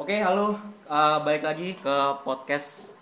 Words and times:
Oke, 0.00 0.16
halo. 0.16 0.56
Eh, 0.88 1.18
balik 1.22 1.44
lagi 1.44 1.68
ke 1.76 1.96
podcast 2.24 2.96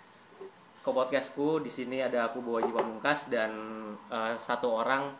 ke 0.79 0.89
podcastku. 0.89 1.63
Di 1.63 1.71
sini 1.71 2.03
ada 2.03 2.27
aku 2.27 2.43
Bawaji 2.43 2.71
Pamungkas 2.75 3.31
dan 3.31 3.51
eh, 4.11 4.35
satu 4.35 4.67
orang 4.75 5.15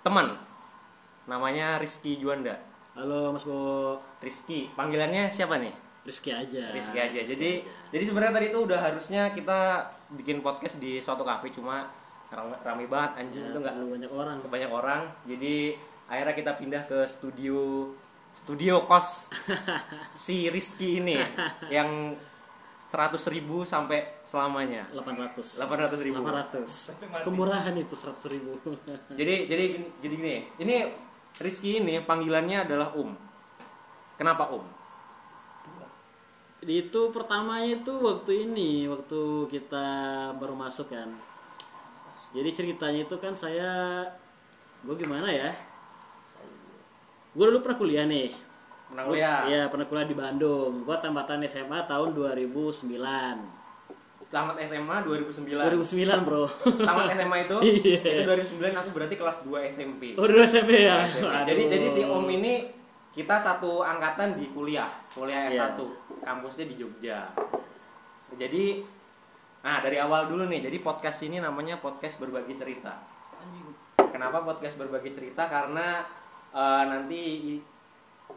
teman. 0.00 0.32
Namanya 1.28 1.76
Rizky 1.76 2.16
Juanda. 2.16 2.56
Halo 2.94 3.34
Mas 3.34 3.42
Bo, 3.42 3.98
Rizky, 4.22 4.70
panggilannya 4.72 5.26
siapa 5.26 5.58
nih? 5.58 5.74
Rizky 6.06 6.30
aja. 6.30 6.70
Rizky 6.70 6.98
aja. 7.00 7.20
Jadi 7.26 7.64
aja. 7.64 7.90
jadi 7.90 8.04
sebenarnya 8.06 8.34
tadi 8.38 8.46
itu 8.54 8.58
udah 8.62 8.78
harusnya 8.78 9.22
kita 9.34 9.60
bikin 10.14 10.40
podcast 10.40 10.78
di 10.78 11.02
suatu 11.02 11.26
kafe 11.26 11.50
cuma 11.50 11.90
ram- 12.30 12.54
rame 12.62 12.86
banget 12.86 13.10
anjing 13.18 13.42
Ya, 13.42 13.50
itu 13.50 13.58
nggak 13.58 13.74
banyak 13.82 14.12
orang. 14.12 14.36
sebanyak 14.38 14.70
orang. 14.70 15.02
Jadi 15.26 15.74
akhirnya 16.06 16.34
kita 16.36 16.52
pindah 16.54 16.82
ke 16.86 16.98
studio 17.08 17.88
studio 18.34 18.82
kos 18.84 19.30
si 20.18 20.50
Rizky 20.50 20.98
ini 20.98 21.16
yang 21.70 22.18
100.000 22.94 23.16
ribu 23.34 23.66
sampai 23.66 24.22
selamanya. 24.22 24.86
800. 24.94 25.58
800 25.62 26.06
ribu. 26.06 26.22
800. 26.22 27.26
Kemurahan 27.26 27.74
itu 27.74 27.94
100 27.94 28.34
ribu. 28.34 28.54
Jadi 29.18 29.34
jadi 29.50 29.64
jadi 29.98 30.14
gini, 30.14 30.34
ini 30.62 30.76
Rizky 31.42 31.82
ini 31.82 31.98
panggilannya 32.02 32.62
adalah 32.62 32.94
Um. 32.94 33.14
Kenapa 34.14 34.50
Um? 34.54 34.62
itu 36.64 37.12
pertamanya 37.12 37.76
itu 37.76 37.92
waktu 37.92 38.48
ini, 38.48 38.88
waktu 38.88 39.52
kita 39.52 39.86
baru 40.40 40.56
masuk 40.56 40.88
kan. 40.88 41.12
Jadi 42.32 42.50
ceritanya 42.56 43.04
itu 43.04 43.16
kan 43.20 43.36
saya, 43.36 44.00
gue 44.80 44.96
gimana 44.96 45.28
ya? 45.28 45.52
Gue 47.34 47.44
dulu 47.50 47.66
pernah 47.66 47.78
kuliah 47.82 48.06
nih. 48.06 48.30
Pernah 48.94 49.04
kuliah? 49.10 49.38
Iya 49.50 49.62
pernah 49.66 49.86
kuliah 49.90 50.06
di 50.06 50.14
Bandung. 50.14 50.86
Gue 50.86 50.96
tambatan 51.02 51.42
SMA 51.50 51.82
tahun 51.90 52.14
2009. 52.14 52.94
Tamat 54.30 54.56
SMA 54.66 54.96
2009. 55.02 55.62
2009 55.62 56.26
bro. 56.26 56.46
Tamat 56.78 57.06
SMA 57.14 57.36
itu? 57.46 57.56
Iya. 57.90 58.22
Itu 58.22 58.22
2009 58.58 58.80
aku 58.80 58.88
berarti 58.94 59.14
kelas 59.18 59.38
2 59.46 59.70
SMP. 59.74 60.02
Oh 60.14 60.26
dulu 60.30 60.42
SMP 60.46 60.86
ya. 60.86 61.06
SMP. 61.10 61.26
Aduh. 61.26 61.46
Jadi 61.50 61.62
jadi 61.74 61.86
si 61.90 62.02
Om 62.06 62.26
ini 62.30 62.70
kita 63.14 63.38
satu 63.38 63.82
angkatan 63.86 64.38
di 64.38 64.50
kuliah, 64.50 64.90
kuliah 65.10 65.50
S1. 65.50 65.78
Iya. 65.78 65.86
Kampusnya 66.22 66.64
di 66.70 66.74
Jogja. 66.78 67.34
Jadi 68.34 68.82
nah 69.66 69.82
dari 69.82 69.98
awal 69.98 70.30
dulu 70.30 70.46
nih. 70.46 70.70
Jadi 70.70 70.78
podcast 70.82 71.18
ini 71.26 71.42
namanya 71.42 71.82
podcast 71.82 72.22
berbagi 72.22 72.54
cerita. 72.54 72.94
Kenapa 73.98 74.46
podcast 74.46 74.78
berbagi 74.78 75.10
cerita? 75.10 75.50
Karena 75.50 76.02
eh, 76.54 76.82
nanti 76.86 77.22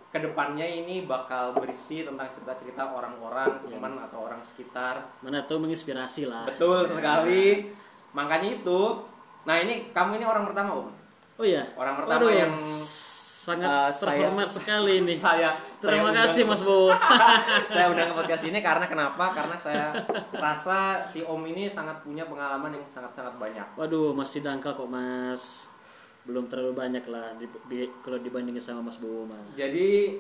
ke 0.08 0.20
depannya 0.20 0.64
ini 0.64 1.04
bakal 1.04 1.54
berisi 1.54 2.02
tentang 2.02 2.28
cerita-cerita 2.32 2.90
orang-orang, 2.90 3.60
Iya. 3.64 3.78
teman 3.78 3.94
atau 4.00 4.26
orang 4.26 4.40
sekitar 4.42 5.04
Mana 5.20 5.44
tuh 5.44 5.60
menginspirasi 5.60 6.26
lah. 6.26 6.48
Betul 6.48 6.88
sekali. 6.88 7.70
Makanya 8.12 8.58
itu. 8.58 8.82
Nah 9.46 9.56
ini 9.60 9.92
kamu 9.92 10.18
ini 10.18 10.26
orang 10.26 10.48
pertama 10.48 10.72
om. 10.74 10.88
Oh 11.38 11.46
iya. 11.46 11.64
Orang 11.76 12.02
pertama 12.02 12.24
Waduh, 12.24 12.34
yang 12.34 12.54
sangat 13.48 13.94
saya- 13.94 14.20
terhormat 14.20 14.48
sekali 14.48 15.06
nih. 15.06 15.18
Saya. 15.28 15.52
Terima 15.78 16.10
saya 16.10 16.26
kasih 16.26 16.44
Mas 16.44 16.62
Bo. 16.66 16.90
saya 17.72 17.86
undang 17.88 18.12
ke 18.12 18.16
podcast 18.18 18.44
ini 18.44 18.60
karena 18.60 18.86
kenapa? 18.90 19.32
Karena 19.32 19.56
saya 19.56 19.94
rasa 20.34 21.06
si 21.06 21.22
om 21.22 21.40
ini 21.46 21.70
sangat 21.70 22.02
punya 22.02 22.26
pengalaman 22.26 22.74
yang 22.74 22.84
sangat-sangat 22.90 23.38
banyak. 23.38 23.68
Waduh, 23.78 24.12
masih 24.12 24.42
dangkal 24.42 24.74
kok 24.74 24.90
Mas. 24.90 25.70
Belum 26.28 26.46
terlalu 26.46 26.76
banyak 26.76 27.08
lah 27.08 27.34
di, 27.34 27.48
di- 27.66 27.90
kalau 28.04 28.20
dibandingin 28.20 28.60
sama 28.60 28.84
Mas 28.84 29.00
Bo 29.00 29.24
mah. 29.24 29.40
Jadi 29.56 30.20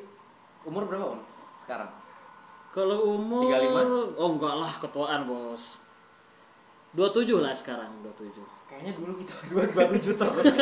umur 0.63 0.87
berapa 0.87 1.13
om 1.13 1.19
sekarang? 1.59 1.91
Kalau 2.71 3.11
umur 3.11 3.43
35? 3.43 4.15
oh 4.15 4.29
enggak 4.31 4.55
lah 4.55 4.71
ketuaan, 4.79 5.25
Bos. 5.25 5.83
27 6.93 7.37
lah 7.37 7.51
sekarang, 7.51 7.89
27. 8.01 8.39
Kayaknya 8.67 8.93
dulu 8.95 9.11
kita 9.17 9.33
dua 9.47 9.63
dua 9.65 9.83
tujuh 9.89 10.13
terus. 10.13 10.45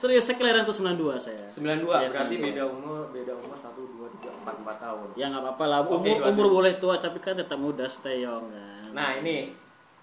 Serius 0.00 0.24
saya 0.24 0.36
kelahiran 0.36 0.64
tuh 0.64 0.74
92 0.74 1.20
saya. 1.20 1.44
92 1.52 1.86
Iya, 1.86 2.08
berarti 2.08 2.36
92. 2.36 2.42
beda 2.42 2.62
umur 2.66 3.00
beda 3.12 3.32
umur 3.36 3.54
satu 3.54 3.80
dua 3.86 4.06
tiga 4.10 4.30
empat 4.34 4.54
empat 4.58 4.76
tahun. 4.80 5.06
Ya 5.14 5.26
nggak 5.28 5.42
apa-apa 5.44 5.64
lah. 5.66 5.78
Umur, 5.84 6.00
27. 6.00 6.30
umur 6.32 6.46
boleh 6.50 6.72
tua 6.76 6.94
tapi 6.96 7.18
kan 7.20 7.36
tetap 7.36 7.56
muda 7.56 7.86
stay 7.86 8.24
young 8.24 8.48
kan. 8.48 8.90
Nah 8.90 9.08
ini 9.20 9.52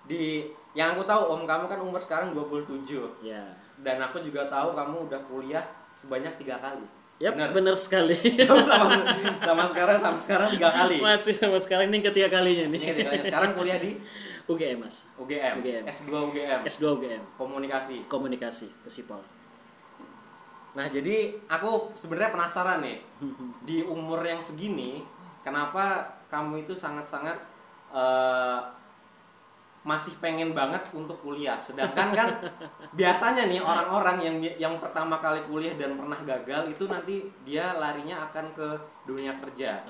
di 0.06 0.48
yang 0.78 0.94
aku 0.94 1.02
tahu 1.04 1.34
om 1.34 1.42
kamu 1.44 1.66
kan 1.66 1.80
umur 1.82 1.98
sekarang 1.98 2.38
27 2.38 2.86
Ya. 3.20 3.42
dan 3.82 3.98
aku 3.98 4.22
juga 4.22 4.46
tahu 4.46 4.78
kamu 4.78 5.10
udah 5.10 5.22
kuliah 5.26 5.66
sebanyak 5.92 6.38
tiga 6.38 6.62
kali. 6.62 6.86
Yap, 7.18 7.34
Benar. 7.34 7.50
benar 7.50 7.74
sekali. 7.74 8.14
sama, 8.46 8.94
sama 9.42 9.64
sekarang 9.66 9.98
sama 9.98 10.20
sekarang 10.22 10.50
tiga 10.54 10.70
kali. 10.70 11.02
Masih 11.02 11.34
sama 11.34 11.58
sekarang 11.58 11.90
ini 11.90 12.06
ketiga 12.06 12.30
kalinya 12.30 12.70
nih. 12.70 12.78
Ini 12.78 12.86
ketiganya. 12.94 13.24
Sekarang 13.26 13.52
kuliah 13.58 13.82
di 13.82 13.98
UGM 14.46 14.86
Mas. 14.86 15.02
UGM, 15.18 15.66
UGM. 15.66 15.84
S2 15.90 16.14
UGM, 16.14 16.60
S2 16.70 16.84
UGM. 16.94 17.22
komunikasi. 17.36 18.06
Komunikasi 18.06 18.70
ke 18.70 18.90
Sipol. 18.94 19.26
Nah 20.78 20.86
jadi 20.88 21.34
aku 21.50 21.90
sebenarnya 21.98 22.38
penasaran 22.38 22.86
nih 22.86 23.02
di 23.68 23.82
umur 23.82 24.22
yang 24.22 24.38
segini 24.38 25.02
kenapa 25.42 26.06
kamu 26.30 26.70
itu 26.70 26.78
sangat-sangat 26.78 27.34
eh, 27.90 28.60
masih 29.88 30.20
pengen 30.20 30.52
banget 30.52 30.84
untuk 30.92 31.16
kuliah 31.24 31.56
sedangkan 31.64 32.12
kan 32.12 32.30
biasanya 33.00 33.48
nih 33.48 33.64
orang-orang 33.64 34.18
yang 34.20 34.36
yang 34.60 34.76
pertama 34.84 35.16
kali 35.24 35.48
kuliah 35.48 35.80
dan 35.80 35.96
pernah 35.96 36.20
gagal 36.28 36.76
itu 36.76 36.92
nanti 36.92 37.24
dia 37.48 37.72
larinya 37.72 38.28
akan 38.28 38.52
ke 38.52 38.68
dunia 39.08 39.40
kerja 39.40 39.88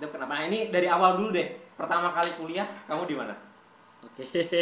itu 0.00 0.06
kenapa 0.08 0.40
Nah, 0.40 0.48
ini 0.48 0.72
dari 0.72 0.88
awal 0.88 1.20
dulu 1.20 1.36
deh 1.36 1.52
pertama 1.76 2.16
kali 2.16 2.32
kuliah 2.40 2.64
kamu 2.88 3.04
di 3.04 3.16
mana 3.20 3.36
Oke. 4.04 4.28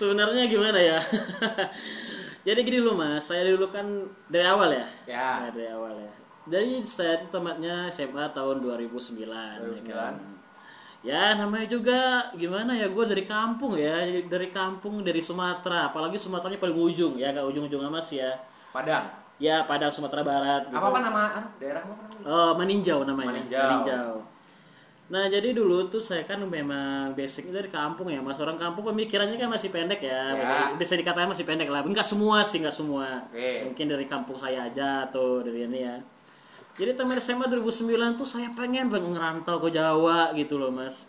Sebenarnya 0.00 0.48
gimana 0.48 0.80
ya? 0.80 0.96
Jadi 2.48 2.60
gini 2.64 2.80
dulu 2.80 2.96
Mas, 2.96 3.28
saya 3.28 3.44
dulu 3.52 3.68
kan 3.68 3.84
dari 4.32 4.48
awal 4.48 4.72
ya. 4.72 4.86
Ya. 5.04 5.28
Nah, 5.44 5.52
dari 5.52 5.68
awal 5.68 5.92
ya. 6.00 6.12
Jadi 6.44 6.84
saya 6.88 7.20
itu 7.20 7.28
tamatnya 7.28 7.92
SMA 7.92 8.32
tahun 8.32 8.64
2009. 8.64 9.60
2009. 9.60 9.88
Ya, 9.88 9.92
kan? 9.92 10.33
Ya 11.04 11.36
namanya 11.36 11.68
juga 11.68 12.32
gimana 12.32 12.72
ya 12.72 12.88
gue 12.88 13.04
dari 13.04 13.28
kampung 13.28 13.76
ya 13.76 14.08
dari 14.24 14.48
kampung 14.48 15.04
dari 15.04 15.20
Sumatera 15.20 15.92
apalagi 15.92 16.16
Sumateranya 16.16 16.56
paling 16.56 16.74
ujung 16.74 17.20
ya 17.20 17.28
gak 17.30 17.44
ujung-ujung 17.44 17.84
amat 17.92 18.04
sih 18.08 18.24
ya 18.24 18.32
Padang 18.72 19.04
ya 19.36 19.68
Padang 19.68 19.92
Sumatera 19.92 20.24
Barat 20.24 20.62
gitu. 20.72 20.80
apa 20.80 20.86
apa 20.88 20.98
nama 21.04 21.22
ah, 21.36 21.46
daerahmu 21.60 21.92
apa 21.92 22.04
Oh, 22.24 22.50
Maninjau 22.56 23.04
namanya. 23.04 23.44
Maninjau. 23.44 24.24
Nah, 25.04 25.28
jadi 25.28 25.52
dulu 25.52 25.92
tuh 25.92 26.00
saya 26.00 26.24
kan 26.24 26.40
memang 26.40 27.12
basicnya 27.12 27.60
dari 27.60 27.68
kampung 27.68 28.08
ya, 28.08 28.24
Mas. 28.24 28.40
Orang 28.40 28.56
kampung 28.56 28.88
pemikirannya 28.88 29.36
kan 29.36 29.52
masih 29.52 29.68
pendek 29.68 30.00
ya. 30.00 30.32
Ya. 30.32 30.72
Bisa 30.80 30.96
dikatakan 30.96 31.28
masih 31.28 31.44
pendek 31.44 31.68
lah. 31.68 31.84
Enggak 31.84 32.08
semua 32.08 32.40
sih, 32.40 32.64
enggak 32.64 32.72
semua. 32.72 33.28
Oke. 33.28 33.68
Mungkin 33.68 33.84
dari 33.92 34.08
kampung 34.08 34.40
saya 34.40 34.64
aja 34.64 35.04
atau 35.04 35.44
dari 35.44 35.68
ini 35.68 35.84
ya. 35.84 36.00
Jadi 36.74 36.90
tamat 36.98 37.22
SMA 37.22 37.46
2009 37.46 38.18
tuh 38.18 38.26
saya 38.26 38.50
pengen 38.52 38.90
banget 38.90 39.14
ngerantau 39.14 39.62
ke 39.62 39.70
Jawa 39.70 40.34
gitu 40.34 40.58
loh, 40.58 40.74
Mas. 40.74 41.06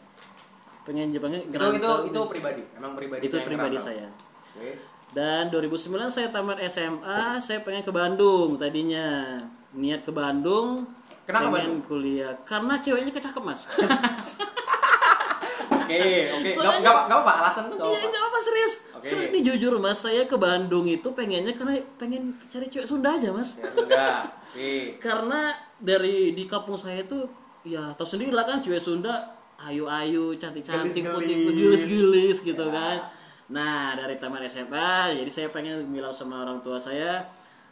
Pengen 0.85 1.09
banget 1.17 1.49
itu 1.49 1.57
itu 1.81 1.91
itu 2.13 2.21
pribadi 2.29 2.61
emang 2.77 2.93
pribadi 2.93 3.21
itu 3.25 3.35
pribadi 3.41 3.77
ngerantau. 3.81 3.89
saya. 3.89 4.07
Oke. 4.53 4.71
Dan 5.15 5.47
2009 5.47 6.11
saya 6.11 6.27
tamat 6.29 6.59
SMA, 6.67 7.39
saya 7.39 7.63
pengen 7.63 7.87
ke 7.87 7.91
Bandung 7.93 8.59
tadinya. 8.59 9.39
Niat 9.75 10.03
ke 10.05 10.11
Bandung. 10.11 10.85
Kenapa 11.25 11.57
pengen 11.57 11.81
kuliah? 11.81 12.37
Karena 12.45 12.77
ceweknya 12.77 13.09
kecakep, 13.09 13.41
Mas. 13.41 13.65
Oke, 15.85 16.01
oke. 16.27 16.49
Gak 16.49 16.55
Soalnya- 16.55 16.81
gak 16.81 16.95
gak 17.05 17.19
apa 17.19 17.31
alasan 17.39 17.63
tuh 17.67 17.75
gak 17.75 17.85
Iya, 17.87 18.19
apa. 18.19 18.37
serius. 18.37 18.73
Oke. 18.91 19.05
Serius 19.05 19.27
nih 19.29 19.41
jujur, 19.43 19.73
Mas. 19.77 19.97
Saya 19.97 20.21
ke 20.23 20.35
Bandung 20.35 20.85
itu 20.85 21.07
pengennya 21.11 21.51
karena 21.51 21.77
pengen 21.95 22.21
cari 22.45 22.65
cewek 22.65 22.83
Sunda 22.83 23.13
aja, 23.13 23.29
Mas. 23.29 23.55
Ya 23.55 23.69
sudah. 23.71 24.15
Oke. 24.51 24.73
Karena 25.05 25.39
dari 25.77 26.31
di 26.31 26.43
kampung 26.43 26.75
saya 26.75 27.01
itu 27.01 27.23
ya 27.63 27.93
tahu 27.93 28.05
sendiri 28.07 28.29
lah 28.29 28.43
kan 28.43 28.59
cewek 28.59 28.77
Sunda 28.77 29.13
ayu-ayu, 29.57 30.35
cantik-cantik, 30.35 30.91
Gelis-gelis. 30.99 31.15
putih, 31.15 31.37
gelis-gelis 31.55 32.37
gitu 32.43 32.65
Ya. 32.65 32.73
kan. 32.73 32.97
Nah, 33.47 33.93
dari 33.93 34.17
taman 34.17 34.41
SMA, 34.43 34.91
jadi 35.13 35.29
saya 35.29 35.47
pengen 35.47 35.85
bilang 35.87 36.09
sama 36.09 36.41
orang 36.41 36.59
tua 36.59 36.75
saya, 36.75 37.23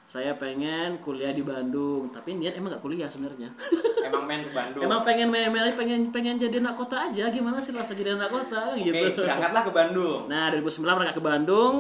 saya 0.07 0.38
pengen 0.38 1.01
kuliah 1.01 1.33
di 1.33 1.41
Bandung, 1.41 2.11
tapi 2.13 2.38
niat 2.38 2.53
emang 2.53 2.77
gak 2.77 2.83
kuliah 2.85 3.09
sebenarnya. 3.09 3.50
Emang 4.03 4.27
main 4.27 4.44
ke 4.44 4.51
Bandung. 4.51 4.83
emang 4.83 5.01
pengen 5.07 5.31
main-main, 5.31 5.71
pengen 5.79 6.11
pengen 6.11 6.35
jadi 6.35 6.59
anak 6.59 6.75
kota 6.75 7.07
aja, 7.07 7.31
gimana 7.31 7.55
sih 7.63 7.71
rasa 7.71 7.95
jadi 7.95 8.19
anak 8.19 8.35
kota 8.35 8.75
Oke, 8.75 8.91
gitu. 8.91 9.23
berangkatlah 9.23 9.63
ke 9.63 9.71
Bandung. 9.71 10.19
Nah, 10.27 10.51
2009 10.51 11.00
mereka 11.00 11.13
ke 11.15 11.23
Bandung. 11.23 11.75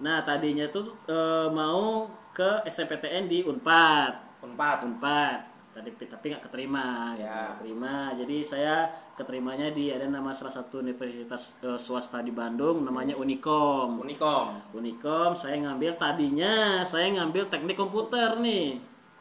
Nah, 0.00 0.24
tadinya 0.24 0.64
tuh 0.72 0.96
eh, 1.12 1.48
mau 1.52 2.08
ke 2.32 2.64
SNPTN 2.64 3.28
di 3.28 3.44
Unpad. 3.44 4.40
Unpad. 4.40 4.78
Unpad. 4.88 5.38
Tadi 5.76 5.88
tapi 6.08 6.24
nggak 6.32 6.44
keterima, 6.48 7.14
gitu. 7.14 7.28
Ya. 7.28 7.30
Nggak 7.36 7.50
keterima. 7.60 7.94
Jadi 8.16 8.36
saya 8.42 8.74
keterimanya 9.20 9.68
di 9.68 9.92
ada 9.92 10.04
nama 10.04 10.32
salah 10.32 10.50
satu 10.50 10.80
universitas 10.80 11.52
eh, 11.60 11.76
swasta 11.76 12.18
di 12.18 12.32
Bandung 12.32 12.80
namanya 12.80 13.12
Unikom. 13.14 14.00
Unikom. 14.00 14.56
Unikom 14.72 15.30
saya 15.32 15.60
ngambil 15.60 15.94
tadinya 15.94 16.80
saya 16.82 17.12
ngambil 17.12 17.46
teknik 17.46 17.76
komputer 17.76 18.40
nih. 18.40 18.80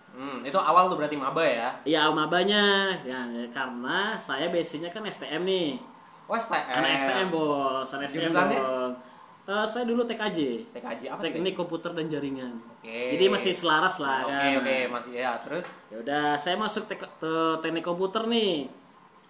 Hmm, 0.10 0.42
itu 0.42 0.57
awal 0.57 0.88
tuh 0.88 0.96
berarti 0.96 1.16
maba 1.16 1.44
ya. 1.44 1.69
Ya 1.84 2.07
mabanya 2.10 2.96
ya 3.04 3.19
karena 3.51 4.16
saya 4.16 4.48
basicnya 4.48 4.88
kan 4.88 5.04
STM 5.04 5.44
nih. 5.44 5.69
Oh, 6.25 6.34
STM. 6.34 6.66
Anak 6.72 6.92
STM 6.95 7.28
bos, 7.30 7.88
anak 7.92 8.07
STM 8.07 8.22
Jurusannya? 8.25 8.57
bos. 8.57 8.94
Eh, 9.50 9.66
saya 9.66 9.81
dulu 9.81 10.06
TKJ, 10.06 10.40
TKJ 10.78 11.02
apa? 11.10 11.22
teknik 11.25 11.57
komputer 11.57 11.90
dan 11.90 12.06
jaringan. 12.06 12.54
Oke. 12.78 13.18
Jadi 13.18 13.25
masih 13.28 13.50
selaras 13.50 13.98
lah 13.98 14.22
Oke, 14.22 14.30
kan. 14.30 14.62
oke, 14.62 14.78
masih 14.94 15.12
ya. 15.18 15.31
Terus 15.42 15.66
Ya 15.90 15.98
udah, 15.98 16.28
saya 16.38 16.54
masuk 16.54 16.86
tek- 16.86 17.10
ke 17.18 17.34
teknik 17.57 17.81
komputer 17.81 18.30
nih. 18.30 18.69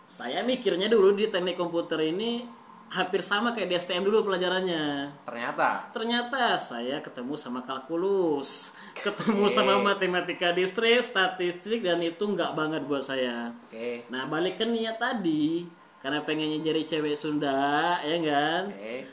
Saya 0.10 0.42
mikirnya 0.42 0.90
dulu 0.90 1.14
di 1.14 1.30
teknik 1.30 1.54
komputer 1.54 2.02
ini 2.02 2.42
hampir 2.90 3.22
sama 3.22 3.54
kayak 3.54 3.70
di 3.70 3.76
STM 3.78 4.02
dulu 4.10 4.26
pelajarannya. 4.26 5.14
ternyata 5.22 5.94
Ternyata 5.94 6.58
saya 6.58 6.98
ketemu 7.06 7.38
sama 7.38 7.62
kalkulus, 7.62 8.74
ketemu 9.06 9.46
Oke. 9.46 9.54
sama 9.54 9.78
matematika 9.78 10.50
distrik, 10.50 11.06
statistik 11.06 11.86
dan 11.86 12.02
itu 12.02 12.26
nggak 12.26 12.58
banget 12.58 12.82
buat 12.90 13.06
saya. 13.06 13.54
oke. 13.54 14.10
Nah 14.10 14.26
balik 14.26 14.58
ke 14.58 14.66
niat 14.66 14.98
tadi, 14.98 15.70
karena 16.02 16.26
pengennya 16.26 16.60
jadi 16.66 16.82
cewek 16.98 17.14
Sunda, 17.14 18.02
ya 18.02 18.18
kan? 18.26 18.74
Oke. 18.74 19.06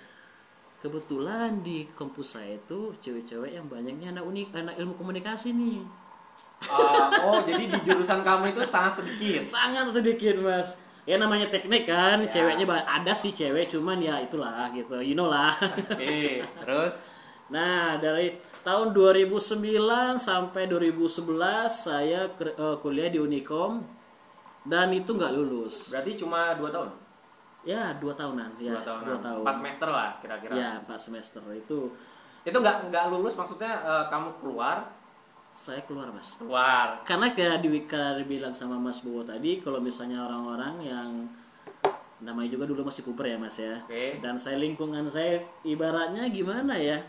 Kebetulan 0.80 1.60
di 1.60 1.84
kampus 1.92 2.40
saya 2.40 2.56
itu 2.56 2.96
cewek-cewek 3.04 3.52
yang 3.52 3.68
banyaknya 3.68 4.16
anak 4.16 4.24
unik, 4.24 4.48
anak 4.56 4.74
ilmu 4.80 4.94
komunikasi 4.96 5.52
nih. 5.52 5.84
Ah, 6.72 7.28
oh, 7.28 7.44
jadi 7.44 7.68
di 7.68 7.78
jurusan 7.84 8.24
kamu 8.24 8.56
itu 8.56 8.64
sangat 8.64 9.04
sedikit. 9.04 9.44
Sangat 9.44 9.92
sedikit 9.92 10.40
mas. 10.40 10.85
Ya 11.06 11.16
namanya 11.16 11.46
teknik 11.46 11.86
kan, 11.86 12.18
Ya. 12.20 12.28
ceweknya 12.28 12.66
ada 12.82 13.14
sih 13.14 13.30
cewek, 13.30 13.70
cuman 13.70 14.02
ya 14.02 14.18
itulah 14.18 14.66
gitu, 14.74 14.98
you 14.98 15.14
know 15.14 15.30
lah. 15.30 15.54
Oke, 15.54 16.42
terus 16.66 16.98
Nah, 17.46 17.94
dari 18.02 18.34
tahun 18.66 18.90
2009 18.90 19.70
sampai 20.18 20.66
2011 20.66 21.30
saya 21.70 22.26
eh, 22.26 22.76
kuliah 22.82 23.06
di 23.06 23.22
Unicom 23.22 23.86
dan 24.66 24.90
itu 24.90 25.14
nggak 25.14 25.30
lulus. 25.30 25.94
berarti 25.94 26.18
cuma 26.18 26.58
dua 26.58 26.74
tahun. 26.74 26.90
Ya, 27.62 27.94
dua 28.02 28.18
tahunan. 28.18 28.58
Ya, 28.58 28.74
dua 28.74 28.82
tahun. 28.82 29.00
dua 29.06 29.18
tahun. 29.22 29.42
Empat 29.46 29.56
semester 29.62 29.88
lah 29.88 30.10
kira-kira. 30.18 30.52
Ya, 30.54 30.70
empat 30.82 30.98
semester 30.98 31.42
itu 31.54 31.94
Itu 32.42 32.56
nggak 32.58 32.90
nggak 32.90 33.04
lulus 33.14 33.38
maksudnya 33.38 33.78
eh, 33.78 34.04
kamu 34.10 34.42
keluar 34.42 34.90
saya 35.56 35.80
keluar 35.88 36.12
mas. 36.12 36.36
keluar. 36.36 37.00
Karena 37.08 37.32
kayak 37.32 37.64
di 37.64 37.88
karena 37.88 38.20
dibilang 38.20 38.52
sama 38.52 38.76
Mas 38.76 39.00
Bowo 39.00 39.24
tadi, 39.24 39.64
kalau 39.64 39.80
misalnya 39.80 40.20
orang-orang 40.28 40.74
yang 40.84 41.10
namanya 42.20 42.48
juga 42.52 42.68
dulu 42.68 42.84
masih 42.84 43.02
Cooper 43.08 43.24
ya 43.24 43.40
mas 43.40 43.56
ya. 43.56 43.80
Oke. 43.88 44.20
Dan 44.20 44.36
saya 44.36 44.60
lingkungan 44.60 45.08
saya 45.08 45.40
ibaratnya 45.64 46.28
gimana 46.28 46.76
ya? 46.76 47.00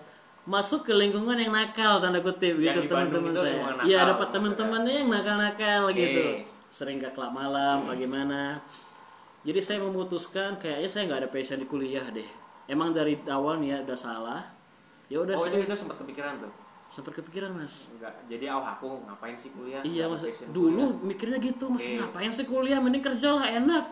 Masuk 0.48 0.88
ke 0.88 0.96
lingkungan 0.96 1.36
yang 1.36 1.52
nakal 1.52 2.00
tanda 2.00 2.24
kutip 2.24 2.56
Yang 2.56 2.88
gitu 2.88 2.96
teman-teman 2.96 3.36
saya. 3.36 3.84
Iya 3.84 4.00
nakal, 4.00 4.10
dapat 4.16 4.28
teman-temannya 4.32 4.94
yang 5.04 5.10
nakal-nakal 5.12 5.82
Oke. 5.92 6.00
gitu. 6.00 6.24
Sering 6.72 7.04
ke 7.04 7.12
klub 7.12 7.36
malam, 7.36 7.84
bagaimana? 7.84 8.64
Jadi 9.44 9.60
saya 9.60 9.84
memutuskan 9.84 10.56
kayaknya 10.56 10.88
saya 10.88 11.04
nggak 11.12 11.20
ada 11.28 11.30
passion 11.32 11.60
di 11.60 11.68
kuliah 11.68 12.04
deh. 12.12 12.28
Emang 12.68 12.96
dari 12.96 13.20
awal 13.28 13.60
nih 13.60 13.76
ya 13.76 13.78
udah 13.84 14.00
salah. 14.00 14.42
Ya 15.08 15.24
udah 15.24 15.36
Oh, 15.36 15.44
saya 15.48 15.56
itu 15.60 15.68
itu 15.68 15.76
sempat 15.76 16.00
kepikiran 16.00 16.44
tuh. 16.44 16.52
Sempat 16.90 17.14
kepikiran 17.14 17.52
mas. 17.52 17.92
Enggak. 17.92 18.14
Jadi 18.26 18.46
oh 18.48 18.62
aku 18.62 19.04
ngapain 19.04 19.36
sih 19.36 19.52
kuliah? 19.52 19.82
Iya 19.82 20.08
mas, 20.08 20.24
dulu 20.48 20.72
kuliah. 20.96 21.06
mikirnya 21.06 21.38
gitu 21.38 21.66
mas 21.68 21.84
Oke. 21.84 21.96
ngapain 21.96 22.32
sih 22.32 22.44
kuliah 22.44 22.80
mending 22.80 23.04
kerja 23.04 23.30
lah 23.32 23.46
enak. 23.46 23.86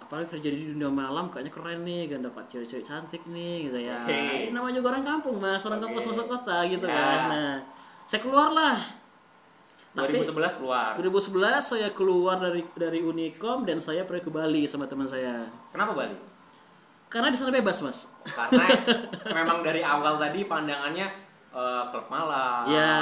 Apalagi 0.00 0.28
kerja 0.32 0.48
di 0.48 0.72
dunia 0.72 0.88
malam 0.88 1.28
kayaknya 1.28 1.52
keren 1.52 1.84
nih 1.84 2.08
kan 2.08 2.24
dapat 2.24 2.44
cewek-cewek 2.48 2.80
cantik 2.82 3.22
nih 3.24 3.68
gitu 3.68 3.78
ya. 3.78 4.00
Oke. 4.02 4.48
Ini 4.48 4.52
namanya 4.52 4.74
juga 4.76 4.88
orang 4.90 5.04
kampung 5.06 5.36
mas, 5.36 5.60
orang 5.62 5.78
Oke. 5.78 5.84
kampus 5.86 6.04
masuk 6.08 6.26
kota 6.26 6.56
gitu 6.64 6.84
Ya. 6.84 6.96
kan. 6.96 7.20
Nah, 7.28 7.54
saya 8.04 8.20
keluar 8.20 8.48
lah. 8.50 8.76
Tapi 9.88 10.14
2011 10.14 10.56
keluar. 10.56 10.90
2011 10.96 11.64
saya 11.66 11.88
keluar 11.90 12.36
dari 12.38 12.62
dari 12.72 13.00
Unicom 13.02 13.64
dan 13.64 13.78
saya 13.78 14.04
pergi 14.04 14.24
ke 14.24 14.30
Bali 14.30 14.64
sama 14.64 14.88
teman 14.88 15.04
saya. 15.04 15.44
Kenapa 15.68 15.92
Bali? 15.92 16.16
Karena 17.08 17.28
di 17.28 17.36
sana 17.36 17.48
bebas 17.50 17.80
mas. 17.80 18.04
Karena 18.24 18.64
memang 19.36 19.60
dari 19.60 19.80
awal 19.80 20.16
tadi 20.16 20.44
pandangannya 20.44 21.27
eh, 21.48 21.82
klub 21.90 22.06
malam. 22.08 22.62
ya, 22.66 22.92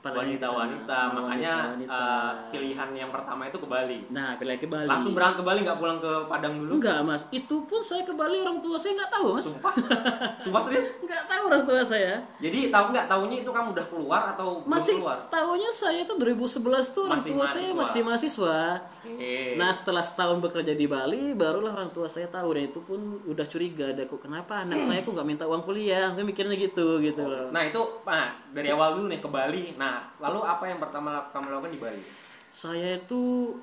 wanita-wanita, 0.00 0.98
makanya 1.12 1.54
eh, 1.76 2.30
pilihan 2.48 2.88
yang 2.96 3.10
pertama 3.12 3.46
itu 3.46 3.58
ke 3.60 3.68
Bali. 3.68 3.98
Nah, 4.08 4.34
pilih 4.36 4.56
ke 4.56 4.66
Bali. 4.66 4.88
Langsung 4.88 5.12
berangkat 5.12 5.38
ke 5.40 5.44
Bali 5.44 5.58
nggak 5.62 5.78
pulang 5.78 5.98
ke 6.00 6.12
Padang 6.24 6.54
dulu? 6.56 6.70
Enggak 6.80 6.98
mas, 7.04 7.22
itu 7.30 7.56
pun 7.64 7.80
saya 7.80 8.02
ke 8.02 8.14
Bali 8.16 8.40
orang 8.40 8.58
tua 8.58 8.80
saya 8.80 8.96
nggak 8.96 9.12
tahu 9.12 9.26
mas. 9.36 9.46
Sumpah. 9.52 9.74
Sumpah 10.42 10.62
serius? 10.64 10.86
Nggak 11.04 11.22
tahu 11.28 11.42
orang 11.46 11.62
tua 11.64 11.80
saya. 11.84 12.14
Jadi 12.40 12.58
tahu 12.72 12.84
nggak 12.90 13.06
tahunya 13.06 13.36
itu 13.44 13.50
kamu 13.50 13.68
udah 13.76 13.86
keluar 13.86 14.22
atau 14.32 14.48
Masih 14.64 14.96
belum 14.96 15.04
keluar? 15.04 15.18
tahunya 15.28 15.70
saya 15.72 15.98
itu 16.02 16.14
2011 16.16 16.96
tuh 16.96 17.02
orang 17.06 17.20
Masih 17.20 17.30
tua 17.30 17.44
saya 17.44 17.60
mahasiswa. 17.70 17.80
masih 17.80 18.00
mahasiswa. 18.02 18.58
Oke. 19.04 19.36
Nah 19.56 19.70
setelah 19.76 20.04
setahun 20.04 20.38
bekerja 20.40 20.72
di 20.72 20.86
Bali, 20.88 21.22
barulah 21.36 21.72
orang 21.76 21.92
tua 21.92 22.08
saya 22.08 22.26
tahu 22.26 22.56
dan 22.56 22.64
itu 22.66 22.80
pun 22.80 23.20
udah 23.28 23.46
curiga. 23.46 23.92
Ada 23.92 24.08
kok 24.08 24.20
kenapa 24.24 24.64
anak 24.64 24.80
saya 24.88 25.04
kok 25.04 25.12
nggak 25.12 25.28
minta 25.28 25.44
uang 25.44 25.60
kuliah? 25.60 26.08
Saya 26.12 26.24
mikirnya 26.24 26.56
gitu 26.56 27.00
gitu 27.00 27.20
loh. 27.20 27.52
Nah 27.52 27.59
itu, 27.64 27.82
nah 28.06 28.32
dari 28.50 28.68
awal 28.70 28.96
dulu 28.96 29.06
nih 29.08 29.20
ke 29.20 29.28
Bali. 29.28 29.64
Nah 29.76 30.08
lalu 30.16 30.40
apa 30.42 30.64
yang 30.64 30.78
pertama 30.78 31.28
kamu 31.30 31.52
lakukan 31.52 31.72
di 31.72 31.80
Bali? 31.80 32.02
Saya 32.48 32.98
itu 32.98 33.54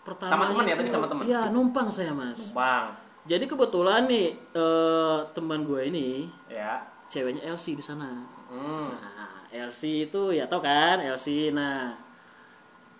pertama 0.00 0.30
Sama 0.32 0.44
teman 0.52 0.64
ya, 0.66 0.74
tadi 0.76 0.88
sama 0.90 1.06
teman? 1.06 1.22
Iya 1.24 1.42
numpang 1.48 1.88
saya 1.88 2.10
mas. 2.10 2.50
Bang, 2.56 2.96
Jadi 3.28 3.44
kebetulan 3.44 4.08
nih 4.08 4.32
eh, 4.56 5.18
teman 5.36 5.60
gue 5.60 5.80
ini 5.86 6.08
ya. 6.48 6.80
ceweknya 7.06 7.44
Elsie 7.46 7.76
di 7.76 7.84
sana. 7.84 8.24
Hmm. 8.48 8.90
Nah, 8.96 9.44
LC 9.50 10.10
itu 10.10 10.22
ya 10.32 10.46
tau 10.46 10.58
kan 10.58 10.98
LC. 10.98 11.50
Nah, 11.52 11.94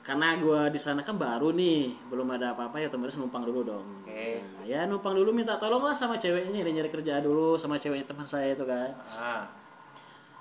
karena 0.01 0.35
gua 0.41 0.67
di 0.73 0.81
sana 0.81 1.05
kan 1.05 1.15
baru 1.15 1.53
nih, 1.53 2.09
belum 2.09 2.27
ada 2.33 2.57
apa-apa 2.57 2.81
ya 2.81 2.89
otomatis 2.89 3.15
numpang 3.21 3.45
dulu 3.45 3.61
dong. 3.63 3.87
Oke. 4.03 4.41
Nah, 4.41 4.65
ya 4.67 4.89
numpang 4.89 5.13
dulu 5.15 5.31
minta 5.31 5.61
tolong 5.61 5.85
lah 5.85 5.95
sama 5.95 6.17
ceweknya 6.17 6.65
dia 6.65 6.73
nyari 6.73 6.91
kerja 6.91 7.21
dulu 7.21 7.55
sama 7.55 7.77
ceweknya 7.79 8.09
teman 8.09 8.27
saya 8.27 8.57
itu 8.57 8.65
kan. 8.65 8.91
Ah, 9.15 9.45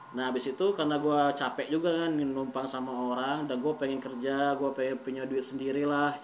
Nah, 0.09 0.33
habis 0.33 0.50
itu 0.50 0.65
karena 0.73 0.97
gua 0.97 1.29
capek 1.38 1.69
juga 1.69 1.94
kan 1.94 2.17
numpang 2.17 2.65
sama 2.65 2.89
orang 2.89 3.45
dan 3.45 3.61
gua 3.61 3.77
pengen 3.77 4.01
kerja, 4.01 4.57
gua 4.57 4.73
pengen 4.73 4.97
punya 5.06 5.23
duit 5.29 5.45
sendiri 5.45 5.85
lah. 5.85 6.17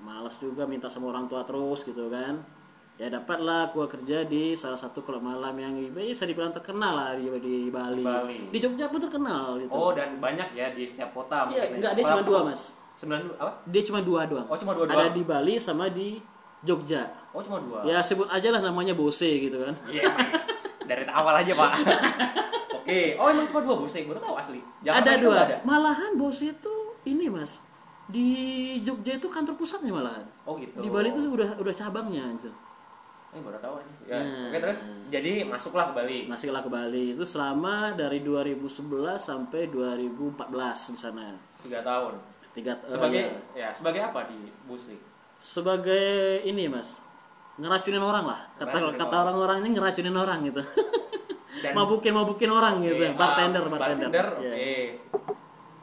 Males 0.00 0.36
juga 0.40 0.64
minta 0.64 0.88
sama 0.88 1.12
orang 1.12 1.28
tua 1.28 1.44
terus 1.44 1.84
gitu 1.84 2.08
kan. 2.08 2.40
Ya 2.96 3.12
dapatlah 3.12 3.70
gua 3.76 3.84
kerja 3.84 4.24
di 4.24 4.56
salah 4.56 4.80
satu 4.80 5.04
klub 5.04 5.20
malam 5.20 5.52
yang 5.60 5.76
ya 5.76 5.92
bisa 5.92 6.24
dibilang 6.24 6.50
terkenal 6.56 6.96
lah 6.96 7.10
di, 7.20 7.28
di 7.38 7.56
Bali. 7.68 8.00
Bali. 8.02 8.48
Di 8.48 8.58
Jogja 8.58 8.88
pun 8.88 8.98
terkenal 9.04 9.60
gitu. 9.60 9.70
Oh 9.70 9.92
dan 9.92 10.16
banyak 10.16 10.48
ya 10.56 10.72
di 10.72 10.88
setiap 10.88 11.12
kota. 11.12 11.52
Iya, 11.52 11.76
enggak 11.76 12.00
dia 12.00 12.04
sekolah 12.08 12.24
cuma 12.24 12.30
dua 12.32 12.40
mas. 12.48 12.62
Sembilan 12.98 13.20
apa? 13.38 13.52
Dia 13.68 13.82
cuma 13.84 14.00
dua 14.00 14.20
doang. 14.24 14.46
Oh 14.48 14.56
cuma 14.58 14.72
dua 14.72 14.88
Ada 14.88 15.12
doang. 15.12 15.14
di 15.14 15.22
Bali 15.22 15.54
sama 15.60 15.86
di 15.92 16.18
Jogja. 16.64 17.06
Oh 17.36 17.44
cuma 17.44 17.60
dua. 17.60 17.84
Ya 17.84 18.00
sebut 18.00 18.26
aja 18.26 18.48
lah 18.50 18.64
namanya 18.64 18.96
Bose 18.96 19.28
gitu 19.28 19.62
kan. 19.62 19.76
Iya. 19.86 20.10
Dari 20.88 21.04
awal 21.06 21.44
aja 21.44 21.52
pak. 21.52 21.72
Oke. 22.88 23.20
Oh 23.20 23.28
emang 23.28 23.44
cuma 23.44 23.60
dua 23.60 23.76
bosek 23.76 24.08
baru 24.08 24.16
tahu 24.16 24.34
asli. 24.34 24.60
Jakarta 24.80 25.08
ada 25.12 25.20
dua. 25.20 25.36
ada. 25.44 25.56
Malahan 25.60 26.16
Bose 26.16 26.48
itu 26.48 26.74
ini 27.04 27.28
mas 27.28 27.60
di 28.08 28.24
Jogja 28.80 29.20
itu 29.20 29.28
kantor 29.28 29.60
pusatnya 29.60 29.92
malahan. 29.92 30.24
Oh 30.48 30.56
gitu. 30.56 30.80
Di 30.80 30.88
Bali 30.88 31.12
itu 31.12 31.20
udah 31.28 31.60
udah 31.60 31.74
cabangnya 31.76 32.24
gitu. 32.40 32.48
Eh 33.28 33.44
baru 33.44 33.60
tahu 33.60 33.76
aja. 33.76 33.92
Ya. 34.08 34.16
Nah. 34.24 34.48
Oke 34.48 34.58
terus. 34.64 34.80
Jadi 35.12 35.44
masuklah 35.44 35.92
ke 35.92 36.00
Bali. 36.00 36.18
Masihlah 36.24 36.64
ke 36.64 36.70
Bali 36.72 37.12
itu 37.12 37.24
selama 37.28 37.92
dari 37.92 38.24
2011 38.24 38.64
sampai 39.20 39.68
2014 39.68 40.48
di 40.88 40.96
sana. 40.96 41.36
Tiga 41.60 41.84
tahun. 41.84 42.16
Tiga 42.56 42.72
eh, 42.72 42.88
Sebagai 42.88 43.22
ya. 43.52 43.68
ya 43.68 43.76
sebagai 43.76 44.00
apa 44.00 44.24
di 44.24 44.48
Busik? 44.64 44.96
sebagai 45.38 46.42
ini 46.42 46.66
mas 46.66 46.98
ngeracunin 47.54 48.02
orang 48.02 48.26
lah 48.26 48.40
kata 48.58 48.74
Ngeracunin 48.74 48.98
kata 48.98 49.06
orang. 49.06 49.22
orang-orang 49.22 49.56
ini 49.62 49.70
ngeracunin 49.70 50.16
orang 50.18 50.38
gitu 50.42 50.62
Dan- 51.58 51.74
mabukin 51.74 52.12
mabukin 52.12 52.48
orang 52.48 52.74
gitu 52.80 52.94
Oke, 52.96 53.14
bartender 53.14 53.62
ah, 53.62 53.70
bartender, 53.70 54.26
Oke. 54.34 54.46
Iya. 54.46 54.84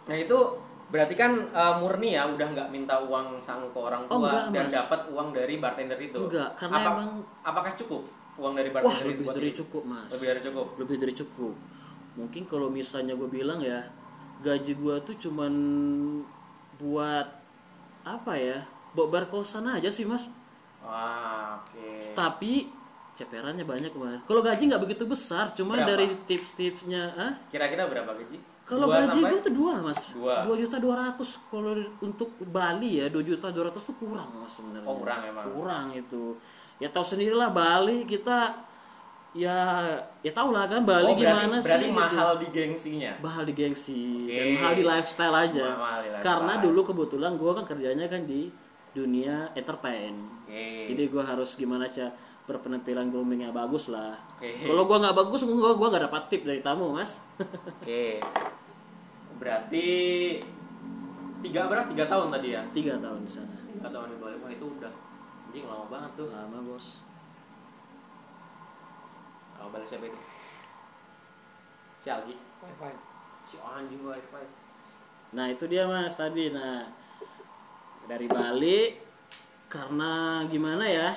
Nah 0.05 0.15
itu 0.15 0.37
berarti 0.85 1.13
kan 1.13 1.31
eh, 1.45 1.73
murni 1.77 2.13
ya 2.13 2.23
udah 2.25 2.47
nggak 2.47 2.67
minta 2.69 2.95
uang 2.97 3.39
sang 3.39 3.65
ke 3.65 3.77
orang 3.77 4.05
tua 4.05 4.15
Oh, 4.15 4.21
enggak, 4.21 4.45
dan 4.51 4.65
dapat 4.69 4.99
uang 5.09 5.27
dari 5.31 5.55
bartender 5.57 5.99
itu. 5.99 6.17
Enggak, 6.21 6.49
karena 6.55 6.77
Apa- 6.79 6.91
emang- 6.95 7.25
apakah 7.41 7.73
cukup 7.75 8.03
uang 8.35 8.53
dari 8.53 8.69
wah 8.69 8.79
bartender 8.79 9.07
itu 9.07 9.21
lebih 9.21 9.27
dari 9.33 9.51
cukup 9.53 9.83
mas 9.83 10.07
Lebih 10.09 10.27
dari 10.27 10.41
cukup. 10.43 10.67
lebih 10.75 10.95
dari 10.97 11.13
cukup 11.15 11.53
mungkin 12.15 12.43
kalau 12.45 12.67
misalnya 12.69 13.11
gue 13.13 13.27
bilang 13.27 13.59
ya 13.59 13.91
gaji 14.37 14.71
gue 14.73 14.95
tuh 15.01 15.15
cuman 15.17 15.51
buat 16.75 17.27
apa 18.03 18.33
ya 18.35 18.63
buat 18.91 19.07
bar 19.07 19.25
kosan 19.25 19.65
aja 19.65 19.87
sih 19.87 20.03
mas 20.03 20.27
Wah, 20.79 21.57
oke. 21.57 22.13
tapi 22.13 22.69
ceperannya 23.15 23.63
banyak 23.63 23.91
mas 23.91 24.19
kalau 24.23 24.39
gaji 24.39 24.67
nggak 24.67 24.83
begitu 24.83 25.03
besar 25.05 25.47
cuma 25.49 25.73
Berapa? 25.73 25.89
dari 25.89 26.05
tips-tipsnya 26.25 27.03
ah 27.15 27.33
Kira-kira 27.47 27.87
berapa 27.87 28.11
gaji? 28.13 28.37
Kalau 28.61 28.89
gaji 28.89 29.13
sampai- 29.15 29.29
gue 29.29 29.39
tuh 29.41 29.53
dua 29.53 29.77
mas, 29.79 29.99
Dua. 30.09 30.41
dua 30.41 30.55
juta 30.57 30.75
dua 30.75 30.95
ratus. 30.99 31.37
Kalau 31.45 31.69
untuk 31.99 32.33
Bali 32.43 32.97
ya 32.97 33.07
dua 33.07 33.21
juta 33.21 33.47
dua 33.47 33.69
ratus 33.69 33.85
tuh 33.85 33.93
kurang 33.93 34.25
mas 34.35 34.49
sebenarnya. 34.51 34.83
Oh, 34.83 34.97
kurang 34.97 35.21
emang. 35.23 35.45
Kurang 35.47 35.85
itu. 35.93 36.33
Ya 36.75 36.89
tahu 36.89 37.05
sendirilah 37.05 37.53
Bali 37.53 38.03
kita 38.03 38.57
ya 39.31 39.85
ya 40.19 40.31
tau 40.31 40.49
lah 40.49 40.65
kan 40.65 40.81
Bali 40.81 41.05
Oh, 41.05 41.13
berarti, 41.13 41.21
gimana 41.21 41.55
berarti 41.61 41.85
sih 41.85 41.93
mahal 41.93 42.29
gitu. 42.31 42.41
di 42.41 42.47
gengsinya. 42.51 43.11
mahal 43.19 43.43
di 43.43 43.53
gengsi 43.53 44.01
Oke. 44.23 44.33
dan 44.33 44.47
mahal 44.55 44.73
di 44.73 44.83
lifestyle 44.83 45.35
aja 45.37 45.65
Mahal 45.71 45.99
di 45.99 46.09
lifestyle. 46.09 46.23
karena 46.25 46.53
dulu 46.57 46.81
kebetulan 46.85 47.31
gue 47.33 47.51
kan 47.53 47.65
kerjanya 47.65 48.05
kan 48.07 48.21
di 48.23 48.41
dunia 48.91 49.35
entertain 49.53 50.15
Oke. 50.41 50.87
jadi 50.89 51.03
gue 51.05 51.19
harus 51.21 51.53
gimana 51.53 51.85
sih 51.85 52.07
berpenampilan 52.45 53.09
grooming 53.09 53.41
yang 53.41 53.53
bagus 53.53 53.89
lah 53.89 54.13
Oke. 54.37 54.69
kalau 54.69 54.85
gue 54.85 54.97
nggak 55.01 55.17
bagus 55.17 55.41
gue 55.41 55.53
gue 55.53 55.87
nggak 55.89 56.05
dapat 56.05 56.21
tip 56.29 56.41
dari 56.45 56.61
tamu 56.61 56.93
mas 56.93 57.17
Oke. 57.81 58.21
Berarti 59.35 59.87
tiga 61.43 61.67
berapa? 61.67 61.91
Tiga 61.91 62.07
tahun 62.07 62.31
tadi 62.31 62.55
ya? 62.55 62.61
tiga 62.71 62.95
tahun 62.97 63.19
di 63.27 63.31
sana 63.31 63.51
Tiga 63.67 63.91
tahun 63.91 64.15
di 64.15 64.17
Bali. 64.23 64.39
Wah 64.39 64.47
itu 64.47 64.65
udah 64.65 64.93
anjing 65.45 65.67
lama 65.67 65.85
banget 65.91 66.11
tuh. 66.15 66.27
lama 66.31 66.57
bos 66.63 67.03
Oh, 69.55 69.67
balik 69.71 69.87
siapa 69.87 70.07
itu? 70.07 70.19
Si 71.97 72.07
Algi. 72.07 72.35
Wifi. 72.59 72.91
Si 73.43 73.55
anjing 73.57 74.01
wifi. 74.03 74.45
Nah 75.31 75.45
itu 75.47 75.63
dia 75.65 75.83
mas 75.83 76.15
tadi. 76.15 76.51
Nah 76.51 76.87
dari 78.05 78.27
Bali 78.27 78.95
karena 79.67 80.43
gimana 80.47 80.87
ya? 80.87 81.11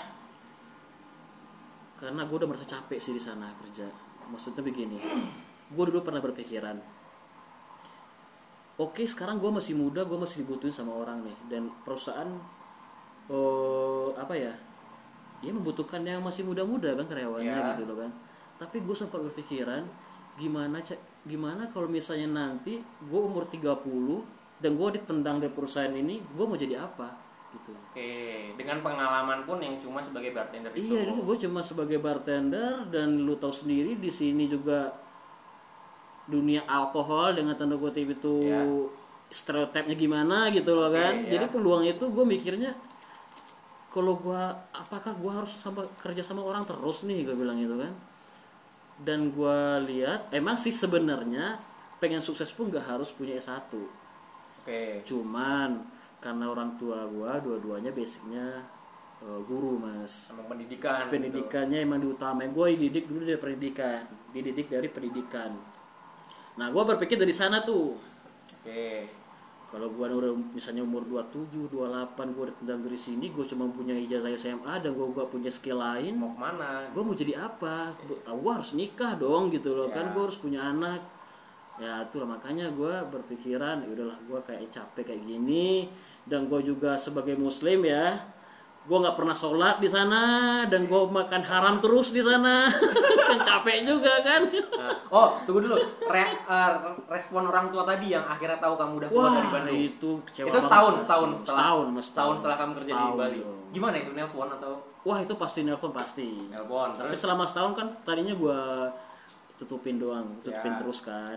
Karena 1.99 2.23
gue 2.25 2.37
udah 2.39 2.49
merasa 2.49 2.67
capek 2.67 2.99
sih 2.99 3.11
di 3.11 3.19
sana 3.19 3.51
kerja. 3.59 3.87
Maksudnya 4.31 4.63
begini, 4.63 4.99
gue 5.75 5.85
dulu 5.91 6.01
pernah 6.01 6.23
berpikiran, 6.23 6.77
oke 8.79 9.03
sekarang 9.05 9.43
gue 9.43 9.51
masih 9.51 9.75
muda, 9.75 10.07
gue 10.07 10.19
masih 10.19 10.47
dibutuhin 10.47 10.71
sama 10.71 10.95
orang 10.95 11.27
nih, 11.27 11.37
dan 11.51 11.73
perusahaan 11.83 12.29
oh 13.29 14.15
apa 14.15 14.35
ya? 14.35 14.55
Ya 15.39 15.55
membutuhkan 15.55 16.03
yang 16.03 16.19
masih 16.23 16.43
muda-muda 16.43 16.99
kan 16.99 17.07
karyawannya 17.07 17.47
Ya. 17.47 17.71
gitu 17.75 17.87
loh 17.87 17.99
kan. 18.03 18.11
Tapi 18.59 18.83
gue 18.83 18.95
sempat 18.95 19.23
berpikiran 19.23 19.87
gimana 20.39 20.79
gimana 21.27 21.67
kalau 21.71 21.91
misalnya 21.91 22.31
nanti 22.31 22.79
gue 22.83 23.21
umur 23.21 23.47
30 23.47 23.79
dan 24.59 24.75
gue 24.75 24.89
ditendang 24.99 25.39
dari 25.39 25.51
perusahaan 25.55 25.91
ini, 25.95 26.19
gue 26.23 26.45
mau 26.47 26.59
jadi 26.59 26.79
apa 26.83 27.15
gitu. 27.49 27.73
Oke, 27.73 28.13
dengan 28.55 28.85
pengalaman 28.85 29.45
pun 29.45 29.57
yang 29.59 29.81
cuma 29.81 29.99
sebagai 29.99 30.31
bartender 30.31 30.69
itu. 30.73 30.93
Iya, 30.93 31.09
dulu 31.09 31.33
gue 31.33 31.49
cuma 31.49 31.61
sebagai 31.61 31.97
bartender 31.97 32.85
dan 32.89 33.25
lu 33.25 33.35
tahu 33.35 33.51
sendiri 33.51 33.97
di 33.97 34.09
sini 34.09 34.45
juga 34.47 34.93
dunia 36.29 36.69
alkohol 36.69 37.33
dengan 37.33 37.57
tanda 37.57 37.75
kutip 37.75 38.13
itu 38.13 38.45
Iya. 38.45 38.63
stereotipnya 39.29 39.97
gimana 39.97 40.53
gitu 40.53 40.77
loh 40.77 40.93
kan. 40.93 41.25
iya. 41.25 41.37
Jadi 41.37 41.47
peluang 41.49 41.85
itu 41.85 42.05
gue 42.05 42.25
mikirnya 42.25 42.77
kalau 43.89 44.21
gue 44.21 44.43
apakah 44.77 45.17
gue 45.17 45.33
harus 45.33 45.53
sama 45.57 45.89
kerja 45.97 46.21
sama 46.21 46.45
orang 46.45 46.69
terus 46.69 47.01
nih 47.03 47.25
gue 47.25 47.33
bilang 47.33 47.57
gitu 47.57 47.81
kan. 47.81 47.93
Dan 49.01 49.33
gue 49.33 49.59
lihat 49.89 50.29
emang 50.35 50.61
sih 50.61 50.75
sebenarnya 50.75 51.57
pengen 51.99 52.21
sukses 52.21 52.53
pun 52.53 52.71
gak 52.71 52.87
harus 52.87 53.11
punya 53.11 53.35
S1 53.35 53.75
Oke. 54.63 55.03
cuman 55.03 55.83
karena 56.19 56.45
orang 56.47 56.75
tua 56.75 57.07
gua 57.07 57.39
dua-duanya 57.39 57.91
basicnya 57.91 58.67
eh, 59.19 59.41
guru 59.45 59.77
mas 59.77 60.29
Sama 60.29 60.43
pendidikan. 60.45 61.07
gitu. 61.07 61.13
pendidikannya 61.13 61.79
emang 61.81 61.99
diutamain 61.99 62.49
gue 62.49 62.67
dididik 62.75 63.07
dulu 63.07 63.23
dari 63.25 63.39
pendidikan 63.39 64.03
dididik 64.29 64.67
dari 64.67 64.89
pendidikan 64.89 65.51
nah 66.55 66.69
gua 66.69 66.83
berpikir 66.85 67.15
dari 67.15 67.31
sana 67.31 67.63
tuh 67.63 67.95
Oke. 68.59 69.07
kalau 69.69 69.91
gua 69.91 70.09
udah 70.09 70.33
misalnya 70.51 70.81
umur 70.81 71.05
27, 71.05 71.71
28 71.71 71.79
gua 72.33 72.45
datang 72.49 72.81
dari 72.81 72.97
sini 72.97 73.31
gua 73.31 73.45
cuma 73.45 73.69
punya 73.69 73.95
ijazah 73.95 74.33
SMA 74.33 74.75
dan 74.81 74.91
gua 74.93 75.07
gak 75.15 75.29
punya 75.29 75.49
skill 75.49 75.79
lain 75.79 76.15
Mau 76.15 76.33
ke 76.33 76.41
mana? 76.41 76.89
gue 76.89 76.99
mau 76.99 77.13
jadi 77.13 77.39
apa 77.39 77.95
gue 78.25 78.51
harus 78.51 78.73
nikah 78.73 79.15
dong 79.15 79.51
gitu 79.51 79.71
loh 79.73 79.87
kan 79.89 80.03
Ya. 80.05 80.13
gue 80.13 80.23
harus 80.25 80.39
punya 80.39 80.65
anak 80.65 80.99
ya 81.79 82.03
itulah 82.03 82.27
makanya 82.29 82.71
gue 82.71 82.95
berpikiran 83.09 83.81
ya 83.81 83.89
udahlah 83.89 84.19
gue 84.21 84.41
kayak 84.43 84.67
capek 84.69 85.03
kayak 85.07 85.23
gini 85.23 85.87
dan 86.25 86.47
gue 86.47 86.61
juga 86.61 86.95
sebagai 86.95 87.35
muslim 87.35 87.83
ya 87.83 88.19
gue 88.81 88.97
nggak 88.97 89.15
pernah 89.15 89.33
sholat 89.33 89.77
di 89.77 89.87
sana 89.87 90.23
dan 90.65 90.83
gue 90.83 91.01
makan 91.05 91.43
haram 91.43 91.77
terus 91.77 92.09
di 92.09 92.19
sana 92.19 92.67
kan 93.29 93.39
capek 93.39 93.85
juga 93.85 94.11
kan 94.21 94.43
Nah, 94.49 94.95
oh, 95.11 95.29
tunggu 95.45 95.61
dulu. 95.61 95.77
Re- 96.09 96.41
eh, 96.41 96.73
respon 97.07 97.45
orang 97.45 97.69
tua 97.69 97.85
tadi 97.85 98.09
yang 98.09 98.25
akhirnya 98.25 98.57
tahu 98.57 98.75
kamu 98.75 98.93
udah 98.97 99.09
keluar 99.09 99.23
wah 99.23 99.35
dari 99.37 99.49
Bandung. 99.53 99.77
itu 99.77 100.11
kecewa 100.25 100.47
Itu 100.49 100.59
setahun, 100.59 100.95
setahun 100.99 101.29
setelah 101.37 101.59
setahun 101.61 101.87
setahun 102.01 102.35
setelah 102.39 102.57
kamu 102.57 102.73
kerja 102.73 102.87
di 102.87 102.95
Setahun 102.95 103.19
Bali. 103.19 103.39
dong. 103.39 103.59
Gimana 103.69 103.95
itu 103.99 104.11
nelpon 104.13 104.49
atau 104.49 104.73
wah 105.05 105.19
itu 105.19 105.35
pasti 105.37 105.61
nelpon 105.63 105.93
pasti 105.93 106.29
nelpon 106.49 106.89
Tapi 106.91 107.13
terus? 107.13 107.21
selama 107.21 107.45
setahun 107.45 107.73
kan 107.75 107.87
tadinya 108.03 108.33
gua 108.33 108.89
tutupin 109.55 109.99
doang, 109.99 110.27
tutupin 110.41 110.73
Ya. 110.73 110.79
terus 110.81 111.03
kan. 111.03 111.37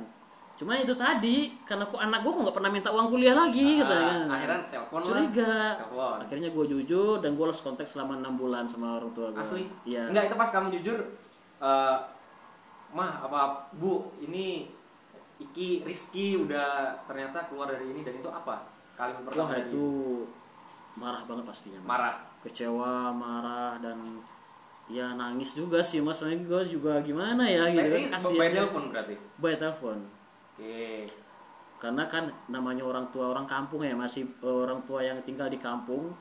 Cuma 0.62 0.78
itu 0.78 0.94
tadi 0.94 1.58
karena 1.66 1.82
kok 1.82 1.98
anak 1.98 2.22
gua 2.22 2.32
kok 2.32 2.42
nggak 2.46 2.54
pernah 2.54 2.70
minta 2.70 2.94
uang 2.94 3.10
kuliah 3.10 3.34
lagi 3.34 3.66
Ah, 3.66 3.78
gitu 3.82 3.94
kan. 3.96 4.22
akhirnya 4.30 4.60
telepon 4.70 5.00
curiga. 5.02 5.56
Telepon. 5.76 6.18
Akhirnya 6.22 6.50
gua 6.54 6.66
jujur 6.68 7.18
dan 7.18 7.34
gua 7.34 7.46
lost 7.50 7.66
kontak 7.66 7.84
selama 7.84 8.14
enam 8.16 8.38
bulan 8.38 8.70
sama 8.70 9.02
orang 9.02 9.10
tua 9.12 9.34
gua. 9.34 9.42
Asli? 9.42 9.66
Iya. 9.84 10.14
Enggak, 10.14 10.30
itu 10.30 10.36
pas 10.38 10.50
kamu 10.52 10.68
jujur 10.78 10.98
eh 11.58 11.98
mah 12.92 13.12
apa 13.20 13.42
Bu, 13.74 14.14
ini 14.22 14.70
Iki 15.42 15.82
Rizky 15.82 16.38
udah 16.38 16.94
ternyata 17.10 17.50
keluar 17.50 17.66
dari 17.66 17.90
ini 17.90 18.06
dan 18.06 18.14
itu 18.14 18.30
apa? 18.30 18.62
Kalimat 18.94 19.26
pertama 19.26 19.42
Wah 19.42 19.58
itu 19.58 19.86
marah 20.94 21.26
banget 21.26 21.46
pastinya 21.50 21.82
mas. 21.82 21.90
Marah. 21.90 22.16
Kecewa, 22.46 23.10
marah 23.10 23.82
dan 23.82 24.22
ya 24.86 25.18
nangis 25.18 25.58
juga 25.58 25.82
sih 25.82 25.98
mas. 25.98 26.22
Gua 26.46 26.62
juga 26.62 27.02
gimana 27.02 27.50
ya 27.50 27.66
gitu 27.68 27.82
Berarti 27.82 28.06
kan 28.06 28.12
by 28.14 28.22
kasihan. 28.22 28.54
telepon 28.54 28.84
berarti. 28.94 29.16
By 29.42 29.54
telepon. 29.58 29.98
Oke. 30.62 31.10
karena 31.82 32.06
kan 32.06 32.30
namanya 32.46 32.86
orang 32.86 33.10
tua 33.10 33.34
orang 33.34 33.50
kampung 33.50 33.82
ya 33.82 33.98
masih 33.98 34.22
eh, 34.22 34.46
orang 34.62 34.86
tua 34.86 35.02
yang 35.02 35.18
tinggal 35.26 35.50
di 35.50 35.58
kampung 35.58 36.14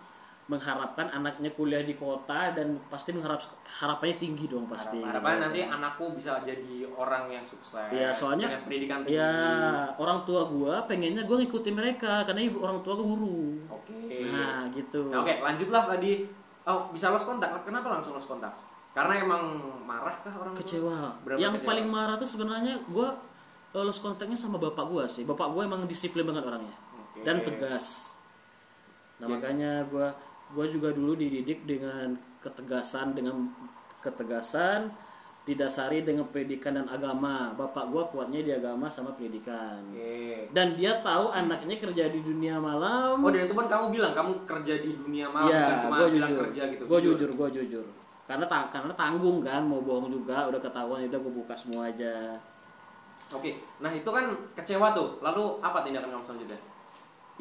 mengharapkan 0.49 1.07
anaknya 1.07 1.53
kuliah 1.53 1.85
di 1.85 1.95
kota 1.95 2.51
dan 2.51 2.81
pasti 2.91 3.13
mengharap 3.13 3.39
harapannya 3.63 4.17
tinggi 4.19 4.51
dong 4.51 4.67
pasti 4.67 4.99
Harap- 4.99 5.23
Harapannya 5.23 5.41
nanti 5.47 5.61
anakku 5.63 6.11
bisa 6.11 6.43
jadi 6.43 6.91
orang 6.91 7.31
yang 7.31 7.45
sukses. 7.47 7.87
Iya, 7.87 8.11
soalnya- 8.11 8.59
pendidikan 8.67 9.07
tinggi. 9.07 9.15
ya 9.15 9.31
orang 9.95 10.27
tua 10.27 10.49
gua 10.51 10.83
pengennya 10.91 11.23
gua 11.23 11.39
ngikutin 11.39 11.75
mereka 11.77 12.27
karena 12.27 12.43
ibu 12.43 12.59
orang 12.67 12.83
tua 12.83 12.99
gua 12.99 13.07
guru 13.15 13.63
Oke. 13.71 14.27
nah 14.27 14.67
gitu 14.73 15.07
Nah, 15.07 15.23
Oke, 15.23 15.35
lanjutlah 15.39 15.83
tadi. 15.87 16.13
Oh, 16.67 16.91
bisa 16.91 17.13
lost 17.13 17.31
kontak. 17.31 17.53
Kenapa 17.63 17.87
langsung 17.89 18.17
lost 18.17 18.27
kontak? 18.27 18.51
Karena 18.91 19.23
emang 19.23 19.43
marah 19.87 20.19
kah 20.19 20.35
orang 20.35 20.57
kecewa 20.57 21.15
yang 21.39 21.55
kecewa? 21.55 21.69
paling 21.69 21.87
marah 21.87 22.19
tuh 22.19 22.27
sebenarnya 22.27 22.75
gua 22.91 23.15
eh, 23.71 23.83
lost 23.85 24.03
kontaknya 24.03 24.35
sama 24.35 24.59
bapak 24.59 24.85
gua 24.87 25.05
sih 25.07 25.23
bapak 25.23 25.49
gua 25.55 25.67
emang 25.67 25.87
disiplin 25.87 26.27
banget 26.27 26.43
orangnya 26.47 26.77
Oke. 26.97 27.23
dan 27.23 27.43
tegas. 27.43 28.17
Nah 29.21 29.27
Oke. 29.29 29.33
makanya 29.39 29.85
gua 29.87 30.11
gua 30.51 30.67
juga 30.67 30.91
dulu 30.91 31.15
dididik 31.15 31.63
dengan 31.69 32.17
ketegasan 32.41 33.15
dengan 33.15 33.47
ketegasan 34.01 34.91
didasari 35.41 36.05
dengan 36.05 36.29
pendidikan 36.29 36.77
dan 36.77 36.87
agama. 36.87 37.51
Bapak 37.57 37.91
gua 37.91 38.07
kuatnya 38.13 38.45
di 38.45 38.53
agama 38.53 38.87
sama 38.93 39.17
pendidikan. 39.17 39.81
Oke. 39.91 40.47
Dan 40.53 40.77
dia 40.77 41.01
tahu 41.01 41.33
anaknya 41.33 41.81
kerja 41.81 42.13
di 42.13 42.21
dunia 42.21 42.61
malam. 42.61 43.19
Oh, 43.19 43.31
dan 43.33 43.49
itu 43.49 43.55
kan 43.57 43.67
kamu 43.67 43.87
bilang 43.91 44.13
kamu 44.13 44.33
kerja 44.47 44.75
di 44.79 44.91
dunia 44.95 45.27
malam 45.33 45.51
Iya, 45.51 45.61
bukan 45.65 45.79
cuma 45.85 45.97
gua 45.97 46.09
bilang 46.13 46.31
jujur. 46.31 46.43
kerja 46.49 46.63
gitu. 46.71 46.83
Gua 46.87 46.99
jujur, 47.01 47.31
gua 47.35 47.49
jujur. 47.51 47.87
Karena 48.31 48.47
tang 48.47 48.71
karena 48.71 48.93
tanggung 48.95 49.43
kan, 49.43 49.63
mau 49.67 49.83
bohong 49.83 50.07
juga 50.13 50.47
udah 50.47 50.61
ketahuan 50.63 51.09
udah 51.09 51.19
gua 51.19 51.33
buka 51.35 51.55
semua 51.57 51.91
aja. 51.91 52.39
Oke. 53.31 53.63
Nah, 53.79 53.91
itu 53.95 54.11
kan 54.11 54.27
kecewa 54.59 54.91
tuh. 54.91 55.23
Lalu 55.23 55.63
apa 55.63 55.87
tindakan 55.87 56.11
kamu 56.15 56.25
selanjutnya? 56.27 56.59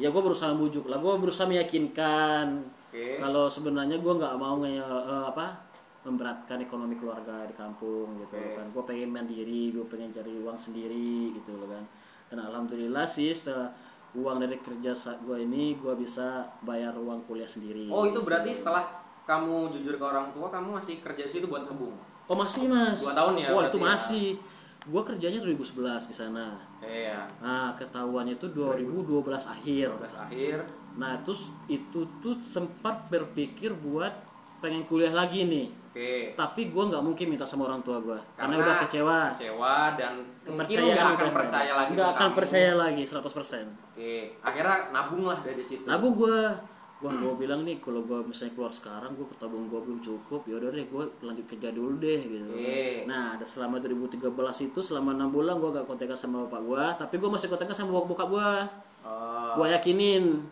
Ya 0.00 0.08
gua 0.08 0.22
berusaha 0.24 0.56
bujuk 0.56 0.88
lah, 0.88 0.96
gua 0.96 1.20
berusaha 1.20 1.44
meyakinkan 1.44 2.64
Oke. 2.90 3.22
Kalau 3.22 3.46
sebenarnya 3.46 4.02
gue 4.02 4.12
nggak 4.18 4.34
mau 4.34 4.58
nge 4.58 4.82
eh, 4.82 5.24
apa 5.30 5.70
memberatkan 6.02 6.58
ekonomi 6.58 6.98
keluarga 6.98 7.46
di 7.46 7.54
kampung 7.54 8.18
gitu 8.18 8.34
Oke. 8.34 8.58
kan. 8.58 8.66
Gue 8.74 8.82
pengen 8.82 9.14
mandiri, 9.14 9.70
gue 9.70 9.86
pengen 9.86 10.10
cari 10.10 10.34
uang 10.42 10.58
sendiri 10.58 11.30
gitu 11.38 11.54
loh 11.54 11.70
kan. 11.70 11.86
Dan 12.26 12.42
alhamdulillah 12.50 13.06
sih 13.06 13.30
setelah 13.30 13.70
uang 14.18 14.42
dari 14.42 14.58
kerja 14.58 14.90
gue 15.22 15.38
ini 15.38 15.78
gue 15.78 15.94
bisa 15.94 16.50
bayar 16.66 16.98
uang 16.98 17.30
kuliah 17.30 17.46
sendiri. 17.46 17.86
Oh, 17.94 18.10
itu 18.10 18.26
berarti 18.26 18.50
setelah 18.50 18.82
kamu 19.22 19.70
jujur 19.70 19.94
ke 19.94 20.02
orang 20.02 20.34
tua, 20.34 20.50
kamu 20.50 20.82
masih 20.82 20.98
kerja 20.98 21.22
di 21.22 21.30
situ 21.30 21.46
buat 21.46 21.62
nabung. 21.62 21.94
Oh 22.26 22.34
masih 22.34 22.66
mas. 22.66 22.98
Dua 22.98 23.14
tahun 23.14 23.38
ya 23.38 23.54
Wah 23.54 23.70
itu 23.70 23.78
ya? 23.78 23.86
Gue 24.80 25.02
kerjanya 25.02 25.40
2011 25.40 26.08
di 26.08 26.14
sana. 26.14 26.56
Iya. 26.80 27.28
Nah 27.40 27.76
ketahuannya 27.76 28.36
itu 28.36 28.48
2012 28.48 29.04
akhir. 29.44 29.92
12 29.92 30.16
akhir. 30.16 30.56
Nah 30.96 31.20
terus 31.20 31.48
itu 31.66 32.00
tuh 32.18 32.36
sempat 32.40 33.08
berpikir 33.08 33.74
buat 33.74 34.12
pengen 34.58 34.84
kuliah 34.84 35.12
lagi 35.12 35.44
nih. 35.44 35.68
Oke. 35.90 36.38
tapi 36.38 36.70
gue 36.70 36.84
nggak 36.86 37.02
mungkin 37.02 37.34
minta 37.34 37.42
sama 37.42 37.66
orang 37.66 37.82
tua 37.82 37.98
gue 37.98 38.14
karena, 38.38 38.38
Karena 38.38 38.62
udah 38.62 38.74
kecewa 38.78 39.18
Kecewa 39.34 39.74
dan 39.98 40.12
mungkin 40.46 40.54
kepercayaan 40.70 40.86
nggak 40.86 41.02
akan 41.02 41.18
udah 41.18 41.34
percaya 41.34 41.72
lagi 41.74 41.90
nggak 41.90 42.10
akan 42.14 42.28
kamu. 42.30 42.38
percaya 42.38 42.72
lagi 42.78 43.02
100% 43.02 43.18
Oke. 43.90 44.14
Akhirnya 44.38 44.76
nabung 44.94 45.26
lah 45.26 45.38
dari 45.42 45.58
situ. 45.58 45.82
lalu 45.82 46.08
gue 46.14 46.38
wah 47.00 47.14
gue 47.16 47.34
bilang 47.40 47.64
nih 47.64 47.80
kalau 47.80 48.04
gue 48.04 48.20
misalnya 48.28 48.52
keluar 48.52 48.72
sekarang 48.72 49.16
gue 49.16 49.24
ketabung 49.32 49.72
gue 49.72 49.80
belum 49.80 50.04
cukup 50.04 50.44
ya 50.44 50.60
udah 50.60 50.68
deh 50.68 50.84
gue 50.84 51.04
lanjut 51.24 51.46
kerja 51.48 51.72
dulu 51.72 51.96
deh 51.96 52.20
gitu. 52.28 52.52
Oke. 52.52 53.08
nah 53.08 53.34
ada 53.40 53.44
selama 53.44 53.80
2013 53.80 54.20
itu 54.68 54.80
selama 54.84 55.16
enam 55.16 55.32
bulan 55.32 55.56
gue 55.56 55.80
gak 55.80 55.88
kontekan 55.88 56.16
sama 56.16 56.44
bapak 56.44 56.60
gue 56.60 56.84
tapi 57.00 57.14
gue 57.16 57.30
masih 57.32 57.48
kontekan 57.48 57.72
sama 57.72 57.96
bokap 58.04 58.28
gue 58.28 58.50
Oh, 59.00 59.56
gue 59.60 59.66
yakinin. 59.72 60.44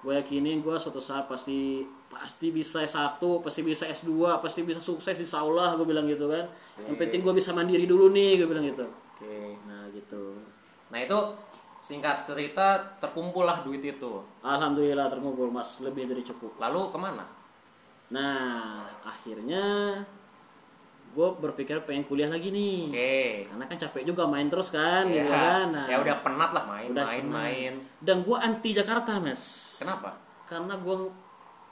Gue 0.00 0.12
yakinin 0.16 0.64
gue 0.64 0.76
suatu 0.80 1.00
saat 1.00 1.28
pasti 1.28 1.84
pasti 2.10 2.50
bisa 2.50 2.82
S1 2.82 3.22
pasti 3.40 3.60
bisa 3.62 3.86
S2 3.86 4.42
pasti 4.42 4.60
bisa 4.66 4.82
sukses 4.82 5.14
insya 5.14 5.40
Allah 5.40 5.76
gue 5.76 5.86
bilang 5.88 6.04
gitu 6.08 6.28
kan. 6.28 6.44
Yang 6.84 6.96
penting 7.00 7.20
gue 7.24 7.34
bisa 7.36 7.56
mandiri 7.56 7.84
dulu 7.88 8.12
nih 8.12 8.40
gue 8.40 8.48
bilang 8.48 8.64
gitu. 8.64 8.84
Oke. 8.84 9.56
nah 9.68 9.84
gitu. 9.92 10.36
Nah 10.92 10.98
itu 11.00 11.18
singkat 11.80 12.22
cerita 12.22 12.76
terkumpul 13.00 13.42
lah 13.42 13.64
duit 13.64 13.80
itu. 13.80 14.20
Alhamdulillah 14.40 15.08
terkumpul 15.08 15.48
mas 15.48 15.80
lebih 15.80 16.04
dari 16.04 16.20
cukup 16.20 16.60
Lalu 16.60 16.92
ke 16.92 16.98
mana? 16.98 17.24
nah 18.10 18.82
akhirnya 19.06 19.94
gue 21.10 21.28
berpikir 21.38 21.78
pengen 21.82 22.02
kuliah 22.02 22.26
lagi 22.26 22.50
nih 22.50 22.90
Oke. 22.90 23.22
karena 23.46 23.64
kan 23.66 23.78
capek 23.78 24.02
juga 24.02 24.26
main 24.26 24.50
terus 24.50 24.70
kan 24.70 25.06
Ya, 25.06 25.22
gitu 25.22 25.30
kan 25.30 25.66
nah, 25.70 25.86
ya 25.86 25.96
udah 25.98 26.16
penat 26.18 26.50
lah 26.50 26.64
main, 26.66 26.90
udah 26.90 27.06
main, 27.06 27.22
tenang. 27.22 27.34
main. 27.34 27.72
dan 28.02 28.16
gue 28.22 28.34
anti 28.34 28.70
Jakarta 28.74 29.22
mas 29.22 29.78
Kenapa? 29.78 30.18
karena 30.46 30.74
gue 30.74 30.96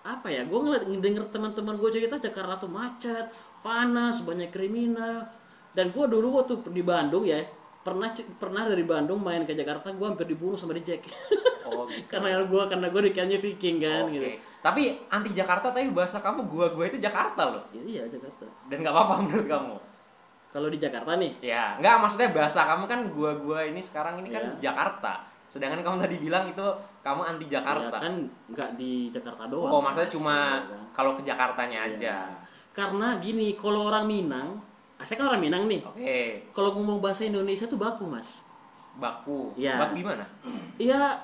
apa 0.03 0.27
ya 0.31 0.47
gue 0.47 0.59
ngeliat 0.59 0.85
denger 0.87 1.25
teman-teman 1.29 1.75
gue 1.75 1.91
cerita 1.91 2.23
Jakarta 2.23 2.55
tuh 2.55 2.71
macet 2.71 3.27
panas 3.63 4.23
banyak 4.23 4.55
kriminal 4.55 5.27
dan 5.75 5.91
gue 5.91 6.05
dulu 6.07 6.39
waktu 6.39 6.55
di 6.71 6.83
Bandung 6.83 7.27
ya 7.27 7.43
pernah 7.79 8.09
pernah 8.37 8.63
dari 8.65 8.83
Bandung 8.83 9.19
main 9.19 9.43
ke 9.43 9.53
Jakarta 9.53 9.89
gue 9.91 10.05
hampir 10.05 10.27
dibunuh 10.27 10.55
sama 10.55 10.73
di 10.73 10.83
Jack 10.83 11.09
Oh 11.65 11.87
gitu. 11.91 12.05
karena 12.07 12.41
gue 12.41 12.63
karena 12.67 12.87
gue 12.87 13.03
dikiranya 13.07 13.39
Viking 13.39 13.77
kan 13.79 14.03
Oke. 14.05 14.13
gitu 14.13 14.29
Tapi 14.59 14.83
anti 15.09 15.31
Jakarta 15.31 15.71
tapi 15.71 15.89
bahasa 15.89 16.19
kamu 16.19 16.45
gua-gua 16.45 16.85
itu 16.85 16.99
Jakarta 16.99 17.43
loh. 17.49 17.63
Ya, 17.71 17.81
iya 17.81 18.03
Jakarta 18.05 18.45
Dan 18.67 18.83
nggak 18.83 18.91
apa-apa 18.91 19.15
menurut 19.23 19.47
kamu. 19.47 19.77
kalau 20.49 20.69
di 20.69 20.77
Jakarta 20.77 21.15
nih 21.15 21.33
Ya, 21.41 21.79
nggak 21.79 21.95
maksudnya 21.99 22.29
bahasa 22.33 22.67
kamu 22.67 22.85
kan 22.85 23.01
gua-gua 23.09 23.61
ini 23.63 23.79
sekarang 23.79 24.19
ini 24.19 24.29
kan 24.29 24.45
Ya. 24.59 24.69
Jakarta. 24.69 25.25
Sedangkan 25.49 25.81
kamu 25.81 25.97
tadi 25.99 26.17
bilang 26.19 26.45
itu 26.45 26.67
kamu 27.01 27.23
anti 27.25 27.47
ya 27.47 27.51
Jakarta. 27.57 27.97
kan 27.97 28.15
nggak 28.49 28.71
di 28.75 29.09
Jakarta 29.09 29.47
doang 29.47 29.71
oh, 29.71 29.81
maksudnya 29.81 30.11
cuma 30.11 30.37
ya 30.37 30.69
kan? 30.69 30.81
kalau 30.93 31.13
ke 31.15 31.23
Jakartanya 31.23 31.81
Iya. 31.87 31.95
aja. 31.95 32.15
karena 32.69 33.17
gini 33.19 33.55
kalau 33.55 33.89
orang 33.89 34.05
Minang 34.05 34.49
saya 35.01 35.17
kan 35.17 35.27
orang 35.29 35.41
Minang 35.41 35.65
nih 35.65 35.81
Oke. 35.81 36.19
kalau 36.51 36.75
ngomong 36.75 36.99
bahasa 36.99 37.23
Indonesia 37.23 37.65
tuh 37.65 37.77
baku 37.77 38.05
mas 38.05 38.43
Baku. 38.95 39.55
Ya. 39.55 39.79
Baku 39.79 39.95
gimana? 39.97 40.27
Iya 40.75 41.23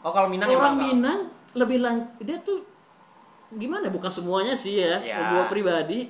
Oh, 0.00 0.10
kalau 0.10 0.26
Minang 0.26 0.48
orang 0.48 0.58
emang 0.58 0.76
Minang 0.78 1.20
lebih 1.52 1.78
lang 1.78 1.96
dia 2.18 2.40
tuh 2.40 2.64
gimana 3.52 3.86
bukan 3.86 4.08
semuanya 4.08 4.56
sih 4.56 4.80
ya, 4.80 4.96
Ya. 4.98 5.20
gue 5.28 5.42
pribadi 5.46 6.08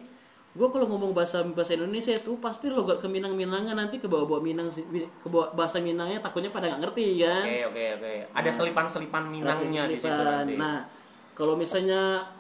gue 0.53 0.69
kalau 0.69 0.85
ngomong 0.87 1.11
bahasa 1.11 1.41
bahasa 1.43 1.75
Indonesia 1.75 2.13
itu 2.13 2.37
pasti 2.39 2.69
logat 2.69 3.01
ke 3.01 3.09
Minang 3.09 3.35
Minangan 3.35 3.75
nanti 3.75 3.97
ke 3.97 4.07
bawah 4.07 4.25
bawah 4.25 4.41
Minang 4.41 4.71
ke 4.71 5.27
bawah 5.27 5.51
bahasa 5.51 5.81
Minangnya 5.81 6.21
takutnya 6.21 6.49
pada 6.49 6.71
nggak 6.71 6.87
ngerti 6.87 7.07
kan 7.19 7.43
Oke, 7.43 7.59
oke, 7.67 7.85
oke. 7.99 8.13
Ada 8.31 8.51
selipan-selipan 8.53 9.23
Minangnya 9.27 9.83
di 9.85 9.97
situ 9.97 10.07
nanti. 10.07 10.55
nah 10.55 10.87
kalau 11.33 11.57
misalnya 11.57 12.31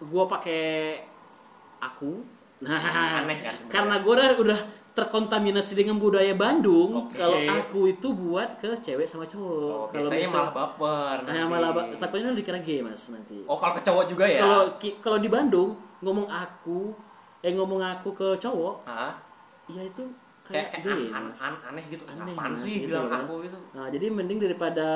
gue 0.00 0.24
pakai 0.26 0.98
aku 1.78 2.39
nah 2.60 2.80
Aneh 3.18 3.38
kan 3.38 3.54
karena 3.66 3.94
gue 3.98 4.12
udah 4.12 4.28
udah 4.36 4.60
terkontaminasi 4.90 5.72
dengan 5.74 5.96
budaya 5.96 6.34
Bandung 6.34 7.06
Oke. 7.06 7.16
kalau 7.16 7.38
aku 7.38 7.80
itu 7.88 8.10
buat 8.10 8.58
ke 8.58 8.74
cewek 8.76 9.06
sama 9.06 9.24
cowok 9.24 9.70
Oh, 9.70 9.86
kalau 9.86 10.10
biasanya 10.10 10.26
misal- 10.26 10.36
malah 10.36 10.52
baper. 10.52 11.16
Nah, 11.24 11.44
malah 11.46 11.70
ba- 11.70 11.88
takutnya 11.94 12.30
dikira 12.32 12.58
gay 12.58 12.80
mas 12.80 13.06
nanti. 13.06 13.38
Oh, 13.44 13.54
kalau 13.54 13.72
ke 13.72 13.82
cowok 13.82 14.04
juga 14.06 14.24
ya? 14.26 14.42
Kalau 14.42 14.60
kalau 14.98 15.18
di 15.18 15.28
Bandung 15.28 15.72
ngomong 16.00 16.26
aku, 16.26 16.90
eh 17.40 17.48
ngomong 17.50 17.80
aku 17.80 18.12
ke 18.12 18.28
cowok, 18.36 18.82
Hah? 18.84 19.14
ya 19.68 19.80
itu 19.80 20.02
kayak, 20.42 20.74
kayak, 20.74 20.82
gay. 20.82 21.02
an- 21.08 21.30
mas. 21.30 21.38
an- 21.38 21.62
aneh 21.64 21.84
gitu. 21.86 22.02
Aneh, 22.04 22.34
Apaan 22.34 22.50
Mas, 22.50 22.60
sih 22.60 22.74
gitu 22.80 22.90
bilang 22.90 23.06
kan. 23.08 23.22
aku 23.24 23.34
gitu? 23.42 23.56
Nah, 23.72 23.86
jadi 23.88 24.06
mending 24.10 24.38
daripada 24.42 24.88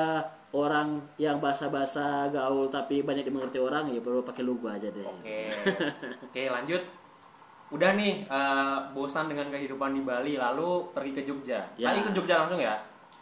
orang 0.51 0.87
yang 1.15 1.39
bahasa-bahasa 1.39 2.05
gaul 2.29 2.67
tapi 2.67 2.99
banyak 2.99 3.23
dimengerti 3.23 3.57
orang 3.57 3.87
ya 3.87 3.99
perlu 3.99 4.21
pakai 4.21 4.43
logo 4.43 4.67
aja 4.67 4.85
deh. 4.87 5.07
Oke. 5.07 5.39
Oke, 6.21 6.43
lanjut. 6.45 6.83
Udah 7.67 7.97
nih 7.97 8.23
eh, 8.23 8.77
bosan 8.93 9.25
dengan 9.25 9.49
kehidupan 9.49 9.91
di 9.91 10.01
Bali 10.01 10.37
lalu 10.37 10.85
pergi 10.93 11.11
ke 11.11 11.21
Jogja. 11.23 11.59
Ya. 11.75 11.89
Tadi 11.89 12.05
ke 12.05 12.11
Jogja 12.13 12.35
langsung 12.39 12.61
ya? 12.61 12.75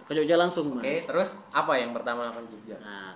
Ke 0.03 0.11
Jogja 0.11 0.35
langsung 0.35 0.65
mas. 0.75 0.83
Oke, 0.83 0.95
terus 1.07 1.29
apa 1.49 1.73
yang 1.75 1.95
pertama 1.95 2.27
ke 2.27 2.43
Jogja? 2.51 2.75
Nah, 2.77 3.15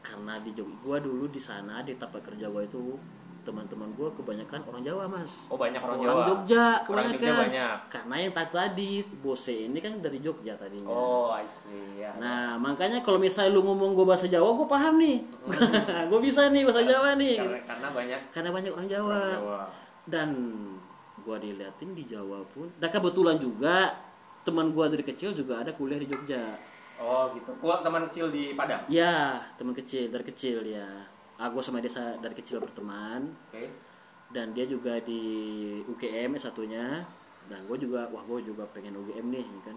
karena 0.00 0.38
di 0.38 0.54
Jogja, 0.54 0.78
gua 0.78 0.98
dulu 0.98 1.26
di 1.26 1.42
sana 1.42 1.82
di 1.82 1.98
tempat 1.98 2.22
kerja 2.22 2.46
gua 2.46 2.62
itu 2.62 2.94
teman-teman 3.42 3.88
gua 3.96 4.12
kebanyakan 4.12 4.60
orang 4.68 4.82
Jawa 4.84 5.04
mas. 5.08 5.48
Oh, 5.48 5.56
banyak 5.56 5.80
orang, 5.80 5.98
Orang, 5.98 6.06
Jawa. 6.06 6.24
Jogja 6.30 6.64
Orang 6.84 7.10
kebanyakan. 7.10 7.16
Jogja 7.16 7.32
banyak. 7.42 7.76
Karena 7.88 8.14
yang 8.20 8.32
tadi 8.36 8.90
bose 9.18 9.54
ini 9.66 9.78
kan 9.80 9.92
dari 9.98 10.18
Jogja 10.20 10.52
tadinya. 10.54 10.86
Oh, 10.86 11.32
I 11.32 11.42
see. 11.42 11.98
Ya. 11.98 12.12
Nah, 12.22 12.54
makanya 12.54 13.02
kalau 13.02 13.18
misalnya 13.18 13.50
lu 13.50 13.66
ngomong 13.66 13.98
gue 13.98 14.06
bahasa 14.06 14.30
Jawa, 14.30 14.52
gue 14.54 14.68
paham 14.68 14.94
nih. 15.00 15.18
gue 16.12 16.20
bisa 16.22 16.52
nih 16.52 16.62
bahasa 16.62 16.86
Jawa 16.86 17.18
nih. 17.18 17.34
karena, 17.34 17.58
karena 17.66 17.88
banyak 17.90 18.20
Karena 18.30 18.50
banyak 18.54 18.70
orang 18.70 18.88
Jawa. 18.88 19.10
orang 19.10 19.34
Jawa. 19.34 19.62
Dan 20.08 20.28
gue 21.20 21.36
diliatin 21.36 21.92
di 21.92 22.08
Jawa 22.08 22.40
pun. 22.48 22.72
Dan 22.80 22.88
kebetulan 22.88 23.36
juga 23.36 23.92
teman 24.48 24.72
gue 24.72 24.84
dari 24.88 25.04
kecil 25.04 25.36
juga 25.36 25.60
ada 25.60 25.76
kuliah 25.76 26.00
di 26.00 26.08
Jogja. 26.08 26.56
Oh, 26.98 27.30
gitu. 27.36 27.52
Kuat 27.60 27.84
teman 27.84 28.08
kecil 28.08 28.32
di 28.32 28.56
Padang. 28.56 28.88
Ya, 28.88 29.44
teman 29.60 29.76
kecil 29.76 30.08
dari 30.08 30.24
kecil 30.24 30.64
ya. 30.66 31.06
Aku 31.38 31.62
sama 31.62 31.78
dia 31.78 31.92
dari 32.18 32.34
kecil 32.34 32.58
berteman. 32.58 33.30
Oke. 33.52 33.70
Dan 34.34 34.56
dia 34.56 34.66
juga 34.66 34.98
di 34.98 35.22
UGM 35.86 36.34
satunya. 36.40 37.06
Dan 37.48 37.64
gue 37.64 37.76
juga, 37.80 38.10
wah 38.10 38.24
gue 38.26 38.44
juga 38.44 38.66
pengen 38.72 38.98
UGM 38.98 39.30
nih 39.30 39.46
kan. 39.62 39.76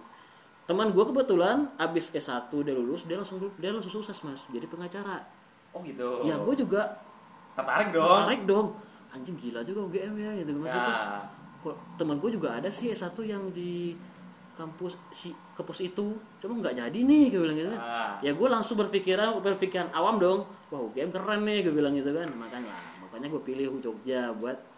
Teman 0.66 0.96
gue 0.96 1.04
kebetulan 1.04 1.68
abis 1.76 2.16
S1 2.16 2.48
dia 2.52 2.76
lulus, 2.76 3.04
dia 3.04 3.18
langsung 3.20 3.42
dia 3.60 3.72
langsung 3.76 3.92
sukses 3.92 4.16
mas, 4.24 4.48
jadi 4.52 4.66
pengacara. 4.68 5.24
Oh, 5.76 5.84
gitu. 5.84 6.24
Ya 6.24 6.36
gue 6.40 6.56
juga 6.56 7.00
tertarik 7.56 7.92
dong. 7.96 8.08
tertarik 8.08 8.44
dong. 8.48 8.68
Anjing 9.12 9.36
gila 9.36 9.62
juga 9.68 9.80
UGM 9.88 10.16
ya 10.18 10.32
gitu 10.40 10.52
maksudnya. 10.56 10.96
Ya. 10.96 11.20
Kok 11.62 11.76
teman 12.00 12.18
gue 12.18 12.32
juga 12.34 12.58
ada 12.58 12.70
sih 12.72 12.90
S1 12.90 13.14
yang 13.28 13.52
di 13.52 13.94
kampus 14.52 15.00
si 15.16 15.32
kampus 15.56 15.80
itu, 15.82 16.20
cuma 16.44 16.60
nggak 16.60 16.76
jadi 16.76 17.00
nih 17.00 17.32
gue 17.32 17.42
bilang 17.44 17.58
gitu 17.58 17.70
kan. 17.76 17.82
Ah. 17.82 18.14
Ya 18.24 18.32
gue 18.36 18.48
langsung 18.48 18.76
berpikiran 18.80 19.40
berpikiran 19.44 19.92
awam 19.92 20.20
dong. 20.20 20.40
Wah 20.72 20.82
UGM 20.88 21.12
keren 21.12 21.44
nih 21.44 21.68
gue 21.68 21.74
bilang 21.76 21.94
gitu 21.96 22.12
kan. 22.12 22.28
Makanya 22.32 22.74
makanya 23.04 23.28
gue 23.32 23.42
pilih 23.44 23.66
Jogja 23.84 24.32
buat 24.36 24.72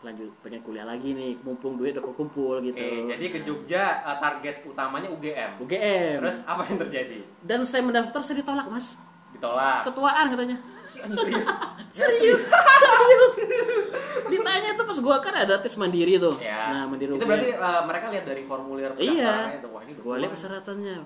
lanjut 0.00 0.32
pengen 0.40 0.64
kuliah 0.64 0.88
lagi 0.88 1.12
nih 1.12 1.36
mumpung 1.44 1.76
duit 1.76 1.92
udah 1.92 2.16
kumpul 2.16 2.56
gitu. 2.64 2.80
Oke, 2.80 3.12
jadi 3.12 3.24
ke 3.28 3.38
Jogja 3.44 4.00
eh, 4.00 4.16
target 4.16 4.64
utamanya 4.64 5.12
UGM. 5.12 5.60
UGM. 5.60 6.16
Terus 6.24 6.40
apa 6.48 6.64
yang 6.72 6.78
terjadi? 6.80 7.18
Dan 7.44 7.60
saya 7.68 7.84
mendaftar 7.84 8.20
saya 8.24 8.40
ditolak 8.40 8.66
mas. 8.72 8.96
Ditolak. 9.36 9.84
Ketuaan 9.84 10.32
katanya. 10.32 10.56
Si 10.88 11.04
anjing 11.04 11.20
serius. 11.20 11.44
serius 11.90 12.40
serius 12.42 13.32
ditanya 14.32 14.70
tuh 14.72 14.84
pas 14.84 14.98
gua 15.00 15.16
kan 15.18 15.34
ada 15.36 15.58
tes 15.58 15.74
mandiri 15.74 16.16
tuh 16.16 16.34
Ya. 16.38 16.70
nah 16.70 16.82
mandiri 16.86 17.12
Itu 17.12 17.24
berarti 17.24 17.50
eh, 17.50 17.82
mereka 17.84 18.06
lihat 18.08 18.24
dari 18.24 18.42
formulir 18.44 18.90
iya 18.96 19.54
itu. 19.54 19.66
Wah, 19.66 19.82
ini 19.82 19.92
gua 19.96 20.16
lihat 20.16 20.32
persyaratannya 20.32 20.96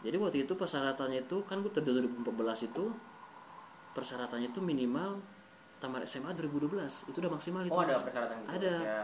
jadi 0.00 0.16
waktu 0.16 0.38
itu 0.42 0.52
persyaratannya 0.54 1.18
itu 1.20 1.36
kan 1.44 1.60
gua 1.60 1.70
tahun 1.70 2.08
2014 2.24 2.68
itu 2.68 2.84
persyaratannya 3.90 4.48
itu 4.48 4.60
minimal 4.60 5.18
tamat 5.76 6.04
SMA 6.04 6.30
2012 6.30 6.70
itu 7.06 7.16
udah 7.18 7.32
maksimal 7.32 7.62
itu 7.62 7.72
Oh, 7.72 7.82
ada 7.82 7.96
persyaratan 7.98 8.36
gitu. 8.38 8.48
Ada. 8.52 8.74
Ya. 8.78 9.02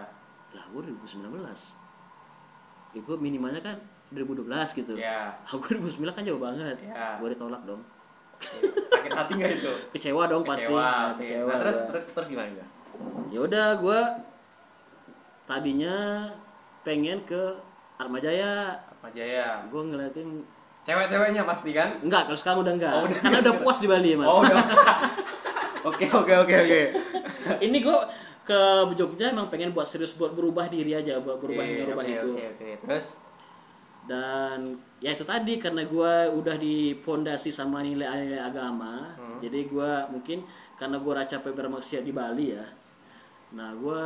lah 0.52 0.64
gua 0.70 0.80
2019 0.84 1.26
ya, 2.94 3.00
gua 3.02 3.16
minimalnya 3.16 3.60
kan 3.60 3.76
2012 4.08 4.46
gitu 4.76 4.94
Ya. 4.94 5.34
Aku 5.44 5.58
2009 5.60 6.06
kan 6.08 6.22
jauh 6.22 6.38
banget 6.38 6.76
Ya. 6.80 7.18
gua 7.18 7.28
ditolak 7.28 7.60
dong. 7.64 7.82
Sakit 8.86 9.12
hati 9.12 9.32
nggak 9.34 9.52
itu? 9.54 9.72
kecewa 9.90 10.22
dong 10.26 10.42
pasti 10.42 10.64
Kecewa. 10.64 10.80
Nah, 10.80 11.04
oke. 11.10 11.20
kecewa 11.20 11.48
Nah, 11.48 11.58
terus 11.58 11.78
terus 11.84 12.04
terus 12.10 12.26
gimana 12.28 12.50
ya 13.26 13.38
udah 13.38 13.66
gue 13.76 14.00
tadinya 15.44 16.26
pengen 16.82 17.22
ke 17.22 17.42
Armajaya 17.96 18.76
Apa 18.90 19.08
Jaya? 19.10 19.62
gue 19.64 19.82
ngeliatin 19.82 20.28
Cewek-ceweknya 20.82 21.42
pasti 21.42 21.70
kan? 21.72 21.98
enggak 21.98 22.26
kalau 22.26 22.38
sekarang 22.38 22.58
udah 22.62 22.74
enggak 22.74 22.92
Oh, 22.92 23.02
udah 23.04 23.18
karena 23.18 23.38
udah 23.40 23.54
puas 23.58 23.78
di 23.78 23.86
Bali 23.86 24.14
mas 24.14 24.26
Oh, 24.26 24.40
udah. 24.40 24.56
Oke, 25.86 26.02
oke, 26.08 26.34
oke, 26.36 26.54
oke. 26.56 26.80
ini 27.66 27.78
gue 27.78 27.98
ke 28.42 28.58
Jogja 28.94 29.30
emang 29.30 29.46
pengen 29.46 29.70
buat 29.70 29.84
serius 29.84 30.10
buat 30.12 30.30
berubah 30.30 30.66
diri 30.66 30.90
aja 30.92 31.18
buat 31.18 31.38
berubah 31.38 31.62
Oke, 31.62 31.78
berubah 31.80 32.02
oke, 32.02 32.10
hidup 32.12 32.34
Oke, 32.34 32.44
oke. 32.52 32.68
Terus 32.82 33.06
dan 34.06 34.58
ya 34.96 35.10
itu 35.10 35.22
tadi 35.22 35.58
karena 35.58 35.82
gue 35.82 36.12
udah 36.32 36.56
dipondasi 36.56 37.50
sama 37.50 37.82
nilai-nilai 37.82 38.38
agama 38.38 39.12
Hmm. 39.16 39.38
jadi 39.38 39.66
gue 39.66 39.90
mungkin 40.08 40.46
karena 40.74 40.96
gue 40.96 41.12
capek 41.12 41.52
bermaksiat 41.52 42.00
di 42.00 42.10
Bali 42.10 42.46
ya 42.50 42.64
nah 43.50 43.70
gue 43.72 44.02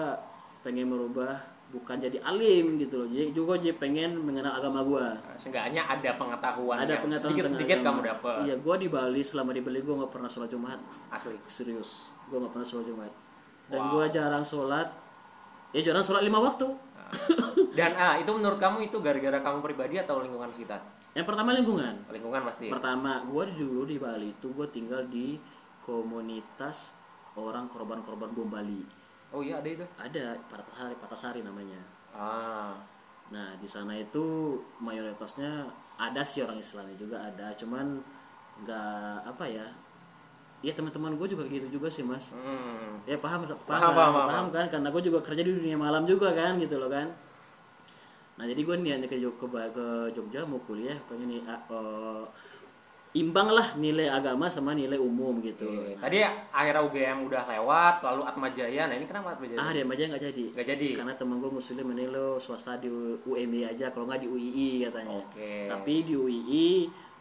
pengen 0.60 0.88
merubah 0.88 1.36
bukan 1.70 1.96
jadi 1.96 2.18
alim 2.20 2.74
gitu 2.76 2.98
loh 2.98 3.08
jadi 3.08 3.30
juga 3.30 3.54
jadi 3.54 3.72
pengen 3.72 4.18
mengenal 4.18 4.52
agama 4.52 4.82
gue 4.82 5.06
Seenggaknya 5.36 5.86
ada 5.86 6.10
pengetahuan 6.12 6.76
ada 6.76 6.90
yang 6.90 7.02
pengetahuan 7.04 7.30
sedikit-sedikit 7.30 7.76
tentang 7.78 7.84
kamu 7.86 8.00
agama. 8.00 8.10
dapat. 8.10 8.36
iya 8.42 8.54
gue 8.56 8.74
di 8.76 8.88
Bali 8.88 9.22
selama 9.22 9.50
di 9.50 9.60
Bali 9.60 9.78
gue 9.78 9.94
nggak 9.94 10.10
pernah 10.10 10.26
sholat 10.26 10.48
Jumat 10.48 10.80
Asli. 11.08 11.38
serius 11.46 12.10
gue 12.26 12.36
nggak 12.36 12.50
pernah 12.50 12.66
sholat 12.66 12.84
Jumat 12.84 13.12
dan 13.68 13.80
Wow. 13.80 13.90
gue 13.94 14.04
jarang 14.10 14.42
sholat 14.42 14.88
ya 15.70 15.80
jarang 15.80 16.02
sholat 16.02 16.24
lima 16.24 16.40
waktu 16.40 16.66
Dan 17.70 17.92
ah, 17.94 18.14
itu 18.16 18.28
menurut 18.28 18.56
kamu 18.56 18.78
itu 18.84 18.96
gara-gara 18.98 19.38
kamu 19.38 19.58
pribadi 19.60 19.94
atau 19.96 20.18
lingkungan 20.18 20.50
sekitar? 20.50 20.80
yang 21.10 21.26
pertama 21.26 21.50
lingkungan 21.50 21.90
Lingkungan 22.06 22.42
pasti. 22.44 22.70
pertama 22.70 23.18
gue 23.24 23.44
dulu 23.56 23.82
di 23.82 23.98
Bali 23.98 24.30
itu 24.30 24.46
gue 24.48 24.62
tinggal 24.68 25.02
di 25.06 25.34
komunitas 25.82 26.94
orang 27.34 27.66
korban-korban 27.66 28.30
bom 28.30 28.46
Bali 28.46 28.86
Oh 29.30 29.38
iya 29.40 29.58
ada 29.58 29.66
itu. 29.68 29.82
ada 29.96 30.38
Patasari 30.46 30.94
Patasari 30.96 31.40
namanya 31.40 31.82
Ah. 32.10 32.78
Nah 33.30 33.54
di 33.56 33.66
sana 33.66 33.94
itu 33.94 34.22
mayoritasnya 34.78 35.66
ada 35.96 36.22
sih 36.22 36.42
orang 36.42 36.58
Islamnya 36.58 36.94
juga 36.94 37.18
ada, 37.20 37.54
cuman 37.54 38.02
nggak 38.60 39.16
apa 39.24 39.44
ya? 39.46 39.66
Ya 40.60 40.70
teman-teman 40.70 41.14
gue 41.14 41.26
juga 41.28 41.46
gitu 41.46 41.70
juga 41.72 41.86
sih 41.86 42.02
mas. 42.02 42.30
Hmm. 42.30 42.98
Ya 43.02 43.14
paham 43.16 43.42
paham 43.42 43.58
Paham, 43.60 43.80
kan? 43.80 43.94
paham, 43.94 44.12
paham, 44.12 44.26
paham. 44.26 44.46
kan? 44.50 44.64
Karena 44.68 44.88
gue 44.90 45.02
juga 45.04 45.18
kerja 45.20 45.40
di 45.40 45.52
dunia 45.52 45.74
malam 45.74 46.02
juga 46.02 46.30
kan 46.30 46.54
gitu 46.56 46.76
loh 46.76 46.86
kan. 46.86 47.10
Nah 48.40 48.48
jadi 48.48 48.60
gue 48.64 48.76
niatnya 48.80 49.04
ke 49.04 49.20
Jog- 49.20 49.36
ke, 49.36 49.86
Jogja 50.16 50.48
mau 50.48 50.64
kuliah 50.64 50.96
pengen 51.04 51.28
nih 51.28 51.44
ah, 51.44 51.60
eh, 51.68 52.24
imbang 53.20 53.52
lah 53.52 53.74
nilai 53.76 54.08
agama 54.08 54.48
sama 54.48 54.72
nilai 54.72 54.96
umum 54.96 55.44
gitu. 55.44 55.68
Oke. 55.68 56.00
Tadi 56.00 56.24
akhirnya 56.48 56.80
UGM 56.88 57.18
udah 57.28 57.42
lewat, 57.44 57.94
lalu 58.00 58.22
Atma 58.24 58.48
Jaya. 58.54 58.88
Nah 58.88 58.96
ini 58.96 59.04
kenapa 59.04 59.36
Atma 59.36 59.44
Jaya? 59.44 59.58
Ah 59.60 59.70
dia 59.76 59.84
aja 59.84 60.04
nggak 60.08 60.24
jadi. 60.32 60.44
Nggak 60.56 60.68
jadi. 60.72 60.88
Karena 60.96 61.14
temen 61.20 61.36
gue 61.36 61.50
muslim 61.52 61.84
lo 62.08 62.40
swasta 62.40 62.80
di 62.80 62.88
UMY 63.20 63.68
aja, 63.68 63.92
kalau 63.92 64.08
nggak 64.08 64.24
di 64.24 64.28
UII 64.30 64.68
katanya. 64.88 65.20
Oke. 65.26 65.68
Tapi 65.68 65.94
di 66.06 66.14
UII 66.16 66.66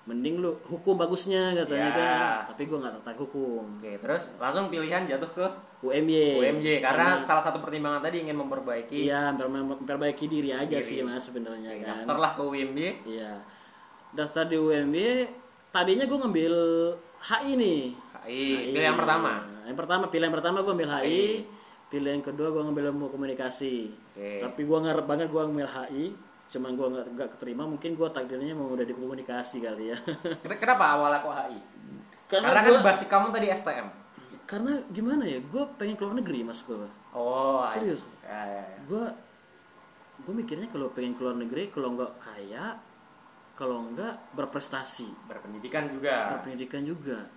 mending 0.10 0.42
lu 0.42 0.58
hukum 0.64 0.98
bagusnya 0.98 1.54
katanya 1.54 1.86
Ya. 1.86 1.94
kan. 1.94 2.38
Tapi 2.50 2.66
gue 2.66 2.78
nggak 2.78 2.94
tertarik 2.98 3.20
hukum. 3.22 3.78
Oke, 3.78 3.94
terus 3.96 4.34
langsung 4.36 4.66
pilihan 4.68 5.06
jatuh 5.06 5.30
ke 5.30 5.46
UMY. 5.82 6.42
UMJ 6.42 6.68
karena 6.82 7.14
salah 7.20 7.40
satu 7.40 7.62
pertimbangan 7.62 8.02
tadi 8.02 8.26
ingin 8.26 8.34
memperbaiki. 8.36 9.06
iya 9.06 9.30
memper- 9.30 9.48
memperbaiki 9.78 10.26
diri 10.26 10.50
aja 10.52 10.66
Diri. 10.76 10.82
sih 10.82 11.00
mas 11.00 11.22
sebenarnya 11.22 11.70
Oke, 11.72 11.84
kan. 11.84 11.96
Daftarlah 12.02 12.32
ke 12.34 12.42
UMJ. 12.42 12.80
Iya. 13.06 13.32
Daftar 14.10 14.44
di 14.46 14.58
UMY 14.58 15.08
tadinya 15.70 16.04
gue 16.04 16.18
ngambil 16.18 16.54
HI 17.22 17.52
nih. 17.54 17.82
HI, 18.26 18.74
pilihan 18.74 18.98
pertama. 18.98 19.46
Yang 19.64 19.78
pertama 19.78 20.04
pilihan 20.08 20.34
pertama 20.34 20.58
gue 20.60 20.74
ambil 20.74 20.90
HI. 20.92 21.46
Pilihan 21.88 22.20
kedua 22.20 22.50
gue 22.50 22.62
ngambil 22.62 22.90
ilmu 22.90 23.06
komunikasi. 23.08 23.94
Oke. 24.10 24.42
Tapi 24.42 24.62
gue 24.64 24.78
ngarep 24.80 25.06
banget 25.06 25.28
gue 25.28 25.38
ngambil 25.40 25.70
HI. 25.70 26.06
Cuman 26.50 26.74
gue 26.74 26.88
nggak 26.90 27.06
nggak 27.14 27.30
keterima. 27.38 27.64
Mungkin 27.64 27.94
gue 27.94 28.10
takdirnya 28.10 28.54
mau 28.54 28.70
udah 28.70 28.82
di 28.82 28.92
komunikasi 28.92 29.58
kali 29.60 29.94
ya. 29.94 29.98
Ken- 30.44 30.58
Kenapa 30.58 30.86
awalnya 30.92 31.20
kok 31.20 31.34
HI? 31.36 31.60
Karena, 32.26 32.46
Karena, 32.48 32.62
kan 32.62 32.72
gua- 32.72 32.86
basic 32.86 33.08
kamu 33.08 33.28
tadi 33.30 33.48
STM. 33.50 33.88
karena 34.46 34.74
gimana 34.90 35.24
ya? 35.24 35.38
Gue 35.44 35.62
pengen 35.78 35.94
keluar 35.94 36.14
negeri 36.14 36.42
mas 36.42 36.62
gue. 36.62 36.90
Oh. 37.12 37.66
Serius? 37.70 38.10
Ya, 38.22 38.42
ya, 38.44 38.62
ya. 38.66 38.78
Gue 38.84 39.06
gue 40.20 40.34
mikirnya 40.36 40.68
kalau 40.68 40.90
pengen 40.90 41.14
keluar 41.14 41.34
negeri 41.34 41.70
kalau 41.70 41.94
nggak 41.94 42.18
kaya, 42.20 42.82
kalau 43.54 43.86
nggak 43.88 44.34
berprestasi, 44.34 45.06
Berpendidikan 45.26 45.86
juga. 45.88 46.34
berpendidikan 46.34 46.82
juga. 46.82 47.30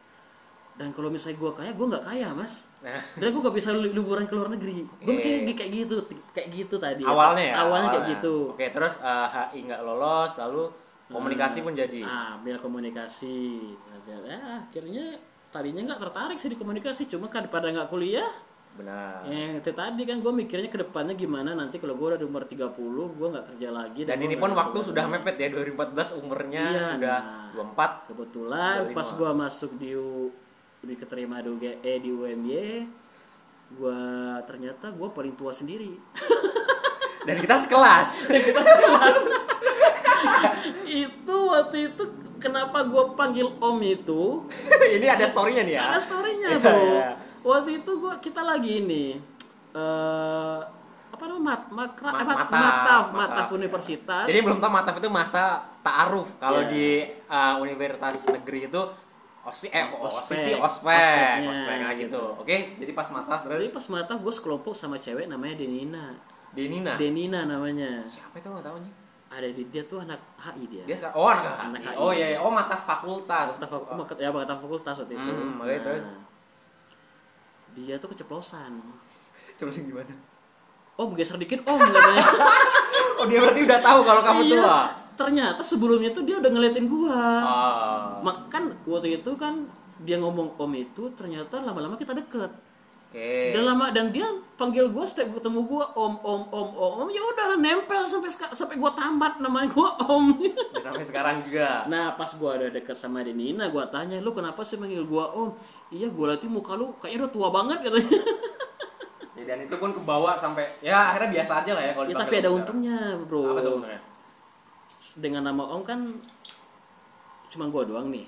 Dan 0.72 0.88
kalau 0.90 1.08
misalnya 1.08 1.36
gue 1.36 1.52
kaya, 1.52 1.70
gue 1.70 1.86
nggak 1.86 2.04
kaya 2.04 2.28
mas. 2.32 2.64
Nah, 2.80 2.98
Dan 3.14 3.28
gue 3.30 3.40
gak 3.40 3.54
bisa 3.54 3.70
li- 3.72 3.92
liburan 3.92 4.24
ke 4.24 4.32
luar 4.32 4.48
negeri. 4.48 4.82
Gue 4.98 5.06
Oke. 5.06 5.16
mikirnya 5.16 5.40
di- 5.44 5.54
kayak 5.54 5.70
gitu, 5.78 5.96
kayak 6.32 6.48
gitu 6.50 6.74
tadi. 6.76 7.02
awalnya 7.02 7.44
ya. 7.44 7.54
Awalnya 7.62 7.88
kayak 7.90 8.06
gitu. 8.16 8.36
Oke, 8.50 8.66
terus 8.68 8.96
eh, 8.98 9.28
HI 9.28 9.58
nggak 9.64 9.80
lolos, 9.82 10.32
lalu 10.36 10.62
komunikasi 11.06 11.58
pun 11.60 11.72
jadi. 11.72 12.00
Ah, 12.02 12.34
ambil 12.34 12.56
komunikasi. 12.56 13.60
Ya, 14.02 14.18
akhirnya 14.62 15.20
tadinya 15.48 15.84
nggak 15.84 16.00
tertarik 16.00 16.36
sih 16.36 16.48
di 16.48 16.56
komunikasi, 16.56 17.06
cuma 17.06 17.28
kan 17.28 17.46
pada 17.46 17.68
nggak 17.68 17.86
kuliah. 17.86 18.26
Benar. 18.72 19.28
Yang 19.28 19.60
itu 19.60 19.70
tadi 19.70 20.02
kan 20.02 20.16
gue 20.18 20.32
mikirnya 20.34 20.66
ke 20.66 20.80
depannya 20.80 21.12
gimana 21.12 21.52
nanti 21.52 21.76
kalau 21.76 21.92
gue 21.92 22.08
udah 22.08 22.16
di 22.16 22.24
umur 22.24 22.42
30, 22.42 22.72
gue 23.12 23.28
nggak 23.28 23.46
kerja 23.52 23.68
lagi. 23.68 24.00
Dan 24.02 24.18
ini 24.18 24.34
pun 24.34 24.48
waktu 24.50 24.78
sudah 24.82 25.04
mepet 25.06 25.36
ya 25.36 25.52
2014 25.52 26.16
umurnya 26.16 26.64
Iya, 26.66 26.86
udah 26.96 27.18
nah. 27.20 27.68
24. 27.68 28.08
Kebetulan 28.08 28.76
Udah 28.82 28.96
pas 28.96 29.04
lima. 29.06 29.18
gue 29.20 29.30
masuk 29.38 29.70
di 29.76 29.92
U, 30.82 30.84
di 30.84 30.94
keterima 30.94 31.38
di 31.38 31.48
UGE 31.48 31.78
di 31.78 32.10
UMY, 32.10 32.90
gue 33.72 34.00
ternyata 34.42 34.90
gue 34.90 35.08
paling 35.08 35.32
tua 35.32 35.54
sendiri. 35.54 35.94
Dan 37.26 37.38
kita 37.38 37.54
sekelas. 37.56 38.08
itu 40.84 41.36
waktu 41.48 41.76
itu 41.88 42.04
kenapa 42.36 42.82
gue 42.82 43.14
panggil 43.14 43.46
om 43.58 43.78
itu 43.78 44.42
ini 44.88 45.06
ada 45.06 45.22
story-nya 45.22 45.62
nih 45.62 45.74
ya. 45.74 45.82
ada 45.88 45.98
storynya 45.98 46.48
Iya, 46.48 46.58
bro 46.58 46.78
iya. 46.80 47.06
waktu 47.42 47.70
itu 47.78 47.90
gua 47.96 48.18
kita 48.18 48.42
lagi 48.42 48.82
ini 48.82 49.18
eh 49.72 50.60
apa 51.12 51.22
namanya 51.28 51.42
mat, 51.44 51.62
makra, 51.70 52.08
Ma- 52.08 52.18
eh, 52.18 52.24
mat- 52.24 52.38
mataf, 52.38 52.50
mataf, 52.50 52.66
mataf, 52.74 53.04
mataf 53.14 53.46
ya. 53.46 53.54
universitas 53.54 54.24
Jadi 54.26 54.38
belum 54.42 54.58
tahu 54.58 54.72
mataf 54.72 54.94
itu 54.98 55.08
masa 55.08 55.42
ta'aruf. 55.80 56.34
Kalau 56.36 56.66
Iya. 56.66 56.70
di 56.70 56.86
uh, 57.28 57.54
universitas 57.58 58.26
negeri 58.26 58.66
itu 58.66 58.82
osi 59.42 59.66
eh 59.68 59.86
Ospek. 59.90 60.22
osi 60.22 60.34
sih 60.40 60.54
ospek, 60.54 61.42
ospek 61.44 61.76
nah 61.78 61.92
gitu. 61.92 62.14
gitu. 62.14 62.22
Oke, 62.38 62.78
jadi 62.78 62.92
pas 62.92 63.08
jadi 63.08 63.42
berarti 63.42 63.68
pas 63.68 63.86
mataf 63.88 64.16
gue 64.16 64.30
sekelompok 64.30 64.70
sama 64.70 64.94
cewek 64.96 65.26
namanya 65.26 65.58
Denina 65.58 66.14
Denina. 66.52 66.94
Denina 66.94 67.42
namanya 67.42 68.06
Siapa 68.06 68.36
itu 68.36 68.46
nggak 68.46 68.62
tahu 68.62 68.78
nih? 68.78 68.92
ada 69.32 69.48
di 69.48 69.64
dia 69.66 69.82
tuh 69.82 69.98
anak 69.98 70.20
HI 70.38 70.68
dia 70.68 70.84
Dia 70.84 70.96
oh 71.10 71.24
anak 71.26 71.56
Anak 71.58 71.80
HI. 71.80 71.88
HI. 71.88 71.96
Oh 71.96 72.12
iya, 72.12 72.26
iya. 72.28 72.38
oh 72.38 72.52
mataf 72.52 72.84
fakultas. 72.84 73.56
Mataf 73.56 73.70
fak- 73.72 73.88
oh, 73.88 74.04
ya 74.14 74.28
mataf 74.28 74.60
fakultas 74.60 74.94
waktu 74.94 75.14
itu 75.16 75.30
Hmm, 75.32 75.56
oke, 75.58 75.76
terus? 75.80 76.04
dia 77.72 77.96
tuh 77.96 78.08
keceplosan 78.08 78.78
sih 79.72 79.82
gimana? 79.82 80.12
om 80.92 81.16
geser 81.16 81.34
dikit 81.34 81.64
om 81.64 81.80
katanya 81.80 82.20
Oh 83.22 83.26
dia 83.26 83.38
berarti 83.38 83.62
udah 83.62 83.78
tahu 83.80 84.00
kalau 84.02 84.18
kamu 84.20 84.40
Iya, 84.44 84.58
tua. 84.58 84.78
ternyata 85.14 85.62
sebelumnya 85.62 86.10
tuh 86.10 86.22
dia 86.22 86.36
udah 86.36 86.50
ngeliatin 86.50 86.84
gua 86.84 87.22
Oh. 87.40 88.02
makan 88.20 88.74
waktu 88.84 89.16
itu 89.16 89.30
kan 89.36 89.62
dia 89.98 90.18
ngomong 90.18 90.56
om 90.56 90.72
itu 90.74 91.06
ternyata 91.12 91.62
lama-lama 91.62 91.94
kita 91.94 92.10
deket 92.12 92.50
Oke. 93.06 93.52
dan 93.52 93.62
lama 93.62 93.88
dan 93.88 94.08
dia 94.08 94.26
panggil 94.52 94.88
gua 94.88 95.04
setiap 95.04 95.30
ketemu 95.32 95.62
gua 95.62 95.86
om 95.94 96.18
om 96.18 96.42
om 96.48 96.68
om 96.72 96.92
om 96.98 97.08
ya 97.08 97.22
udah 97.22 97.54
nempel 97.54 98.02
sampai 98.02 98.26
sampai 98.50 98.74
gua 98.74 98.90
tamat 98.90 99.38
namanya 99.38 99.70
gua 99.70 99.94
om 100.02 100.34
Dan 100.72 100.82
sampai 100.88 101.04
sekarang 101.04 101.36
juga. 101.42 101.86
nah 101.86 102.10
pas 102.12 102.34
gua 102.34 102.56
udah 102.56 102.72
deket 102.72 102.96
sama 102.96 103.22
Denina 103.22 103.68
gua 103.68 103.86
tanya 103.86 104.18
lu 104.18 104.32
kenapa 104.32 104.60
sih 104.60 104.74
manggil 104.74 105.04
gua 105.04 105.30
om 105.30 105.54
iya 105.88 106.08
gua 106.08 106.34
liatin 106.34 106.50
muka 106.50 106.74
lu 106.74 106.90
kayaknya 106.96 107.22
udah 107.22 107.30
tua 107.30 107.48
banget 107.48 107.78
katanya 107.80 108.10
Ya, 109.42 109.48
dan 109.48 109.58
itu 109.60 109.74
pun 109.74 109.90
kebawa 109.90 110.32
sampai 110.34 110.62
ya 110.78 111.10
akhirnya 111.10 111.30
biasa 111.34 111.52
aja 111.60 111.72
lah 111.72 111.82
ya 111.82 111.92
kalau 111.92 112.06
ya 112.06 112.14
tapi 112.16 112.34
ada 112.34 112.46
om 112.46 112.54
sekarang. 112.54 112.60
untungnya 112.60 112.96
bro 113.20 113.42
Apa 113.44 113.60
tuh 113.60 113.72
untungnya? 113.76 114.00
dengan 115.14 115.42
nama 115.42 115.62
om 115.66 115.82
kan 115.82 116.00
cuma 117.48 117.66
gua 117.66 117.82
doang 117.82 118.08
nih 118.08 118.24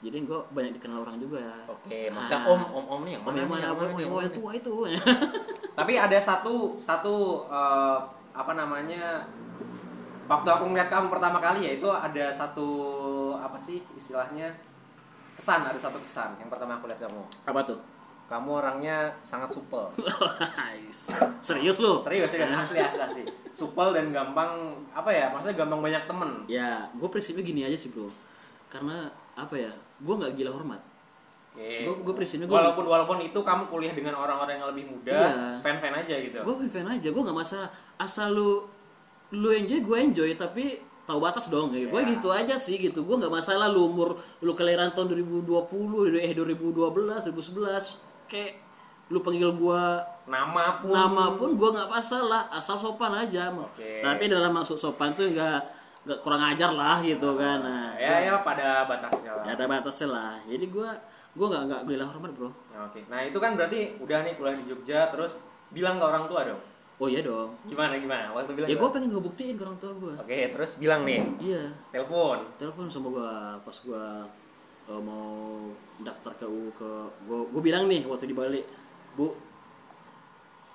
jadi 0.00 0.22
gua 0.22 0.42
banyak 0.48 0.72
dikenal 0.74 0.98
orang 1.00 1.16
juga 1.16 1.42
Oke, 1.66 2.06
maksudnya 2.08 2.38
Ah. 2.40 2.48
om 2.48 2.62
om 2.72 2.84
om 2.88 3.00
nih 3.02 3.12
yang 3.12 3.22
Om 3.22 3.34
yang 3.34 3.48
mana? 3.48 3.60
yang 3.60 3.72
Om 3.72 3.76
mana 3.76 3.86
nih, 3.88 3.92
yang 3.92 4.00
yang 4.00 4.10
mana 4.10 4.22
yang 4.22 4.30
nih? 4.30 4.38
tua 4.38 4.50
itu. 4.52 4.74
Tapi 5.78 5.92
ada 5.96 6.18
satu 6.18 6.54
satu 6.78 7.14
eh, 7.48 7.98
apa 8.32 8.52
namanya 8.52 9.24
waktu 10.24 10.48
aku 10.48 10.64
ngeliat 10.64 10.88
kamu 10.88 11.06
pertama 11.08 11.38
kali 11.38 11.60
ya 11.62 11.72
itu 11.74 11.88
ada 11.88 12.30
satu 12.30 12.68
apa 13.34 13.56
sih 13.56 13.82
istilahnya 13.92 14.48
kesan 15.32 15.60
ada 15.62 15.76
satu 15.76 15.98
kesan 15.98 16.32
yang 16.36 16.48
pertama 16.48 16.76
aku 16.76 16.86
lihat 16.86 17.02
kamu 17.02 17.20
Apa 17.44 17.60
tuh? 17.62 17.76
Kamu 18.32 18.48
orangnya 18.54 18.96
sangat 19.20 19.52
supel 19.52 19.92
Serius 21.44 21.78
lu? 21.78 22.00
serius 22.00 22.32
ya 22.32 22.48
asli 22.50 22.78
asli 22.78 23.00
asli 23.00 23.22
supel 23.52 23.92
dan 23.92 24.08
gampang 24.08 24.50
apa 24.90 25.08
ya 25.08 25.28
maksudnya 25.28 25.56
gampang 25.58 25.80
banyak 25.82 26.02
temen 26.02 26.30
Ya, 26.48 26.88
gue 26.90 27.08
prinsipnya 27.08 27.42
gini 27.42 27.60
aja 27.62 27.76
sih 27.76 27.88
bro. 27.88 28.08
Karena 28.66 29.06
apa 29.34 29.54
ya? 29.54 29.68
Gue 29.98 30.14
nggak 30.14 30.32
gila 30.34 30.50
hormat. 30.50 30.80
Oke. 31.52 31.84
Gua- 31.84 32.00
gua 32.02 32.14
prinsipnya 32.14 32.46
gua- 32.46 32.64
walaupun 32.64 32.84
walaupun 32.86 33.18
itu 33.20 33.36
kamu 33.36 33.68
kuliah 33.68 33.92
dengan 33.92 34.16
orang-orang 34.16 34.56
yang 34.56 34.68
lebih 34.68 34.84
muda 34.88 35.12
Iya. 35.12 35.60
fan 35.60 35.76
fan 35.78 35.92
aja 35.94 36.14
gitu 36.16 36.40
Gue 36.40 36.54
fan 36.66 36.88
aja. 36.88 37.04
Gue 37.06 37.22
nggak 37.22 37.36
masalah. 37.36 37.68
Asal 37.96 38.32
lu 38.32 38.64
lu 39.30 39.48
enjoy, 39.50 39.78
gue 39.78 39.96
enjoy. 40.02 40.30
Tapi 40.34 40.64
tahu 41.02 41.18
batas 41.20 41.46
dong. 41.46 41.68
Ya. 41.70 41.84
Gue 41.86 42.00
Ya. 42.00 42.08
gitu 42.10 42.28
aja 42.28 42.56
sih 42.56 42.80
gitu. 42.80 43.04
Gue 43.04 43.16
nggak 43.16 43.28
masalah 43.30 43.68
lu 43.68 43.84
umur 43.86 44.16
lu 44.40 44.52
kelahiran 44.52 44.88
tahun 44.90 45.12
2020, 45.12 46.08
eh 46.18 46.32
2012, 46.32 47.20
2011. 47.22 48.00
Kayak 48.32 48.52
lu 49.12 49.20
panggil 49.20 49.52
gue 49.52 49.84
nama 50.24 50.80
pun. 50.80 50.88
nama 50.88 51.36
pun 51.36 51.52
gue 51.52 51.68
nggak 51.68 51.90
masalah 51.92 52.48
asal 52.48 52.80
sopan 52.80 53.12
aja. 53.12 53.52
Oke. 53.52 54.00
tapi 54.00 54.32
dalam 54.32 54.56
maksud 54.56 54.80
sopan 54.80 55.12
tuh 55.12 55.28
nggak 55.28 55.60
nggak 56.08 56.18
kurang 56.24 56.40
ajar 56.40 56.72
lah 56.72 57.04
gitu 57.04 57.36
kan. 57.36 57.60
Nah 57.60 57.92
ya 58.00 58.24
ya 58.24 58.40
pada 58.40 58.88
batasnya 58.88 59.36
lah. 59.36 59.44
Ya 59.44 59.50
ada 59.52 59.64
batasnya 59.68 60.08
lah. 60.08 60.34
Jadi 60.48 60.64
gue 60.72 60.88
gue 61.36 61.46
nggak 61.46 61.62
nggak 61.68 61.80
gila 61.84 62.04
hormat 62.08 62.32
bro. 62.32 62.48
Nah, 62.72 62.88
Oke, 62.88 63.04
nah 63.12 63.20
itu 63.20 63.36
kan 63.36 63.52
berarti 63.52 64.00
udah 64.00 64.18
nih 64.24 64.32
kuliah 64.40 64.56
di 64.56 64.64
Jogja, 64.68 65.08
terus 65.12 65.36
bilang 65.72 65.96
ke 66.00 66.04
orang 66.04 66.24
tua 66.28 66.44
dong. 66.48 66.60
oh 67.00 67.08
iya 67.08 67.20
dong. 67.24 67.50
Gimana 67.66 67.96
gimana? 67.98 68.30
Waktu 68.36 68.52
bilang. 68.54 68.68
ya 68.68 68.76
gue 68.78 68.90
pengen 68.92 69.10
ngebuktiin 69.10 69.56
ke 69.58 69.62
orang 69.64 69.78
tua 69.80 69.92
gue 69.96 70.14
Oke, 70.22 70.38
terus 70.54 70.76
bilang 70.78 71.02
nih, 71.02 71.24
iya. 71.42 71.66
Telepon. 71.90 72.46
telepon 72.60 72.86
sama 72.86 73.08
gue 73.10 73.32
pas 73.64 73.76
gue 73.76 74.04
mau 74.90 75.70
daftar 76.02 76.32
ke 76.34 76.46
U 76.46 76.74
ke 76.74 76.90
gue 77.28 77.38
gue 77.54 77.62
bilang 77.62 77.86
nih 77.86 78.02
waktu 78.06 78.26
di 78.26 78.34
Bali 78.34 78.60
bu 79.14 79.30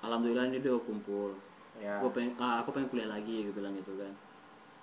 alhamdulillah 0.00 0.48
ini 0.48 0.58
udah 0.62 0.80
kumpul. 0.86 1.34
Ya. 1.78 2.02
gue 2.02 2.10
pengen 2.10 2.34
ah, 2.42 2.58
aku 2.64 2.74
pengen 2.74 2.90
kuliah 2.90 3.06
lagi 3.06 3.46
gue 3.46 3.54
bilang 3.54 3.70
gitu 3.76 3.94
kan. 3.94 4.10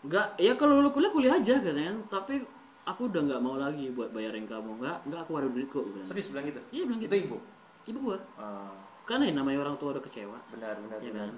Enggak 0.06 0.28
ya 0.40 0.54
kalau 0.56 0.80
lu 0.80 0.90
kuliah 0.94 1.12
kuliah 1.12 1.34
aja 1.36 1.60
katanya 1.60 1.98
tapi 2.08 2.40
aku 2.86 3.10
udah 3.10 3.22
nggak 3.26 3.42
mau 3.42 3.58
lagi 3.60 3.92
buat 3.92 4.14
bayarin 4.16 4.46
kamu. 4.48 4.80
Enggak 4.80 4.98
enggak 5.04 5.20
aku 5.28 5.32
ada 5.36 5.48
duit 5.50 5.68
kok 5.68 5.84
bilang. 5.90 6.08
Serius 6.08 6.30
bilang 6.32 6.46
gitu? 6.48 6.62
iya 6.72 6.84
bilang 6.88 7.02
gitu. 7.04 7.12
Itu 7.12 7.18
ibu. 7.28 7.38
ibu 7.86 8.00
gue 8.14 8.18
Ah, 8.40 8.72
karena 9.04 9.30
ya 9.30 9.34
namanya 9.36 9.66
orang 9.68 9.76
tua 9.82 9.92
udah 9.98 10.04
kecewa. 10.04 10.38
Benar 10.56 10.80
benar 10.86 10.98
ya 11.02 11.12
benar. 11.12 11.28
kan? 11.28 11.32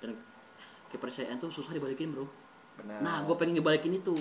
Dan 0.00 0.10
kepercayaan 0.92 1.36
tuh 1.40 1.50
susah 1.50 1.72
dibalikin 1.74 2.12
bro. 2.12 2.28
Benar. 2.80 3.02
nah 3.02 3.16
gue 3.26 3.34
pengen 3.36 3.60
ngebalikin 3.60 3.98
itu 3.98 4.14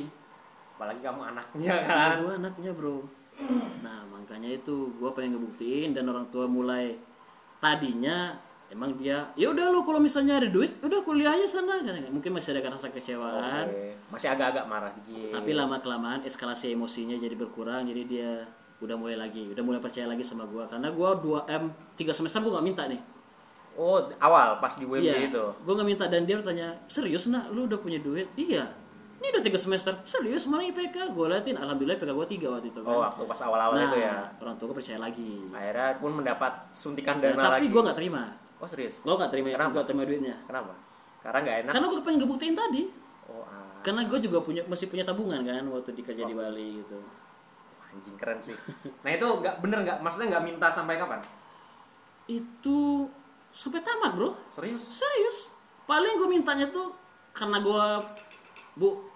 apalagi 0.80 1.04
kamu 1.04 1.22
anaknya 1.28 1.76
Nah, 1.76 1.84
kan. 1.84 2.15
gue 2.18 2.34
anaknya 2.38 2.72
bro. 2.72 3.04
Nah 3.82 4.00
makanya 4.10 4.48
itu 4.50 4.76
gue 4.94 5.10
pengen 5.12 5.36
ngebuktiin 5.36 5.92
dan 5.92 6.08
orang 6.08 6.24
tua 6.28 6.48
mulai 6.48 6.96
tadinya 7.58 8.36
emang 8.70 8.96
dia 8.96 9.28
ya 9.34 9.50
udah 9.50 9.68
lu 9.68 9.82
kalau 9.82 9.98
misalnya 9.98 10.38
ada 10.38 10.48
duit 10.48 10.78
udah 10.80 11.02
kuliah 11.02 11.34
aja 11.34 11.44
sana 11.50 11.82
mungkin 12.08 12.32
masih 12.32 12.54
ada 12.54 12.70
rasa 12.70 12.88
kecewaan 12.88 13.65
Oke. 13.65 13.98
Masih 14.10 14.30
agak-agak 14.30 14.65
marah 14.65 14.92
dikit. 14.94 15.34
tapi 15.34 15.52
lama 15.52 15.76
kelamaan 15.78 16.22
eskalasi 16.22 16.72
emosinya 16.72 17.15
jadi 17.15 17.34
berkurang 17.34 17.84
jadi 17.84 18.02
dia 18.06 18.32
udah 18.80 18.96
mulai 18.96 19.18
lagi 19.18 19.50
udah 19.50 19.60
mulai 19.60 19.82
percaya 19.82 20.06
lagi 20.06 20.22
sama 20.22 20.46
gue 20.46 20.63
karena 20.63 20.88
gue 20.88 21.10
2 21.18 21.44
m 21.50 21.63
3 21.98 22.13
semester 22.13 22.39
gue 22.39 22.54
gak 22.54 22.63
minta 22.65 22.86
nih 22.86 23.02
Oh, 23.74 23.96
awal 24.20 24.60
pas 24.60 24.76
di 24.76 24.84
WMB 24.84 25.02
iya 25.02 25.15
itu. 25.26 25.39
gue 25.56 25.74
gak 25.74 25.88
minta 25.88 26.06
dan 26.06 26.24
dia 26.24 26.36
bertanya 26.36 26.76
serius 26.86 27.26
nak 27.26 27.50
lu 27.50 27.63
udah 27.63 27.76
punya 27.76 27.98
duit 27.98 28.28
iya 28.36 28.68
ini 29.20 29.28
udah 29.30 29.44
tiga 29.44 29.56
semester 29.56 29.94
serius 30.04 30.44
mana 30.46 30.64
IPK 30.66 31.12
gue 31.12 31.26
liatin 31.28 31.54
alhamdulillah 31.54 31.96
IPK 31.96 32.12
gue 32.14 32.28
tiga 32.30 32.48
waktu 32.50 32.68
itu 32.70 32.80
kan 32.80 32.90
Oh, 32.90 33.02
waktu 33.02 33.22
pas 33.26 33.40
awal-awal 33.42 33.76
nah, 33.76 33.86
itu 33.86 33.98
ya. 34.00 34.16
orang 34.40 34.56
tua 34.56 34.66
gue 34.68 34.78
percaya 34.80 34.98
lagi 34.98 35.32
Akhirnya 35.50 35.88
pun 35.98 36.12
mendapat 36.14 36.54
suntikan 36.72 37.18
Nah, 37.18 37.30
dana 37.30 37.44
tapi 37.52 37.56
lagi. 37.60 37.68
gue 37.70 37.82
nggak 37.84 37.98
terima 37.98 38.24
Oh, 38.58 38.66
serius? 38.66 38.96
gue 39.00 39.12
nggak 39.12 39.28
terima 39.30 39.48
Kenapa? 39.52 39.72
gue 39.72 39.84
terima 39.86 40.04
duitnya 40.04 40.36
Kenapa? 40.44 40.74
Karena 41.20 41.40
nggak 41.42 41.58
enak. 41.60 41.72
karena 41.72 41.86
gue 41.86 42.02
pengen 42.02 42.20
ngebuktiin 42.20 42.56
tadi 42.56 42.84
Oh, 43.28 43.44
ah. 43.44 43.78
karena 43.80 44.02
gue 44.04 44.20
juga 44.20 44.38
punya 44.40 44.62
masih 44.66 44.88
punya 44.88 45.04
tabungan 45.04 45.40
kan 45.42 45.64
waktu 45.68 45.92
dikerja 45.94 46.24
di 46.24 46.34
Bali 46.34 46.80
gitu 46.80 46.98
anjing 47.86 48.16
keren 48.16 48.38
sih. 48.40 48.54
Nah, 49.02 49.10
itu 49.10 49.26
nggak 49.26 49.60
bener 49.60 49.82
nggak? 49.82 49.98
Maksudnya 50.00 50.28
nggak 50.32 50.44
minta 50.46 50.68
sampai 50.70 50.96
kapan? 50.96 51.18
itu 52.28 53.10
sampai 53.50 53.82
tamat 53.82 54.14
bro 54.14 54.38
Serius? 54.48 54.86
serius 54.94 55.50
paling 55.84 56.14
gue 56.16 56.30
mintanya 56.30 56.70
tuh 56.70 56.94
karena 57.32 57.58
gue 57.58 57.86
bu 58.76 59.09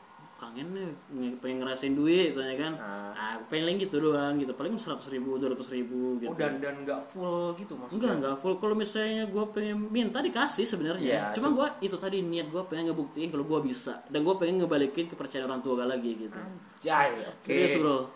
kangen 0.43 0.67
nih 0.69 0.88
nge- 1.10 1.38
pengen 1.38 1.58
ngerasain 1.60 1.93
duit 1.93 2.34
tanya 2.34 2.56
kan 2.58 2.73
Ah. 2.75 3.12
ah 3.13 3.36
pengen 3.45 3.77
gitu 3.77 3.97
doang 3.99 4.36
gitu 4.36 4.51
paling 4.51 4.75
seratus 4.75 5.08
ribu 5.08 5.36
dua 5.36 5.49
ratus 5.49 5.69
ribu 5.69 6.17
gitu 6.17 6.27
Oh, 6.27 6.36
dan 6.36 6.60
dan 6.60 6.82
nggak 6.82 6.99
full 7.06 7.56
gitu 7.56 7.73
maksudnya? 7.73 7.95
Enggak, 7.95 8.13
enggak 8.17 8.36
full. 8.38 8.56
Kalau 8.58 8.73
misalnya 8.73 9.23
gue 9.25 9.43
pengen 9.49 9.77
minta 9.88 10.19
dikasih 10.19 10.65
sebenarnya. 10.65 10.99
Iya, 11.01 11.23
Cuma 11.32 11.51
gue 11.51 11.67
itu 11.82 11.95
tadi 11.95 12.19
niat 12.19 12.47
gue 12.47 12.63
pengen 12.63 12.89
ngebuktiin 12.89 13.29
kalau 13.29 13.45
gue 13.45 13.60
bisa 13.63 14.03
dan 14.06 14.19
gue 14.19 14.36
pengen 14.36 14.60
ngebalikin 14.60 15.08
kepercayaan 15.08 15.45
orang 15.45 15.62
tua 15.62 15.73
gue 15.75 15.88
lagi 15.88 16.12
gitu. 16.19 16.39
Jai, 16.82 17.15
oke. 17.15 17.43
Serius 17.43 17.75
bro. 17.75 18.12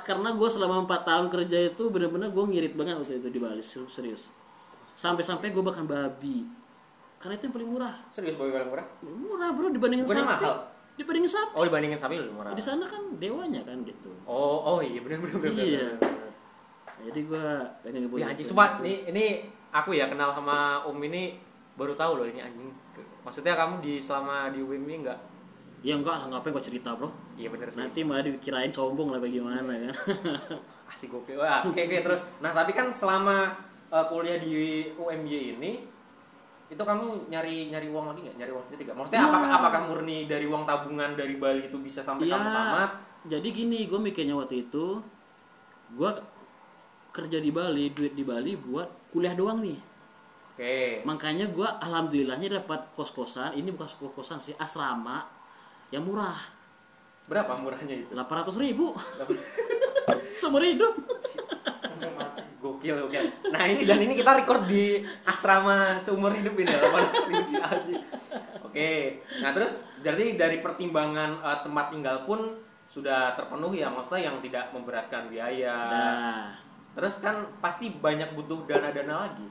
Karena 0.00 0.30
gue 0.32 0.48
selama 0.48 0.82
4 0.82 1.02
tahun 1.04 1.26
kerja 1.28 1.58
itu 1.68 1.82
bener-bener 1.86 2.28
gue 2.28 2.44
ngirit 2.44 2.74
banget 2.74 2.94
waktu 2.96 3.18
itu 3.18 3.28
di 3.28 3.38
Bali 3.38 3.62
serius. 3.62 4.30
Sampai-sampai 4.92 5.48
gue 5.48 5.60
bahkan 5.60 5.84
babi. 5.84 6.42
Karena 7.16 7.36
itu 7.36 7.46
yang 7.46 7.54
paling 7.54 7.68
murah. 7.68 7.94
Serius 8.08 8.34
babi 8.34 8.50
paling 8.50 8.68
murah? 8.68 8.86
Murah 9.02 9.48
bro 9.50 9.68
dibandingin 9.68 10.04
Bukannya 10.04 10.24
sapi. 10.24 10.34
mahal? 10.40 10.56
Dibandingin 11.00 11.32
sapi. 11.32 11.52
Oh, 11.56 11.64
dibandingin 11.64 11.96
sapi 11.96 12.20
lebih 12.20 12.36
murah. 12.36 12.52
Di 12.52 12.60
sana 12.60 12.84
kan 12.84 13.00
dewanya 13.16 13.64
kan 13.64 13.80
gitu. 13.88 14.12
Oh, 14.28 14.60
oh 14.76 14.78
iya 14.84 15.00
benar 15.00 15.24
benar 15.24 15.36
benar. 15.40 15.56
Iya. 15.56 15.96
benar. 15.96 16.28
Jadi 17.00 17.20
gue 17.24 17.46
pengen 17.80 18.00
ngebuktiin. 18.04 18.28
Ya 18.28 18.32
anjing, 18.36 18.46
sumpah 18.52 18.76
ini 18.84 19.08
ini 19.08 19.24
aku 19.72 19.96
ya 19.96 20.12
kenal 20.12 20.36
sama 20.36 20.84
Om 20.84 21.00
ini 21.08 21.40
baru 21.80 21.96
tahu 21.96 22.20
loh 22.20 22.26
ini 22.28 22.44
anjing. 22.44 22.68
Maksudnya 23.24 23.56
kamu 23.56 23.80
di 23.80 23.96
selama 23.96 24.52
di 24.52 24.60
UIM 24.60 24.84
ini 24.84 25.08
enggak? 25.08 25.20
Ya 25.80 25.96
enggak 25.96 26.20
lah, 26.20 26.26
ngapain 26.36 26.52
gue 26.52 26.60
cerita 26.60 26.92
bro. 26.92 27.08
Iya 27.40 27.48
bener 27.48 27.72
sih. 27.72 27.80
Nanti 27.80 28.04
malah 28.04 28.20
dikirain 28.20 28.68
sombong 28.68 29.16
lah 29.16 29.20
bagaimana 29.24 29.64
kan. 29.64 29.92
Asik 30.92 31.08
gokil. 31.08 31.40
Wah, 31.40 31.64
oke 31.64 31.80
oke 31.80 31.96
terus. 32.04 32.20
Nah, 32.44 32.52
tapi 32.52 32.76
kan 32.76 32.92
selama 32.92 33.56
uh, 33.88 34.04
kuliah 34.12 34.36
di 34.36 34.84
UMY 35.00 35.56
ini 35.56 35.72
itu 36.70 36.78
kamu 36.80 37.26
nyari 37.26 37.66
nyari 37.68 37.90
uang 37.90 38.14
lagi 38.14 38.20
nggak? 38.22 38.36
Nyari 38.38 38.50
uang 38.54 38.64
sendiri 38.64 38.82
nggak? 38.86 38.96
Maksudnya 38.96 39.20
Ya. 39.20 39.26
apakah 39.26 39.50
apakah 39.58 39.80
murni 39.90 40.18
dari 40.24 40.46
uang 40.46 40.62
tabungan 40.62 41.10
dari 41.18 41.34
Bali 41.34 41.66
itu 41.66 41.76
bisa 41.76 42.00
sampai 42.00 42.30
Ya. 42.30 42.38
kamu 42.38 42.48
tamat? 42.48 42.90
Jadi 43.26 43.48
gini, 43.50 43.78
gue 43.84 44.00
mikirnya 44.00 44.32
waktu 44.32 44.64
itu, 44.64 45.02
gue 45.92 46.10
kerja 47.10 47.36
di 47.36 47.50
Bali, 47.50 47.90
duit 47.90 48.14
di 48.14 48.22
Bali 48.22 48.54
buat 48.54 48.86
kuliah 49.10 49.34
doang 49.34 49.60
nih. 49.60 49.76
Oke. 50.54 51.02
Makanya 51.04 51.50
gue 51.50 51.66
alhamdulillahnya 51.66 52.62
dapat 52.62 52.88
kos-kosan, 52.94 53.52
ini 53.52 53.74
bukan 53.74 53.90
kos-kosan 53.90 54.38
sih, 54.40 54.54
asrama 54.56 55.26
yang 55.90 56.06
murah, 56.06 56.38
Berapa 57.26 57.54
murahnya 57.54 57.94
itu? 57.94 58.10
800 58.10 58.58
ribu. 58.58 58.90
Seumur 60.40 60.66
hidup. 60.66 60.98
Gokil, 62.80 62.96
gokil. 62.96 63.24
Nah 63.52 63.64
ini 63.68 63.84
dan 63.84 64.00
ini 64.00 64.16
kita 64.16 64.40
record 64.40 64.64
di 64.64 65.04
asrama 65.28 66.00
seumur 66.00 66.32
hidup 66.32 66.56
ini 66.56 66.72
ya, 66.72 66.80
si 67.52 67.54
Alji. 67.60 67.94
Oke, 68.64 69.20
nah 69.44 69.52
terus 69.52 69.84
jadi 70.00 70.40
dari 70.40 70.64
pertimbangan 70.64 71.44
eh, 71.44 71.58
tempat 71.60 71.92
tinggal 71.92 72.24
pun 72.24 72.56
sudah 72.88 73.36
terpenuhi 73.36 73.84
ya, 73.84 73.92
maksudnya 73.92 74.32
yang 74.32 74.40
tidak 74.40 74.72
memberatkan 74.72 75.28
biaya. 75.28 75.76
Nah, 75.92 76.44
Terus 76.96 77.20
kan 77.20 77.52
pasti 77.60 77.92
banyak 77.92 78.32
butuh 78.32 78.64
dana-dana 78.64 79.28
lagi. 79.28 79.46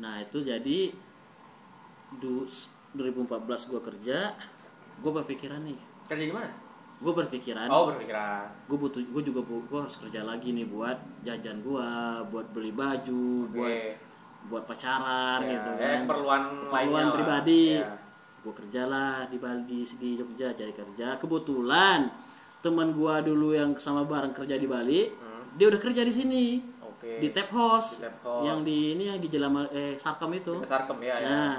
nah 0.00 0.16
itu 0.16 0.40
jadi 0.40 0.90
du, 2.16 2.48
2014 2.96 3.44
gue 3.44 3.80
kerja, 3.92 4.32
gue 5.04 5.12
berpikiran 5.12 5.60
nih, 5.68 5.76
Kerja 6.08 6.24
di 6.24 6.32
mana? 6.32 6.48
Gue 7.00 7.12
berpikiran 7.14 7.66
Oh 7.66 7.88
berpikiran. 7.88 8.44
gue 8.68 8.76
butuh 8.76 9.00
gue 9.00 9.22
juga 9.24 9.40
gue 9.42 9.80
harus 9.80 9.96
kerja 9.96 10.20
lagi 10.20 10.52
nih 10.52 10.64
buat 10.64 10.96
jajan 11.22 11.60
gue 11.60 11.88
buat 12.28 12.46
beli 12.50 12.70
baju 12.70 13.24
buat 13.50 13.72
Oke. 13.72 13.96
buat 14.46 14.62
pacaran 14.64 15.40
Ya, 15.42 15.50
gitu 15.54 15.70
ya, 15.70 15.80
kan 15.80 15.98
keperluan 16.04 16.42
keperluan 16.66 17.06
pribadi 17.10 17.64
Ya. 17.74 17.96
gue 18.40 18.52
kerjalah 18.52 19.24
di 19.26 19.36
Bali 19.36 19.64
di, 19.90 20.08
Jogja 20.14 20.52
cari 20.52 20.72
kerja 20.72 21.16
kebetulan 21.16 22.08
teman 22.58 22.88
gue 22.90 23.14
dulu 23.22 23.52
yang 23.52 23.72
sama 23.74 24.04
bareng 24.04 24.32
kerja 24.32 24.54
di 24.54 24.64
Bali 24.64 25.08
Hmm, 25.10 25.56
dia 25.56 25.66
udah 25.66 25.76
kerja 25.78 26.00
di 26.00 26.12
sini 26.12 26.44
Oke. 26.82 27.16
di 27.16 27.28
tap 27.28 27.48
house, 27.48 27.96
Di 27.96 28.04
tap 28.04 28.20
house. 28.20 28.44
yang 28.44 28.60
di 28.60 28.92
ini 28.92 29.08
yang 29.08 29.16
di 29.16 29.28
Jalan 29.28 29.64
eh 29.70 29.96
Sarkem 29.96 30.32
itu 30.34 30.52
Sarkem 30.62 31.00
ya, 31.00 31.16
ya. 31.16 31.24
Nah, 31.26 31.56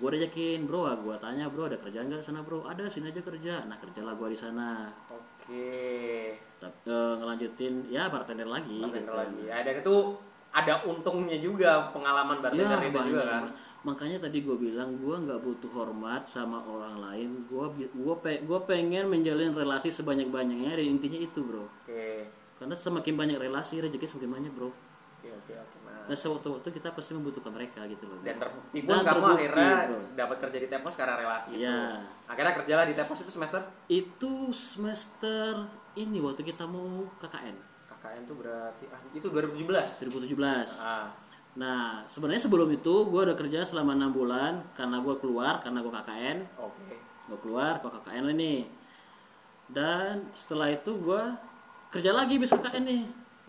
gue 0.00 0.08
ajakin 0.08 0.64
bro, 0.64 0.88
gue 0.88 1.16
tanya 1.20 1.46
bro 1.52 1.68
ada 1.68 1.76
kerjaan 1.76 2.08
nggak 2.08 2.24
sana 2.24 2.40
bro? 2.40 2.64
Ada 2.64 2.88
sini 2.88 3.12
aja 3.12 3.20
kerja. 3.20 3.68
Nah 3.68 3.76
kerjalah 3.76 4.16
gue 4.16 4.28
di 4.32 4.38
sana. 4.38 4.88
Oke. 5.12 5.68
Tapi 6.62 6.76
eh, 6.88 7.14
ngelanjutin 7.18 7.74
ya 7.92 8.08
bartender 8.08 8.48
lagi. 8.48 8.80
Bartender 8.80 9.10
gitu. 9.10 9.18
lagi. 9.18 9.40
Ya, 9.50 9.56
dan 9.66 9.74
itu 9.82 9.96
ada 10.52 10.84
untungnya 10.84 11.40
juga 11.40 11.88
pengalaman 11.96 12.38
Ya 12.38 12.42
bartender 12.44 12.78
itu 12.84 12.92
banyak. 12.94 13.10
juga 13.10 13.24
kan. 13.26 13.42
Makanya 13.82 14.18
tadi 14.22 14.38
gue 14.46 14.56
bilang 14.56 14.94
gue 14.94 15.16
nggak 15.16 15.40
butuh 15.42 15.70
hormat 15.74 16.22
sama 16.30 16.62
orang 16.62 17.02
lain. 17.02 17.28
Gue 17.50 17.66
gue 17.74 18.16
pe, 18.22 18.38
pengen 18.68 19.10
menjalin 19.10 19.52
relasi 19.56 19.90
sebanyak 19.90 20.30
banyaknya. 20.30 20.78
Dan 20.78 20.86
intinya 20.86 21.18
itu 21.18 21.42
bro. 21.42 21.66
Oke. 21.66 22.30
Karena 22.62 22.78
semakin 22.78 23.14
banyak 23.18 23.38
relasi 23.42 23.82
rezeki 23.82 24.06
semakin 24.06 24.30
banyak 24.30 24.52
bro. 24.54 24.70
Oke, 24.70 25.34
oke, 25.34 25.52
oke. 25.58 25.76
Nah, 25.81 25.81
Nah 26.08 26.16
sewaktu-waktu 26.16 26.68
kita 26.72 26.88
pasti 26.92 27.12
membutuhkan 27.14 27.52
mereka 27.52 27.84
gitu 27.86 28.08
loh. 28.08 28.18
dan 28.22 28.36
terbukti 28.38 28.78
pun 28.82 28.90
Dan 28.90 28.98
kamu 29.02 29.08
terbukti, 29.12 29.34
akhirnya 29.38 29.72
dapat 30.18 30.36
kerja 30.42 30.58
di 30.58 30.68
Tepos 30.68 30.94
karena 30.98 31.14
relasi 31.18 31.48
itu. 31.54 31.62
Iya. 31.64 31.80
Akhirnya 32.26 32.52
kerjalah 32.58 32.84
di 32.88 32.94
Tepos 32.94 33.18
itu 33.22 33.32
semester 33.32 33.60
Itu 33.86 34.32
semester 34.52 35.50
ini 35.94 36.18
waktu 36.18 36.42
kita 36.42 36.64
mau 36.64 37.04
KKN 37.20 37.56
KKN 37.92 38.22
tuh 38.26 38.36
berarti 38.40 38.84
ah, 38.90 39.00
itu 39.14 39.26
2017. 39.30 40.10
2017. 40.10 40.82
Ah, 40.82 41.12
Nah, 41.52 42.08
sebenarnya 42.08 42.48
sebelum 42.48 42.64
itu 42.72 43.12
gue 43.12 43.20
udah 43.28 43.36
kerja 43.36 43.60
selama 43.68 43.92
enam 43.92 44.08
bulan 44.08 44.64
karena 44.72 45.04
gue 45.04 45.12
keluar 45.20 45.60
karena 45.60 45.84
gue 45.84 45.92
KKN, 45.92 46.38
oke. 46.56 46.96
gue 47.28 47.38
keluar 47.44 47.76
gue 47.84 47.92
KKN 47.92 48.24
ini. 48.32 48.64
Dan 49.68 50.32
setelah 50.32 50.72
itu 50.72 50.96
gue 50.96 51.22
kerja 51.92 52.16
lagi 52.16 52.40
bisa 52.40 52.56
KKN 52.56 52.84
nih. 52.88 53.02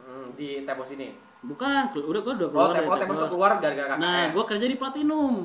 Hmm, 0.04 0.28
di 0.36 0.68
Tepos 0.68 0.92
ini. 1.00 1.16
Bukan, 1.44 1.82
udah 1.94 2.22
gue 2.22 2.34
udah 2.34 2.48
Oh, 2.48 2.52
keluar. 2.54 2.70
dari 2.72 2.86
Tepos 2.86 3.00
Tepos 3.00 3.18
Tepos. 3.18 3.30
keluar 3.30 3.52
gara-gara 3.58 3.88
KKN. 3.90 4.00
Nah, 4.00 4.24
gue 4.30 4.44
kerja 4.46 4.66
di 4.66 4.78
Platinum. 4.78 5.36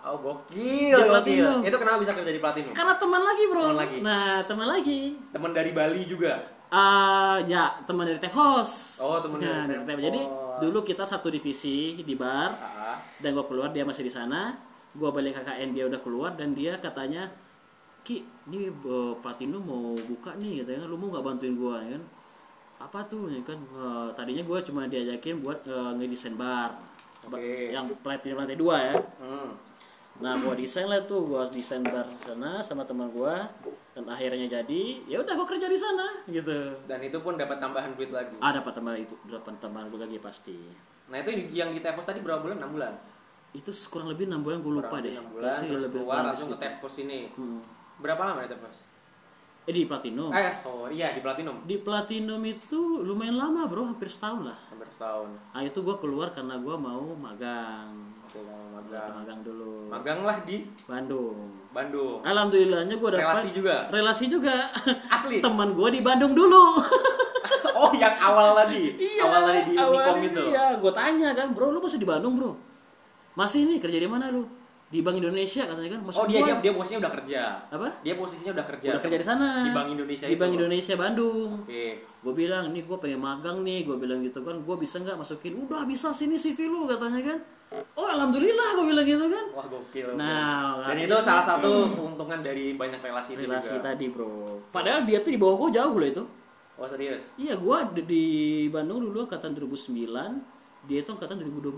Oh, 0.00 0.16
gokil, 0.16 0.88
Di 0.88 0.94
gokil. 0.94 1.08
Platinum. 1.10 1.58
Itu 1.62 1.76
kenapa 1.76 1.96
bisa 1.98 2.12
kerja 2.12 2.30
di 2.30 2.38
Platinum? 2.38 2.72
Karena 2.72 2.94
teman 2.94 3.22
lagi 3.22 3.44
bro. 3.44 3.60
Teman 3.62 3.78
lagi. 3.78 3.98
Nah, 4.00 4.36
teman 4.42 4.66
lagi. 4.66 5.00
Temen 5.28 5.50
dari 5.50 5.70
Bali 5.70 6.02
juga. 6.04 6.32
Ah, 6.68 7.40
ya 7.42 7.80
teman 7.82 8.04
dari 8.04 8.16
Tech 8.16 8.30
House. 8.30 9.00
Oh, 9.00 9.16
teman 9.18 9.36
Nah, 9.38 9.64
dari 9.64 9.80
Tech 9.82 9.88
Tech- 9.90 10.04
Jadi 10.04 10.20
House. 10.22 10.60
dulu 10.60 10.78
kita 10.82 11.02
satu 11.02 11.28
divisi 11.28 11.76
di 11.98 12.14
bar. 12.14 12.52
Ah, 12.52 12.96
dan 13.18 13.32
gue 13.32 13.44
keluar 13.44 13.68
dia 13.68 13.82
masih 13.82 14.00
di 14.02 14.10
sana 14.10 14.52
gua 14.90 15.08
balik 15.10 15.32
KKN 15.34 15.68
dia 15.70 15.84
udah 15.84 15.98
keluar 15.98 16.32
dan 16.32 16.52
dia 16.52 16.76
katanya 16.76 17.28
Ki, 18.00 18.20
ini 18.46 18.66
eh, 18.66 19.12
Platinum 19.14 19.60
mau 19.60 19.92
buka 19.98 20.32
nih 20.34 20.62
katanya 20.62 20.86
lu 20.86 20.96
mau 20.96 21.08
nggak 21.10 21.20
bantuin 21.22 21.54
gua 21.54 21.76
ya 21.78 21.92
kan? 21.94 22.02
Apa 22.78 23.02
tuh 23.04 23.26
ya 23.28 23.42
kan? 23.42 23.58
Eh, 23.58 24.08
tadinya 24.14 24.42
gua 24.46 24.62
cuma 24.62 24.86
diajakin 24.86 25.42
buat 25.42 25.66
eh, 25.66 25.90
ngedesain 25.98 26.38
bar. 26.38 26.78
Ba- 27.26 27.36
Oke. 27.36 27.74
Yang 27.74 27.98
Platinum 28.00 28.38
lantai 28.40 28.56
dua 28.56 28.76
ya. 28.78 28.94
Hmm. 29.18 29.50
Nah, 30.18 30.34
gua 30.42 30.54
desain 30.58 30.86
lah 30.90 31.02
tuh, 31.06 31.26
gua 31.26 31.46
desain 31.46 31.82
bar 31.82 32.06
sana 32.18 32.58
sama 32.58 32.82
teman 32.82 33.06
gua 33.10 33.46
dan 33.94 34.06
akhirnya 34.06 34.46
jadi, 34.50 34.82
ya 35.06 35.22
udah 35.22 35.34
gua 35.34 35.46
kerja 35.46 35.66
di 35.70 35.78
sana 35.78 36.26
gitu. 36.26 36.74
Dan 36.90 36.98
itu 37.02 37.18
pun 37.22 37.38
dapat 37.38 37.58
tambahan 37.62 37.94
duit 37.94 38.10
lagi. 38.10 38.34
Ah, 38.38 38.50
dapat 38.50 38.72
tambah 38.74 38.94
itu, 38.98 39.14
dapat 39.26 39.58
tambahan 39.58 39.86
dulu 39.90 40.02
lagi 40.02 40.18
pasti. 40.18 40.58
Nah 41.08 41.22
itu 41.22 41.30
yang 41.54 41.70
di 41.70 41.80
Tepos 41.80 42.02
tadi 42.04 42.18
berapa 42.18 42.42
bulan? 42.42 42.58
6 42.60 42.74
bulan. 42.74 42.92
Itu 43.54 43.70
kurang 43.88 44.12
lebih 44.12 44.28
enam 44.28 44.44
bulan 44.44 44.58
gue 44.60 44.72
lupa 44.74 44.98
Kurang 44.98 45.06
deh. 45.06 45.14
6 45.16 45.32
bulan 45.34 45.56
terus 45.64 45.82
lebih 45.88 46.00
keluar 46.04 46.22
langsung 46.26 46.48
ke. 46.52 46.56
Tepos 46.60 46.94
ini. 47.00 47.18
Hmm. 47.32 47.58
Berapa 48.02 48.22
lama 48.26 48.40
di 48.44 48.50
Tepos? 48.50 48.76
Eh 49.68 49.74
di 49.74 49.84
Platinum. 49.84 50.32
Eh 50.32 50.48
sorry 50.56 50.96
ya 50.96 51.12
di 51.12 51.20
Platinum. 51.20 51.60
Di 51.62 51.76
Platinum 51.76 52.40
itu 52.40 53.04
lumayan 53.04 53.36
lama 53.36 53.68
bro, 53.68 53.84
hampir 53.84 54.08
setahun 54.08 54.48
lah. 54.48 54.56
Hampir 54.72 54.88
setahun. 54.88 55.28
Ah 55.52 55.60
itu 55.60 55.76
gue 55.78 55.96
keluar 56.00 56.32
karena 56.32 56.56
gue 56.56 56.72
mau 56.72 57.04
magang. 57.12 57.92
Oke 58.24 58.40
lama 58.40 58.80
Magang. 58.80 58.96
magang. 58.96 59.12
magang 59.20 59.40
dulu. 59.44 59.72
Magang 59.92 60.20
lah 60.24 60.36
di 60.40 60.64
Bandung. 60.88 61.36
Bandung. 61.68 62.18
Alhamdulillahnya 62.24 62.96
gue 62.96 63.08
dapat 63.12 63.24
Relasi 63.28 63.48
juga. 63.52 63.74
relasi 63.92 64.24
juga. 64.26 64.56
Asli. 65.12 65.36
Teman 65.44 65.76
gue 65.76 65.88
di 65.92 66.00
Bandung 66.00 66.32
dulu. 66.32 66.64
Oh 67.78 67.94
yang 67.94 68.18
awal 68.18 68.58
tadi. 68.58 68.90
awal 69.22 69.40
tadi 69.46 69.60
di 69.70 69.74
awal 69.78 70.02
Unicom 70.02 70.18
itu. 70.26 70.42
Iya, 70.50 70.82
gue 70.82 70.92
tanya 70.92 71.30
kan, 71.30 71.54
bro, 71.54 71.70
lu 71.70 71.78
masih 71.78 72.02
di 72.02 72.08
Bandung 72.10 72.34
bro? 72.34 72.58
Masih 73.38 73.70
nih 73.70 73.78
kerja 73.78 74.02
di 74.02 74.08
mana 74.10 74.34
lu? 74.34 74.50
Di 74.88 75.04
Bank 75.04 75.20
Indonesia 75.20 75.68
katanya 75.68 75.90
kan. 75.94 76.00
Maksud 76.00 76.20
Oh 76.20 76.26
dia, 76.26 76.40
gua, 76.40 76.46
dia 76.48 76.56
dia 76.64 76.72
posisinya 76.72 77.00
udah 77.04 77.12
kerja. 77.20 77.42
apa? 77.68 77.88
Dia 78.00 78.14
posisinya 78.16 78.52
udah 78.56 78.66
kerja. 78.72 78.88
Udah 78.88 79.02
kerja 79.04 79.18
di 79.20 79.26
sana. 79.28 79.48
Di 79.60 79.70
Bank 79.76 79.88
Indonesia 79.92 80.24
Di 80.24 80.32
itu. 80.32 80.40
Bank 80.40 80.52
Indonesia 80.56 80.94
Bandung. 80.96 81.50
Oke. 81.60 81.86
Gue 82.18 82.32
bilang, 82.34 82.64
nih 82.72 82.82
gue 82.88 82.96
pengen 82.96 83.20
magang 83.20 83.60
nih, 83.60 83.84
gue 83.84 83.96
bilang 84.00 84.24
gitu 84.24 84.40
kan, 84.42 84.56
gue 84.64 84.76
bisa 84.80 84.96
nggak 84.98 85.20
masukin? 85.20 85.52
Udah 85.60 85.84
bisa 85.84 86.08
sini 86.10 86.40
CV 86.40 86.66
lu 86.66 86.88
katanya 86.88 87.20
kan. 87.20 87.38
Oh 88.00 88.08
alhamdulillah 88.08 88.80
gue 88.80 88.86
bilang 88.88 89.04
gitu 89.04 89.28
kan. 89.28 89.44
Wah 89.52 89.66
gokil. 89.68 90.16
Nah, 90.16 90.80
Dan 90.88 90.96
nah, 90.96 91.04
itu 91.04 91.16
salah 91.20 91.44
satu 91.44 91.92
keuntungan 91.92 92.40
dari 92.40 92.72
banyak 92.72 92.96
relasi 93.04 93.36
itu 93.36 93.44
relasi 93.44 93.76
juga. 93.76 93.92
tadi 93.92 94.08
bro. 94.08 94.56
Padahal 94.72 95.04
dia 95.04 95.20
tuh 95.20 95.28
di 95.28 95.36
bawah 95.36 95.68
gue 95.68 95.76
jauh 95.76 95.96
loh 96.00 96.08
itu. 96.08 96.24
Oh 96.80 96.88
serius? 96.88 97.36
Iya, 97.36 97.60
gue 97.60 97.78
di, 97.92 98.02
di 98.08 98.24
Bandung 98.72 99.04
dulu 99.04 99.28
angkatan 99.28 99.52
2009, 99.52 100.88
dia 100.88 100.98
itu 101.04 101.10
angkatan 101.12 101.36
2012. 101.44 101.76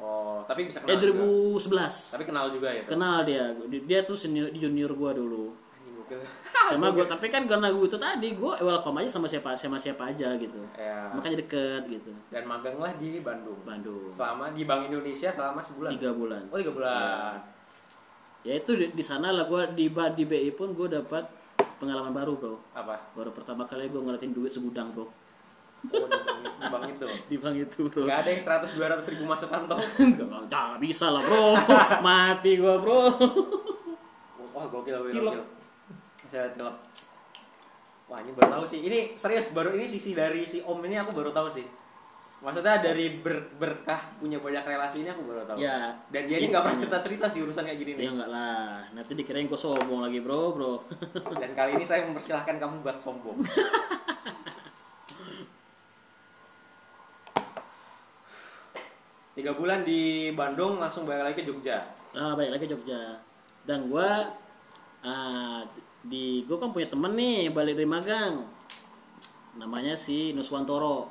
Oh 0.00 0.40
tapi 0.48 0.66
bisa 0.66 0.80
Eh 0.82 0.96
kenal 0.96 0.98
juga. 0.98 1.22
2011. 1.22 2.16
Tapi 2.16 2.24
kenal 2.24 2.46
juga 2.50 2.68
ya. 2.72 2.82
Kenal 2.88 3.16
dia. 3.28 3.44
Dia 3.68 4.00
tuh 4.02 4.16
senior 4.16 4.48
di 4.50 4.58
junior 4.58 4.90
gua 4.96 5.12
dulu. 5.12 5.52
Cuma 6.74 6.90
gua 6.90 7.06
tapi 7.14 7.30
kan 7.30 7.46
karena 7.46 7.70
gua 7.70 7.86
itu 7.86 7.98
tadi 8.00 8.28
gua 8.34 8.58
welcome 8.58 8.98
aja 9.04 9.10
sama 9.12 9.30
siapa 9.30 9.54
sama 9.54 9.78
siapa 9.78 10.10
aja 10.10 10.34
gitu. 10.40 10.58
Ya. 10.74 11.12
Makanya 11.14 11.44
deket 11.44 11.86
gitu. 11.86 12.10
Dan 12.32 12.48
maganglah 12.48 12.96
di 12.98 13.22
Bandung. 13.22 13.60
Bandung. 13.62 14.10
Selama 14.10 14.50
di 14.50 14.66
Bank 14.66 14.90
Indonesia 14.90 15.30
selama 15.30 15.60
sebulan. 15.62 15.90
Tiga 15.94 16.10
bulan. 16.16 16.42
Oh 16.50 16.58
tiga 16.58 16.72
bulan. 16.74 17.38
Ya 18.40 18.56
itu 18.56 18.72
di, 18.72 18.88
di 18.96 19.04
sana 19.04 19.30
lah 19.30 19.44
gua 19.44 19.68
di 19.68 19.86
di 19.92 20.24
BI 20.24 20.50
pun 20.56 20.72
gua 20.72 20.88
dapat 20.88 21.28
pengalaman 21.76 22.12
baru, 22.12 22.32
Bro. 22.40 22.56
Apa? 22.72 23.12
Baru 23.12 23.30
pertama 23.36 23.68
kali 23.68 23.92
gua 23.92 24.00
ngeliatin 24.02 24.32
duit 24.32 24.50
segudang, 24.50 24.90
Bro. 24.96 25.06
Oh 25.92 26.04
di 26.60 26.68
bank, 26.68 26.84
itu. 26.92 27.06
Di 27.26 27.36
bank 27.40 27.54
itu, 27.56 27.80
Bro. 27.88 28.04
Gak 28.04 28.18
ada 28.20 28.30
yang 28.30 28.42
100 28.44 28.76
200 28.76 29.12
ribu 29.16 29.24
masuk 29.24 29.48
kantong. 29.48 29.80
Enggak, 29.96 30.28
enggak 30.46 30.70
bisa 30.78 31.06
lah, 31.08 31.22
Bro. 31.24 31.56
Mati 32.06 32.52
gua, 32.60 32.74
Bro. 32.78 33.00
Wah 34.52 34.64
gokil 34.68 34.92
gokil. 35.00 35.24
Gokil. 35.24 35.44
Saya 36.28 36.52
tilep. 36.52 36.76
Wah 38.10 38.18
ini 38.20 38.30
baru 38.34 38.60
tahu 38.60 38.64
sih. 38.66 38.84
Ini 38.84 39.14
serius 39.16 39.56
baru 39.56 39.72
ini 39.72 39.86
sisi 39.86 40.12
dari 40.12 40.44
si 40.44 40.60
Om 40.60 40.84
ini 40.84 41.00
aku 41.00 41.16
baru 41.16 41.32
tahu 41.32 41.48
sih. 41.48 41.64
Maksudnya 42.40 42.80
dari 42.80 43.20
ber- 43.20 43.52
berkah 43.60 44.16
punya 44.16 44.40
banyak 44.40 44.64
relasi 44.64 45.04
ini 45.04 45.12
aku 45.12 45.28
baru 45.28 45.44
tahu. 45.44 45.60
Ya. 45.60 45.92
Dan 46.08 46.24
dia 46.24 46.40
ini 46.40 46.48
nggak 46.48 46.64
pernah 46.64 46.78
cerita 46.80 46.98
cerita 47.04 47.26
sih 47.28 47.44
urusan 47.44 47.68
kayak 47.68 47.78
gini 47.78 47.92
nih. 48.00 48.04
Ya 48.08 48.10
enggak 48.16 48.30
lah. 48.32 48.80
Nanti 48.96 49.12
dikirain 49.12 49.44
gua 49.44 49.60
sombong 49.60 50.00
lagi, 50.02 50.24
Bro, 50.24 50.56
Bro. 50.56 50.74
Dan 51.36 51.52
kali 51.52 51.76
ini 51.76 51.84
saya 51.84 52.08
mempersilahkan 52.08 52.56
kamu 52.56 52.80
buat 52.80 52.96
sombong. 52.96 53.38
Tiga 59.40 59.56
bulan 59.56 59.88
di 59.88 60.28
Bandung 60.36 60.76
langsung 60.76 61.08
balik 61.08 61.32
lagi 61.32 61.40
ke 61.40 61.48
Jogja. 61.48 61.80
Nah, 62.12 62.36
balik 62.36 62.52
lagi 62.52 62.68
ke 62.68 62.76
Jogja. 62.76 63.24
Dan 63.64 63.88
gua 63.88 64.36
ah, 65.00 65.64
di 66.04 66.44
gua 66.44 66.60
kan 66.60 66.76
punya 66.76 66.92
temen 66.92 67.16
nih 67.16 67.48
balik 67.48 67.80
dari 67.80 67.88
magang. 67.88 68.44
Namanya 69.56 69.96
si 69.96 70.36
Nuswantoro. 70.36 71.08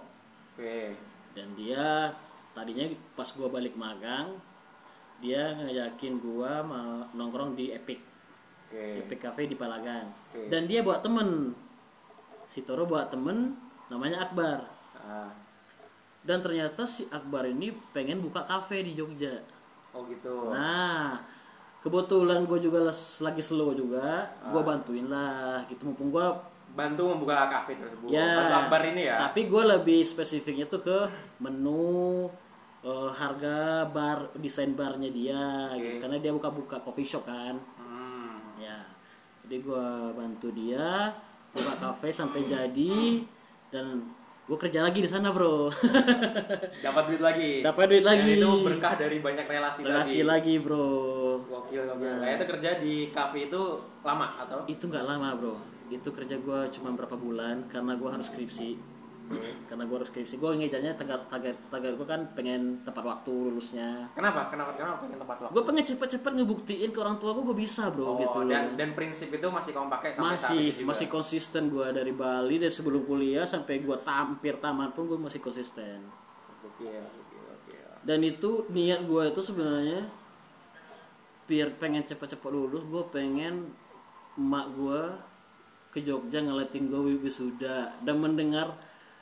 Oke. 0.53 0.93
Dan 1.33 1.57
dia 1.57 2.13
tadinya 2.53 2.85
pas 3.17 3.33
gua 3.33 3.49
balik 3.49 3.73
magang, 3.73 4.37
dia 5.25 5.49
ngajakin 5.57 6.21
gua 6.21 6.61
mau 6.61 7.09
nongkrong 7.17 7.57
di 7.57 7.73
Epic. 7.73 7.97
Oke. 8.69 9.09
Epic 9.09 9.25
Cafe 9.25 9.49
di 9.49 9.57
Palagan. 9.57 10.05
Oke. 10.29 10.53
Dan 10.53 10.69
dia 10.69 10.85
bawa 10.85 11.01
temen. 11.01 11.57
Si 12.45 12.61
Toro 12.61 12.85
bawa 12.85 13.09
temen 13.09 13.57
namanya 13.89 14.29
Akbar. 14.29 14.69
Ah, 15.01 15.33
Dan 16.21 16.39
ternyata 16.39 16.83
si 16.83 17.07
Akbar 17.07 17.45
ini 17.45 17.71
pengen 17.89 18.19
buka 18.19 18.43
kafe 18.43 18.81
di 18.81 18.93
Jogja. 18.93 19.39
oh 19.89 20.05
gitu. 20.05 20.53
Nah, 20.53 21.17
kebetulan 21.79 22.43
gue 22.43 22.59
juga 22.59 22.85
lagi 23.19 23.41
slow 23.41 23.73
juga, 23.73 24.21
gue 24.45 24.55
Ah. 24.55 24.67
bantuin 24.67 25.01
lah 25.03 25.65
gitu 25.65 25.87
mumpung 25.87 26.11
gue 26.11 26.25
Bantu 26.69 27.01
membuka 27.09 27.49
kafe 27.49 27.73
tersebut. 27.73 28.05
ya. 28.07 28.21
Bantu 28.37 28.55
Akbar 28.61 28.81
ini 28.85 29.01
ya. 29.03 29.17
Tapi 29.19 29.49
gue 29.49 29.63
lebih 29.67 29.99
spesifiknya 30.03 30.65
tuh 30.65 30.79
ke 30.79 30.97
menu, 31.39 32.29
eh, 32.81 33.09
harga 33.11 33.89
bar, 33.89 34.29
desain 34.35 34.71
barnya 34.71 35.09
dia, 35.09 35.73
Oke. 35.73 35.81
gitu. 35.81 35.97
karena 35.99 36.17
dia 36.19 36.31
buka-buka 36.31 36.77
coffee 36.79 37.07
shop 37.07 37.25
kan, 37.25 37.57
Hmm. 37.75 38.37
ya. 38.55 38.85
Jadi 39.41 39.55
gue 39.59 39.85
bantu 40.13 40.53
dia 40.53 41.09
buka 41.49 41.73
kafe 41.81 42.13
sampai 42.13 42.45
jadi 42.45 43.25
dan 43.67 44.05
gue 44.49 44.57
kerja 44.57 44.81
lagi 44.81 44.97
di 44.97 45.05
sana 45.05 45.29
bro, 45.29 45.69
Dapat 46.85 47.03
duit 47.05 47.21
lagi. 47.21 47.61
dapat 47.61 47.85
duit 47.85 48.01
lagi, 48.01 48.33
Dan 48.33 48.41
itu 48.41 48.51
berkah 48.65 48.97
dari 48.97 49.21
banyak 49.21 49.45
relasi, 49.45 49.79
relasi 49.79 50.17
tadi. 50.17 50.25
lagi 50.25 50.53
bro. 50.57 50.89
Gokil 51.39 51.85
gokil. 51.85 52.09
Nah. 52.09 52.17
Nah, 52.19 52.29
itu 52.33 52.45
kerja 52.49 52.69
di 52.77 52.93
kafe 53.09 53.45
itu 53.45 53.61
lama 54.01 54.25
atau? 54.27 54.65
itu 54.65 54.83
nggak 54.83 55.05
lama 55.05 55.29
bro 55.35 55.55
itu 55.89 56.09
kerja 56.09 56.35
gue 56.35 56.59
cuma 56.71 56.93
berapa 56.93 57.13
bulan 57.13 57.65
karena 57.67 57.93
gue 57.93 58.05
harus 58.07 58.25
skripsi 58.25 58.77
karena 59.65 59.83
gue 59.83 59.95
harus 59.95 60.09
skripsi 60.09 60.35
gue 60.35 60.49
ngejarnya 60.51 60.93
target 60.95 61.21
target 61.27 61.55
target 61.67 61.93
gue 61.93 62.03
kan 62.03 62.21
pengen 62.33 62.61
tepat 62.81 63.03
waktu 63.03 63.29
lulusnya 63.29 64.09
Kenapa? 64.11 64.49
Kenapa? 64.49 64.73
Kenapa 64.73 64.95
pengen 64.99 65.17
tempat 65.17 65.37
waktu? 65.39 65.53
gue 65.53 65.63
pengen 65.63 65.83
cepet-cepet 65.85 66.31
ngebuktiin 66.35 66.89
ke 66.89 66.99
orang 66.99 67.15
tua 67.15 67.31
gue 67.31 67.43
gue 67.43 67.57
bisa 67.59 67.87
bro 67.87 68.05
Oh, 68.07 68.17
gitu 68.17 68.39
loh 68.39 68.49
dan 68.49 68.73
dan 68.73 68.89
prinsip 68.91 69.29
itu 69.29 69.47
masih 69.47 69.71
kamu 69.71 69.87
pakai 69.87 70.09
sampai 70.11 70.33
saat 70.33 70.49
masih 70.49 70.61
ini 70.63 70.73
juga? 70.75 70.87
masih 70.89 71.07
konsisten 71.07 71.63
gue 71.67 71.87
dari 71.91 72.09
Bali 72.11 72.55
dari 72.57 72.69
sebelum 72.69 73.01
kuliah 73.03 73.45
sampai 73.45 73.79
gue 73.79 73.97
tampir 73.99 74.57
tamat 74.57 74.91
pun 74.91 75.05
gue 75.05 75.19
masih 75.19 75.37
konsisten 75.39 76.01
Gokil, 76.59 76.89
gokil, 76.91 77.39
gokil. 77.45 77.89
dan 78.01 78.19
itu 78.19 78.49
niat 78.67 79.01
gue 79.01 79.23
itu 79.25 79.41
sebenarnya 79.41 80.01
biar 81.45 81.69
pengen 81.75 82.03
cepet-cepet 82.03 82.45
lulus 82.47 82.81
gue 82.83 83.03
pengen 83.09 83.73
emak 84.35 84.65
gue 84.71 85.01
ke 85.89 85.99
Jogja 85.99 86.39
ngeliatin 86.39 86.85
gue 86.85 87.17
wisuda 87.17 87.97
dan 87.99 88.15
mendengar 88.17 88.69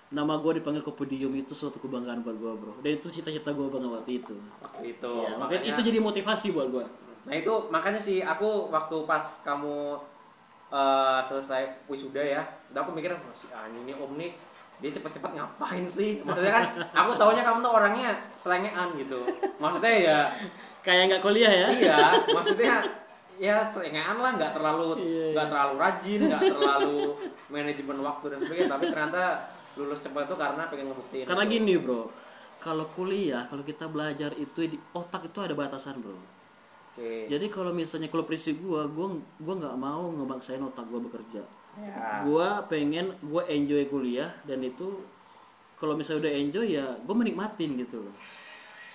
nama 0.07 0.39
gue 0.39 0.63
dipanggil 0.63 0.83
ke 0.83 0.91
podium 0.95 1.35
itu 1.35 1.51
suatu 1.51 1.83
kebanggaan 1.83 2.23
buat 2.23 2.39
gue 2.39 2.53
bro 2.55 2.73
dan 2.79 2.95
itu 2.95 3.11
cita-cita 3.11 3.51
gue 3.51 3.67
banget 3.67 3.91
waktu 3.91 4.11
itu 4.23 4.35
Waktu 4.63 4.83
itu. 4.95 5.13
ya, 5.27 5.35
makanya 5.35 5.67
makanya, 5.67 5.71
itu 5.75 5.81
jadi 5.83 5.99
motivasi 5.99 6.47
buat 6.55 6.67
gue 6.71 6.85
Nah 7.27 7.35
itu 7.35 7.53
makanya 7.67 7.99
sih 7.99 8.23
aku 8.23 8.71
waktu 8.71 9.03
pas 9.03 9.43
kamu 9.43 9.99
eh, 10.71 11.19
selesai 11.27 11.83
wisuda 11.91 12.23
ya, 12.23 12.39
udah 12.71 12.87
aku 12.87 12.95
mikir 12.95 13.11
oh, 13.11 13.35
si 13.35 13.51
Ani 13.51 13.83
ini 13.83 13.91
om 13.99 14.15
nih 14.15 14.31
dia 14.79 14.95
cepet-cepet 14.95 15.35
ngapain 15.35 15.83
sih? 15.89 16.23
Maksudnya 16.23 16.53
kan 16.55 16.65
aku 16.95 17.19
taunya 17.19 17.43
kamu 17.43 17.59
tuh 17.59 17.73
orangnya 17.75 18.15
selengean 18.39 18.95
gitu. 18.95 19.27
Maksudnya 19.59 19.93
ya 19.99 20.19
kayak 20.87 21.03
nggak 21.11 21.23
kuliah 21.27 21.51
ya 21.51 21.67
iya, 21.67 21.99
maksudnya 22.31 22.79
ya 23.37 23.61
selengean 23.61 24.17
lah, 24.17 24.31
nggak 24.33 24.51
terlalu 24.51 24.87
Iya, 24.99 25.25
nggak 25.31 25.47
terlalu 25.47 25.73
rajin, 25.77 26.19
nggak 26.25 26.43
terlalu 26.47 26.97
manajemen 27.53 27.97
waktu 28.01 28.25
dan 28.27 28.39
sebagainya. 28.39 28.69
Tapi 28.69 28.85
ternyata 28.87 29.23
lulus 29.75 29.99
cepat 29.99 30.25
itu 30.25 30.35
karena 30.35 30.63
pengen 30.65 30.85
ngebuktiin. 30.89 31.25
karena 31.25 31.45
itu. 31.45 31.53
gini 31.53 31.73
bro 31.77 32.09
kalau 32.57 32.89
kuliah 32.91 33.45
kalau 33.45 33.61
kita 33.61 33.85
belajar 33.85 34.33
itu 34.33 34.65
di 34.65 34.77
otak 34.91 35.29
itu 35.29 35.37
ada 35.37 35.53
batasan 35.53 36.01
bro 36.01 36.17
Oke. 36.97 37.29
jadi 37.29 37.45
kalau 37.45 37.69
misalnya 37.69 38.09
kalau 38.09 38.25
prinsip 38.25 38.57
gue 38.57 38.81
gue 38.89 39.07
gue 39.37 39.53
nggak 39.55 39.77
mau 39.77 40.09
ngebaksain 40.09 40.57
otak 40.59 40.85
gue 40.87 40.97
bekerja 40.99 41.45
Ya. 41.77 42.25
gua 42.25 42.65
pengen 42.65 43.13
gue 43.21 43.41
enjoy 43.45 43.85
kuliah 43.85 44.33
dan 44.49 44.65
itu 44.65 44.97
kalau 45.77 45.93
misalnya 45.93 46.25
udah 46.25 46.33
enjoy 46.35 46.65
ya 46.65 46.97
gue 46.97 47.13
menikmatin 47.13 47.77
gitu 47.77 48.01
loh 48.01 48.15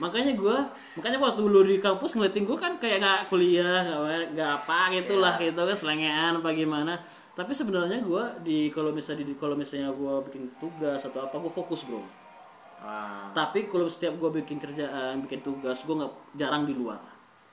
makanya 0.03 0.34
gue 0.34 0.57
makanya 0.98 1.22
waktu 1.22 1.46
dulu 1.46 1.62
di 1.62 1.78
kampus 1.78 2.18
ngeliatin 2.18 2.42
gue 2.42 2.59
kan 2.59 2.74
kayak 2.82 2.98
nggak 2.98 3.20
kuliah 3.30 3.86
nggak 4.34 4.50
apa 4.66 4.90
gitu 4.98 5.22
lah 5.22 5.38
gitu 5.38 5.55
kan 5.55 5.76
selengean 5.78 6.42
apa 6.42 6.50
gimana. 6.50 6.98
Tapi 7.32 7.55
sebenarnya 7.55 8.03
gue 8.03 8.24
di 8.42 8.59
kalau 8.68 8.90
misalnya 8.90 9.24
di 9.24 9.38
kalau 9.38 9.55
misalnya 9.55 9.94
gue 9.94 10.14
bikin 10.26 10.59
tugas 10.59 11.00
atau 11.07 11.22
apa 11.22 11.38
gue 11.38 11.53
fokus 11.55 11.86
bro. 11.86 12.03
Ah, 12.82 13.30
tapi 13.30 13.70
kalau 13.70 13.86
setiap 13.86 14.18
gue 14.18 14.42
bikin 14.42 14.59
kerjaan 14.59 15.22
bikin 15.22 15.38
tugas 15.38 15.86
gue 15.86 15.94
nggak 15.94 16.12
jarang 16.34 16.66
di 16.66 16.74
luar. 16.74 16.98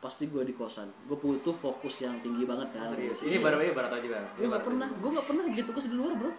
Pasti 0.02 0.26
gue 0.26 0.42
di 0.42 0.58
kosan. 0.58 0.90
Gue 1.06 1.22
butuh 1.22 1.54
fokus 1.54 2.02
yang 2.02 2.18
tinggi 2.26 2.50
banget 2.50 2.74
kan. 2.74 2.98
Serius. 2.98 3.22
Iya. 3.22 3.30
Ini 3.30 3.38
baru 3.46 3.56
ini 3.62 3.72
baru 3.78 3.88
tahu 3.94 4.02
juga. 4.02 4.18
gue 4.36 4.48
nggak 4.50 4.64
pernah 4.66 4.88
gue 4.90 5.10
nggak 5.14 5.28
pernah 5.30 5.44
bikin 5.54 5.66
tugas 5.70 5.86
di 5.86 5.96
luar 5.96 6.12
bro. 6.18 6.32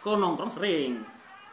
Kalau 0.00 0.16
nongkrong 0.16 0.52
sering. 0.56 1.04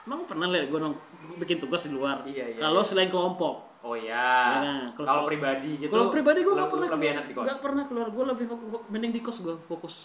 Emang 0.02 0.26
pernah 0.26 0.50
lihat 0.50 0.74
gue 0.74 0.80
nong 0.82 0.96
bikin 1.38 1.62
tugas 1.62 1.86
di 1.86 1.94
luar? 1.94 2.26
Iya, 2.26 2.56
iya, 2.56 2.58
kalau 2.58 2.82
selain 2.82 3.14
kelompok 3.14 3.71
Oh 3.82 3.94
Ya, 3.94 4.06
ya. 4.06 4.30
nah, 4.60 4.82
kalau- 4.94 5.08
kalau 5.08 5.24
pribadi 5.26 5.72
gitu. 5.76 5.90
kalau 5.90 6.08
pribadi 6.08 6.40
gue 6.40 6.52
nggak 6.52 6.64
le- 6.64 6.72
pernah 6.72 6.88
lebih 6.88 7.02
keluar. 7.02 7.16
enak 7.16 7.26
di 7.26 7.34
kos. 7.34 7.44
nggak 7.44 7.60
pernah 7.60 7.84
keluar 7.86 8.08
gue 8.08 8.24
lebih 8.28 8.46
fokus 8.48 8.82
mending 8.88 9.12
di 9.12 9.22
kos 9.22 9.38
gue 9.40 9.56
fokus. 9.64 9.96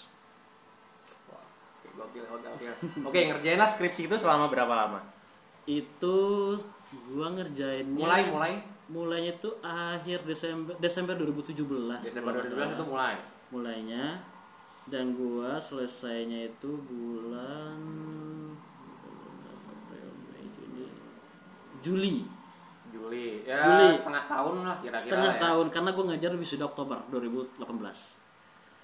Oke, 3.02 3.18
ngerjain 3.22 3.56
lah 3.56 3.66
skripsi 3.66 4.04
itu 4.04 4.16
selama 4.16 4.46
berapa 4.46 4.70
lama? 4.70 5.00
itu 5.66 6.16
gue 7.10 7.26
ngerjainnya 7.28 7.98
Mulai 7.98 8.22
mulai 8.28 8.52
mulainya 8.86 9.34
itu 9.34 9.50
akhir 9.60 10.22
Desember 10.22 10.78
Desember 10.78 11.18
2017 11.18 11.58
Desember 12.00 12.30
kalau 12.30 12.38
nggak 12.38 12.54
2012 12.54 12.70
itu 12.72 12.84
mulai. 12.86 13.14
mulainya 13.48 14.04
dan 14.86 15.10
gua 15.12 15.58
selesainya 15.58 16.46
itu 16.48 16.70
bulan 16.80 17.82
Juli 21.78 22.26
Juli. 23.06 23.28
Ya, 23.42 23.58
Juli. 23.60 23.86
setengah 23.92 24.24
tahun 24.26 24.54
lah 24.62 24.76
kira-kira. 24.78 24.98
setengah 25.00 25.32
ya. 25.32 25.40
tahun 25.40 25.66
karena 25.68 25.90
gua 25.92 26.04
ngajar 26.08 26.30
wisuda 26.34 26.64
Oktober 26.66 26.98
2018 27.08 27.62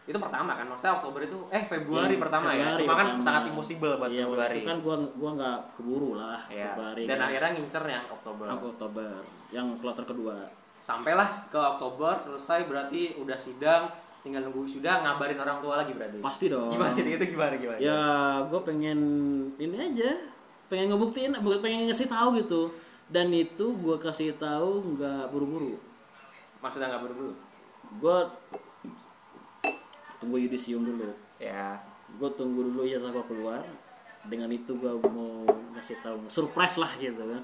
Itu 0.04 0.18
pertama 0.18 0.50
kan? 0.52 0.66
Maksudnya 0.66 0.92
Oktober 0.96 1.20
itu 1.20 1.38
eh 1.48 1.62
Februari 1.64 2.10
Iya, 2.12 2.20
pertama 2.20 2.46
ya. 2.48 2.58
Februari 2.68 2.80
Cuma 2.80 2.92
kan 2.92 3.06
pertama. 3.08 3.22
sangat 3.24 3.42
impossible 3.48 3.92
buat 3.92 4.00
waktu 4.04 4.18
Februari. 4.20 4.52
itu 4.52 4.60
kan 4.64 4.78
gua 4.78 4.96
gua 5.12 5.30
nggak 5.32 5.58
keburu 5.74 6.10
lah 6.16 6.40
Iya. 6.44 6.64
Februari 6.68 7.02
Dan 7.04 7.16
kan. 7.16 7.26
akhirnya 7.28 7.50
ngincer 7.52 7.84
yang 7.84 8.04
Oktober. 8.08 8.46
Aku 8.48 8.64
Oktober 8.72 9.10
yang 9.50 9.66
kloter 9.76 10.04
kedua 10.04 10.36
Sampailah 10.78 11.28
ke 11.46 11.60
Oktober 11.60 12.14
selesai 12.16 12.58
berarti 12.64 13.00
udah 13.16 13.34
sidang 13.36 13.86
tinggal 14.18 14.38
nunggu 14.40 14.62
sudah 14.64 15.02
ngabarin 15.02 15.34
orang 15.36 15.58
tua 15.58 15.74
lagi 15.76 15.92
berarti. 15.92 16.18
pasti 16.18 16.46
dong 16.46 16.66
Gimana 16.68 16.94
itu, 16.96 17.10
itu 17.12 17.24
gimana 17.28 17.54
gimana? 17.54 17.78
ya 17.78 18.02
gue 18.40 18.60
pengen 18.62 18.98
ini 19.56 19.76
aja 19.76 20.10
pengen 20.66 20.90
ngebuktiin 20.90 21.30
pengen 21.60 21.86
ngasih 21.86 22.06
tahu 22.06 22.34
gitu 22.36 22.70
dan 23.08 23.30
itu 23.30 23.74
gue 23.74 23.96
kasih 23.96 24.36
tahu 24.36 24.94
nggak 24.94 25.30
buru-buru 25.30 25.78
Maksudnya 26.60 26.90
nggak 26.90 27.02
buru-buru? 27.02 27.32
gue 27.92 28.18
tunggu 30.18 30.36
yudisium 30.38 30.82
dulu 30.82 31.10
Ya. 31.36 31.74
gue 32.12 32.30
tunggu 32.32 32.62
dulu 32.62 32.84
ya 32.84 33.00
gue 33.00 33.24
keluar 33.26 33.64
dengan 34.22 34.46
itu 34.48 34.70
gue 34.72 34.92
mau 35.02 35.42
ngasih 35.74 35.98
tahu 36.00 36.28
surprise 36.28 36.78
lah 36.78 36.92
gitu 36.96 37.18
kan 37.18 37.42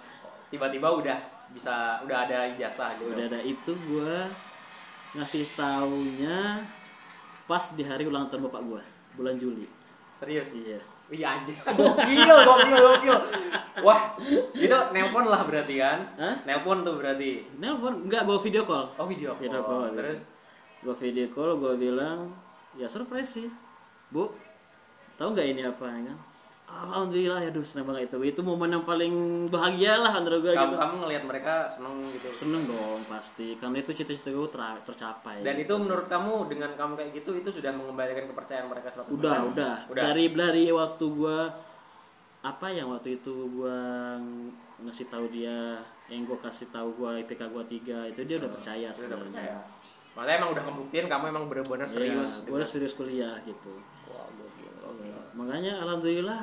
Tiba-tiba 0.48 0.88
udah 0.88 1.18
bisa 1.50 2.00
udah 2.04 2.24
ada 2.24 2.48
ijazah 2.48 2.96
gitu. 2.96 3.11
udah 3.11 3.24
ada 3.26 3.40
itu 3.40 3.72
gue 3.74 4.14
ngasih 5.12 5.44
taunya 5.56 6.62
pas 7.44 7.72
di 7.72 7.80
hari 7.80 8.04
ulang 8.04 8.28
tahun 8.28 8.46
bapak 8.46 8.62
gue 8.62 8.82
bulan 9.16 9.34
Juli 9.34 9.64
Serius? 10.14 10.52
iya 10.54 10.78
Wih 11.09 11.24
anjir, 11.24 11.56
gokil, 11.64 12.36
gokil, 12.44 12.76
gokil. 12.76 13.16
Wah, 13.80 14.12
itu 14.52 14.76
nelpon 14.92 15.24
lah 15.24 15.40
berarti 15.48 15.80
kan? 15.80 16.04
Hah? 16.20 16.36
Nelpon 16.44 16.84
tuh 16.84 17.00
berarti. 17.00 17.48
nelpon 17.56 18.04
nggak 18.04 18.28
gue 18.28 18.38
video 18.44 18.68
call 18.68 18.92
Oh 19.00 19.09
video 19.09 19.32
call. 19.32 19.40
Video 19.40 19.61
call, 19.64 19.88
Terus 19.96 20.20
gue 20.84 20.94
video 21.00 21.26
call 21.32 21.56
gue 21.56 21.74
bilang 21.80 22.36
ya 22.76 22.86
surprise 22.86 23.40
sih 23.40 23.48
bu 24.12 24.30
tahu 25.18 25.34
nggak 25.34 25.48
ini 25.50 25.62
apa 25.66 25.84
ya 25.90 26.00
kan 26.12 26.18
alhamdulillah 26.69 27.41
ya 27.41 27.51
seneng 27.59 27.85
banget 27.85 28.12
itu 28.12 28.19
itu 28.23 28.41
momen 28.41 28.69
yang 28.71 28.85
paling 28.85 29.14
bahagia 29.49 29.97
lah 29.97 30.12
antara 30.14 30.37
gue 30.37 30.53
kamu 30.53 30.69
gitu 30.69 30.77
kamu 30.77 30.95
ngelihat 31.01 31.25
mereka 31.25 31.53
seneng 31.64 31.95
gitu. 32.12 32.27
seneng 32.31 32.62
dong 32.64 33.01
pasti 33.05 33.57
karena 33.57 33.77
itu 33.79 33.91
cita-cita 33.91 34.29
gue 34.29 34.49
ter- 34.49 34.85
tercapai 34.85 35.41
Dan 35.41 35.57
itu 35.57 35.73
menurut 35.75 36.05
kamu 36.05 36.47
dengan 36.47 36.71
kamu 36.75 36.93
kayak 36.95 37.11
gitu 37.14 37.31
itu 37.35 37.49
sudah 37.51 37.73
mengembalikan 37.73 38.29
kepercayaan 38.29 38.69
mereka 38.69 38.93
100%? 38.93 39.11
udah 39.11 39.39
udah 39.49 39.75
Udah. 39.89 40.03
dari 40.05 40.29
dari 40.29 40.64
waktu 40.69 41.05
gue 41.09 41.39
apa 42.39 42.66
yang 42.69 42.93
waktu 42.93 43.16
itu 43.16 43.35
gue 43.51 43.79
ngasih 44.79 45.09
tahu 45.09 45.25
dia 45.29 45.81
yang 46.07 46.23
gue 46.23 46.39
kasih 46.39 46.69
tahu 46.69 46.95
gue 46.95 47.11
IPK 47.25 47.49
gue 47.49 47.64
tiga 47.71 48.07
itu 48.07 48.21
dia 48.23 48.37
udah 48.39 48.51
percaya 48.51 48.79
Dia 48.79 48.89
udah 48.89 48.95
sebenarnya 48.95 49.25
percaya. 49.25 49.57
Makanya 50.14 50.37
emang 50.37 50.51
udah 50.51 50.64
kembuktiin 50.64 51.07
kamu 51.07 51.25
emang 51.29 51.45
benar-benar 51.47 51.87
serius. 51.87 52.43
gue 52.43 52.55
udah 52.55 52.66
serius 52.66 52.93
kuliah 52.93 53.39
gitu 53.41 53.71
Wah, 54.07 54.27
gokil, 54.31 54.71
gokil. 54.77 55.14
makanya 55.33 55.79
alhamdulillah 55.79 56.43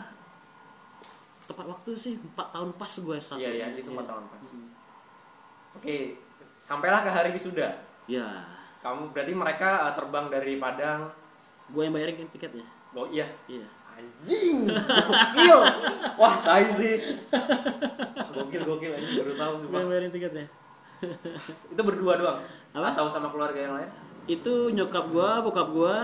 tepat 1.46 1.66
waktu 1.68 1.92
sih 1.94 2.14
4 2.18 2.54
tahun 2.54 2.70
pas 2.74 2.92
gue 2.92 3.18
satu 3.18 3.38
Iya, 3.38 3.52
iya, 3.52 3.68
itu 3.74 3.88
4 3.88 4.02
tahun 4.02 4.24
pas. 4.26 4.44
Oke, 5.76 6.18
sampailah 6.58 7.02
ke 7.02 7.10
hari 7.10 7.30
wisuda. 7.32 7.70
ya 8.06 8.26
Kamu 8.80 9.10
berarti 9.10 9.34
mereka 9.34 9.70
uh, 9.84 9.94
terbang 9.94 10.26
dari 10.28 10.56
Padang. 10.56 11.10
gue 11.66 11.82
yang 11.82 11.92
bayarin 11.92 12.22
tiketnya 12.28 12.66
Oh 12.92 13.06
iya, 13.08 13.26
iya 13.46 13.66
anjing. 13.92 14.70
Gokil. 15.10 15.60
Wah, 16.16 16.36
tai 16.42 16.68
sih. 16.68 16.96
Gokil, 18.32 18.62
gokil 18.64 18.92
anjing 18.92 19.16
baru 19.18 19.34
tahu 19.34 19.52
gue 19.52 19.62
sumpah. 19.64 19.80
yang 19.80 19.90
bayarin 19.90 20.12
tiketnya 20.12 20.46
Itu 21.74 21.82
berdua 21.82 22.14
doang. 22.16 22.40
Apa? 22.72 22.94
Atau 22.94 23.08
sama 23.08 23.30
keluarga 23.30 23.60
yang 23.60 23.76
lain? 23.76 23.90
itu 24.26 24.74
nyokap 24.74 25.06
gue 25.08 25.30
bokap 25.40 25.70
gue 25.70 25.96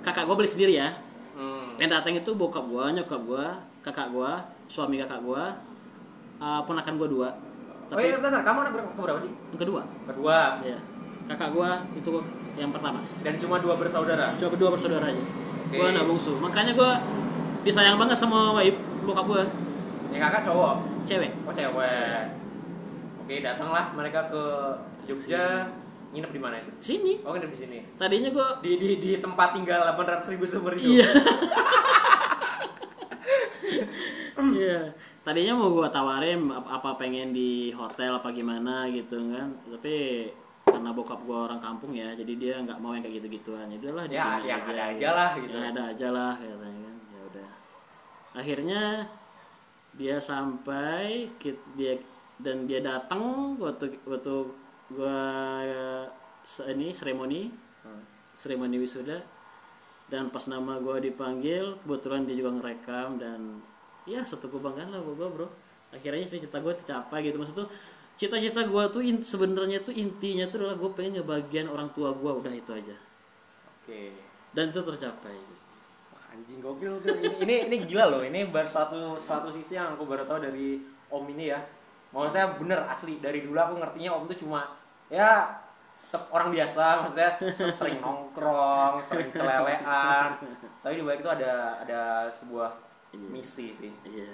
kakak 0.00 0.24
gue 0.24 0.32
beli 0.34 0.48
sendiri 0.48 0.72
ya 0.74 0.96
Hmm. 1.36 1.68
yang 1.76 1.92
datang 1.92 2.16
itu 2.16 2.32
bokap 2.32 2.64
gue 2.64 2.84
nyokap 2.96 3.20
gue 3.20 3.44
kakak 3.82 4.08
gue 4.08 4.32
suami 4.66 4.98
kakak 4.98 5.20
gue 5.20 5.42
uh, 6.38 6.60
ponakan 6.62 6.94
gue 6.96 7.08
dua 7.08 7.28
oh 7.86 7.96
iya, 7.96 8.18
benar. 8.18 8.42
Kamu 8.42 8.58
anak 8.60 8.72
berapa, 8.72 8.90
keberapa 8.92 9.18
sih? 9.20 9.30
yang 9.30 9.60
kedua 9.60 9.80
Kedua. 10.04 10.38
ya 10.60 10.78
kakak 11.26 11.50
gue 11.50 11.70
itu 11.96 12.10
yang 12.54 12.70
pertama 12.70 12.98
Dan 13.20 13.34
cuma 13.36 13.58
dua 13.58 13.74
bersaudara. 13.74 14.34
cuma 14.34 14.48
berdua 14.50 14.70
bersaudara 14.72 15.06
aja 15.06 15.22
Oke. 15.66 15.76
gue 15.76 15.86
anak 15.86 16.04
bungsu 16.04 16.34
makanya 16.38 16.72
gue 16.72 16.90
disayang 17.62 17.94
banget 17.96 18.14
sama 18.14 18.54
Waib 18.54 18.74
bokap 19.02 19.26
gue 19.26 19.42
Yang 20.10 20.22
kakak 20.24 20.42
cowok. 20.44 20.74
cewek 21.02 21.30
Oh 21.42 21.52
cewek. 21.52 22.22
Oke, 23.20 23.42
datanglah 23.42 23.90
mereka 23.92 24.30
ke 24.30 24.42
Jogja. 25.04 25.66
Nginep 26.10 26.30
di 26.30 26.38
mana 26.38 26.56
itu? 26.56 26.70
sini 26.80 27.18
Oh, 27.20 27.34
nginep 27.34 27.50
di 27.50 27.58
sini. 27.58 27.78
tadinya 27.94 28.30
gue 28.30 28.48
Di 28.62 28.72
di 28.76 28.88
di 28.96 29.10
tempat 29.18 29.50
tinggal 29.52 29.82
800 29.92 30.30
ribu 30.32 30.44
seumur 30.44 30.72
hidup. 30.72 30.86
iya 30.86 31.06
iya. 34.52 34.80
Tadinya 35.20 35.52
mau 35.54 35.72
gue 35.72 35.88
tawarin 35.88 36.38
apa, 36.50 36.94
pengen 36.94 37.30
di 37.30 37.72
hotel 37.72 38.14
apa 38.14 38.30
gimana 38.30 38.86
gitu 38.88 39.16
kan. 39.28 39.50
Tapi 39.66 40.28
karena 40.66 40.90
bokap 40.90 41.22
gue 41.22 41.34
orang 41.36 41.58
kampung 41.58 41.94
ya 41.94 42.10
jadi 42.12 42.32
dia 42.34 42.54
nggak 42.58 42.78
mau 42.78 42.90
yang 42.90 43.00
kayak 43.00 43.22
gitu 43.22 43.38
gituan 43.38 43.70
ya 43.70 43.78
udahlah 43.78 44.04
di 44.04 44.14
Ya, 44.14 44.24
sini 44.26 44.42
yang 44.44 44.60
aja, 44.60 44.72
ada 44.74 44.82
aja 44.90 45.08
lah 45.10 45.30
gitu. 45.38 45.54
yang 45.54 45.66
ada 45.70 45.82
aja 45.86 46.08
lah 46.10 46.34
katanya 46.34 46.80
kan. 46.82 46.96
Ya 47.06 47.20
udah. 47.24 47.50
Akhirnya 48.34 48.82
dia 49.94 50.16
sampai 50.18 51.30
dia 51.72 51.94
dan 52.36 52.66
dia 52.66 52.80
datang 52.80 53.22
waktu 53.56 53.96
waktu 54.04 54.34
gua 54.92 55.18
se- 56.42 56.66
ini 56.68 56.92
seremoni. 56.92 57.50
Hmm. 57.82 58.02
seremoni 58.36 58.76
wisuda. 58.76 59.18
Dan 60.06 60.30
pas 60.30 60.46
nama 60.46 60.78
gua 60.78 60.98
dipanggil 60.98 61.78
kebetulan 61.80 62.22
dia 62.22 62.36
juga 62.36 62.50
ngerekam 62.54 63.16
dan 63.16 63.40
ya 64.06 64.22
satu 64.22 64.46
kebanggaan 64.48 64.88
lah 64.88 65.02
gua 65.02 65.28
bro 65.28 65.46
akhirnya 65.90 66.22
cita-cita 66.22 66.58
gue 66.58 66.72
tercapai 66.72 67.18
gitu 67.22 67.36
maksud 67.36 67.56
tuh 67.58 67.68
cita-cita 68.14 68.64
gua 68.66 68.86
tuh 68.88 69.02
in- 69.02 69.22
sebenarnya 69.22 69.82
tuh 69.82 69.92
intinya 69.92 70.46
tuh 70.46 70.62
adalah 70.62 70.76
gue 70.78 70.90
pengen 70.94 71.20
ngebagian 71.20 71.66
orang 71.66 71.90
tua 71.90 72.14
gua 72.14 72.38
udah 72.38 72.50
itu 72.50 72.70
aja 72.70 72.94
Oke. 73.82 74.14
dan 74.50 74.70
itu 74.70 74.80
tercapai 74.80 75.34
Wah, 76.10 76.22
Anjing 76.30 76.58
gokil 76.58 76.96
gokil. 76.96 77.12
Ini, 77.16 77.34
ini 77.42 77.54
ini 77.66 77.76
gila 77.84 78.04
loh. 78.08 78.22
Ini 78.22 78.46
baru 78.48 78.66
suatu 78.66 79.14
suatu 79.16 79.48
sisi 79.48 79.74
yang 79.74 79.94
aku 79.94 80.06
baru 80.06 80.22
tahu 80.22 80.38
dari 80.38 80.78
Om 81.06 81.24
ini 81.32 81.50
ya. 81.50 81.60
Maksudnya 82.10 82.54
bener 82.58 82.80
asli 82.86 83.18
dari 83.18 83.42
dulu 83.42 83.56
aku 83.56 83.74
ngertinya 83.78 84.10
Om 84.14 84.24
tuh 84.26 84.38
cuma 84.38 84.74
ya 85.06 85.48
orang 86.28 86.52
biasa 86.52 86.84
maksudnya 87.00 87.30
se- 87.50 87.72
sering 87.72 87.98
nongkrong, 88.00 89.00
sering 89.02 89.30
celelean. 89.32 90.28
Tapi 90.82 90.94
di 90.94 91.02
balik 91.02 91.20
itu 91.22 91.30
ada 91.30 91.52
ada 91.80 92.00
sebuah 92.28 92.70
Iya. 93.16 93.28
misi 93.30 93.66
sih. 93.70 93.92
iya 94.04 94.28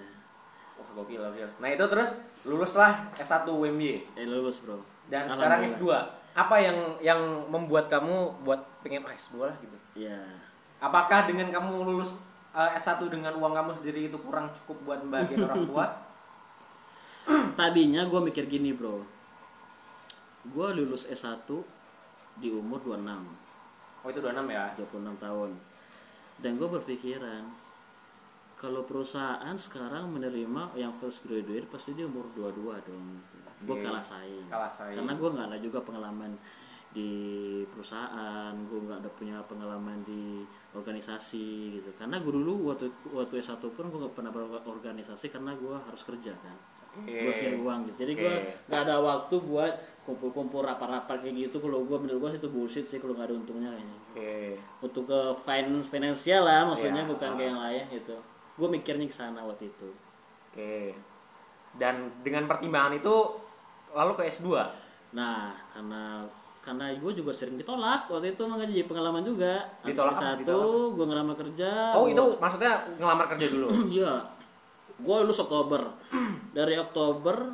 Wah, 0.72 0.88
gokil 0.94 1.20
gokil. 1.20 1.46
Nah, 1.56 1.68
itu 1.68 1.84
terus 1.84 2.10
luluslah 2.42 3.12
S1 3.14 3.44
UMY 3.44 4.02
eh 4.12 4.24
lulus 4.24 4.60
bro 4.60 4.80
dan 5.06 5.28
sekarang 5.28 5.62
Alhamdulillah. 5.62 6.04
S2. 6.04 6.20
Apa 6.32 6.56
yang 6.56 6.78
yang 6.98 7.20
membuat 7.46 7.86
kamu 7.86 8.12
buat 8.40 8.56
pengen 8.80 9.04
ah, 9.04 9.12
S2 9.12 9.34
lah 9.42 9.56
gitu? 9.58 9.76
ya 10.00 10.16
Apakah 10.78 11.24
dengan 11.24 11.46
kamu 11.48 11.84
lulus 11.84 12.16
uh, 12.50 12.72
S1 12.72 12.98
dengan 13.06 13.30
uang 13.32 13.52
kamu 13.52 13.70
sendiri 13.76 14.08
itu 14.08 14.16
kurang 14.18 14.48
cukup 14.52 14.76
buat 14.82 14.98
membahagiakan 15.00 15.44
orang 15.46 15.64
tua? 15.70 15.86
tadinya 17.54 18.02
gue 18.02 18.20
mikir 18.20 18.44
gini 18.46 18.74
bro 18.74 18.98
gue 20.44 20.68
lulus 20.74 21.06
S1 21.06 21.46
di 22.34 22.50
umur 22.50 22.82
26 22.82 23.06
Oh 24.02 24.10
itu 24.10 24.18
26 24.18 24.50
ya? 24.50 24.66
26 24.74 25.22
tahun 25.22 25.50
dan 26.42 26.58
gue 26.58 26.66
berpikiran 26.66 27.42
kalau 28.62 28.86
perusahaan 28.86 29.56
sekarang 29.58 30.06
menerima 30.08 30.72
yang 30.74 30.94
first 30.94 31.26
graduate 31.26 31.66
pasti 31.66 31.92
dia 31.92 32.06
umur 32.06 32.30
22 32.32 32.62
dong 32.86 33.06
gue 33.62 33.74
Oke. 33.74 33.82
kalah 33.82 33.98
saing 34.00 34.46
Kalah 34.46 34.70
saing. 34.70 34.94
karena 34.94 35.12
gue 35.12 35.28
nggak 35.28 35.46
ada 35.48 35.58
juga 35.58 35.78
pengalaman 35.80 36.38
di 36.92 37.10
perusahaan 37.66 38.52
gue 38.54 38.78
nggak 38.80 38.98
ada 39.00 39.10
punya 39.10 39.40
pengalaman 39.42 40.04
di 40.04 40.44
organisasi 40.72 41.46
gitu 41.74 41.90
karena 41.96 42.20
gue 42.20 42.30
dulu 42.30 42.68
waktu 42.68 42.86
waktu 43.10 43.40
S1 43.40 43.58
pun 43.66 43.88
gue 43.88 43.98
nggak 43.98 44.14
pernah 44.14 44.30
berorganisasi 44.30 45.26
karena 45.28 45.54
gue 45.54 45.72
harus 45.74 46.02
kerja 46.02 46.36
kan 46.36 46.56
Oke. 46.92 47.08
gue 47.08 47.32
cari 47.32 47.56
uang 47.56 47.78
gitu 47.88 47.96
jadi 47.98 48.12
Oke. 48.12 48.20
gue 48.20 48.34
nggak 48.68 48.80
ada 48.84 48.96
waktu 49.00 49.34
buat 49.40 49.74
kumpul-kumpul 50.02 50.60
rapat-rapat 50.60 51.22
kayak 51.22 51.48
gitu 51.48 51.56
kalau 51.58 51.82
gue 51.82 51.96
menurut 51.96 52.28
gue 52.28 52.30
itu 52.36 52.48
bullshit 52.50 52.84
sih 52.84 52.98
kalau 52.98 53.14
nggak 53.14 53.30
ada 53.30 53.36
untungnya 53.38 53.70
kayaknya 53.72 53.98
Oke. 54.12 54.34
untuk 54.84 55.04
ke 55.08 55.20
finance 55.42 55.88
finansial 55.88 56.44
lah 56.44 56.68
maksudnya 56.68 57.02
Iya. 57.02 57.10
bukan 57.10 57.30
kayak 57.34 57.48
yang 57.48 57.60
lain 57.62 57.84
gitu 57.94 58.16
gue 58.62 58.68
mikirnya 58.70 59.04
ke 59.04 59.12
sana 59.12 59.42
waktu 59.42 59.66
itu 59.66 59.90
Oke. 60.46 60.94
Dan 61.72 61.94
dengan 62.20 62.44
pertimbangan 62.44 62.94
itu 62.94 63.14
lalu 63.90 64.12
ke 64.14 64.22
S2. 64.24 64.48
nah 65.12 65.50
karena 65.68 66.22
karena 66.60 66.94
gue 66.94 67.12
juga 67.12 67.32
sering 67.32 67.56
ditolak 67.56 68.06
waktu 68.06 68.32
itu 68.32 68.42
makanya 68.44 68.70
jadi 68.70 68.86
pengalaman 68.86 69.20
juga 69.20 69.66
Ditolak 69.82 70.14
satu 70.14 70.60
gue 70.92 71.02
ngelamar 71.02 71.34
kerja 71.34 71.90
Oh 71.92 72.06
gua- 72.06 72.12
itu 72.12 72.24
maksudnya 72.38 72.72
ngelamar 72.94 73.26
kerja 73.28 73.46
dulu. 73.48 73.66
iya 73.98 74.14
gue 74.94 75.16
lulus 75.18 75.40
Oktober 75.40 75.82
dari 76.54 76.76
Oktober 76.76 77.50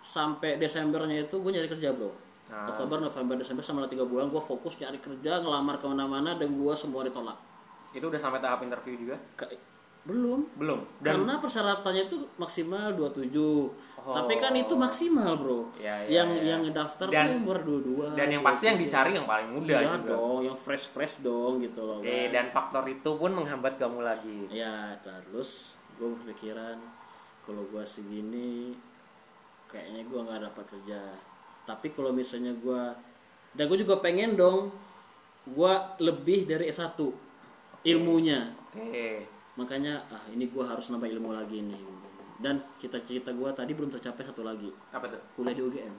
sampai 0.00 0.58
Desembernya 0.58 1.22
itu 1.22 1.38
gue 1.38 1.50
nyari 1.50 1.66
kerja 1.68 1.90
bro 1.90 2.12
Ah. 2.44 2.68
Oktober 2.68 3.00
November 3.00 3.32
Desember 3.34 3.64
sama 3.64 3.88
tiga 3.88 4.04
bulan 4.04 4.28
gue 4.28 4.36
fokus 4.38 4.76
nyari 4.76 5.00
kerja 5.00 5.40
ngelamar 5.40 5.80
ke 5.80 5.88
mana-mana 5.88 6.36
dan 6.36 6.52
gue 6.52 6.74
semua 6.74 7.00
ditolak 7.00 7.38
itu 7.90 8.04
udah 8.04 8.20
sampai 8.20 8.38
tahap 8.38 8.60
interview 8.60 8.92
juga? 8.98 9.16
Belum 10.02 10.40
Belum. 10.56 10.82
Dan 10.98 11.22
karena 11.22 11.38
persyaratannya 11.38 12.02
itu 12.06 12.16
maksimal 12.36 12.90
27 12.92 13.70
Oh. 14.02 14.18
tapi 14.18 14.34
kan 14.34 14.50
itu 14.50 14.74
maksimal 14.74 15.38
bro 15.38 15.70
Ya, 15.78 15.94
ya, 16.02 16.18
yang 16.18 16.34
ya. 16.34 16.42
yang 16.42 16.60
ngedaftar 16.66 17.06
Dan- 17.06 17.38
tuh 17.38 17.38
umur 17.38 17.58
22 17.62 18.18
dan 18.18 18.26
yang 18.28 18.42
pasti 18.42 18.66
yang 18.66 18.74
23. 18.74 18.82
dicari 18.82 19.10
yang 19.14 19.28
paling 19.30 19.48
muda 19.52 19.70
iya 19.72 19.94
juga. 19.94 20.10
dong 20.10 20.38
yang 20.42 20.58
fresh 20.58 20.86
fresh 20.88 21.14
dong 21.22 21.62
gitu 21.62 21.80
loh 21.80 22.02
Oke, 22.02 22.10
guys. 22.10 22.34
dan 22.34 22.50
faktor 22.50 22.82
itu 22.84 23.10
pun 23.12 23.30
menghambat 23.30 23.78
kamu 23.78 24.02
lagi. 24.02 24.38
ya 24.50 24.90
terus 24.98 25.78
gue 25.94 26.10
berpikiran 26.12 26.82
kalau 27.40 27.62
gue 27.64 27.84
segini 27.84 28.74
kayaknya 29.66 30.02
gue 30.02 30.18
nggak 30.20 30.40
dapat 30.42 30.64
kerja 30.68 31.00
tapi 31.62 31.86
kalau 31.88 32.10
misalnya 32.10 32.50
gue 32.52 32.82
dan 33.54 33.64
gue 33.64 33.78
juga 33.78 34.02
pengen 34.02 34.34
dong 34.34 34.74
gue 35.44 35.72
lebih 36.00 36.42
dari 36.44 36.66
S1 36.66 36.98
ilmunya 37.84 38.50
Oke. 38.72 39.30
Makanya 39.54 40.00
ah 40.08 40.24
ini 40.28 40.46
gue 40.46 40.60
harus 40.60 40.88
nambah 40.88 41.08
ilmu 41.08 41.30
lagi 41.30 41.60
nih 41.60 41.82
dan 42.38 42.58
cita-cita 42.76 43.30
gue 43.30 43.50
tadi 43.52 43.70
belum 43.70 43.90
tercapai 43.90 44.24
satu 44.24 44.42
lagi 44.42 44.72
Apa 44.90 45.06
tuh? 45.06 45.20
kuliah 45.34 45.52
di 45.52 45.62
UGM 45.62 45.94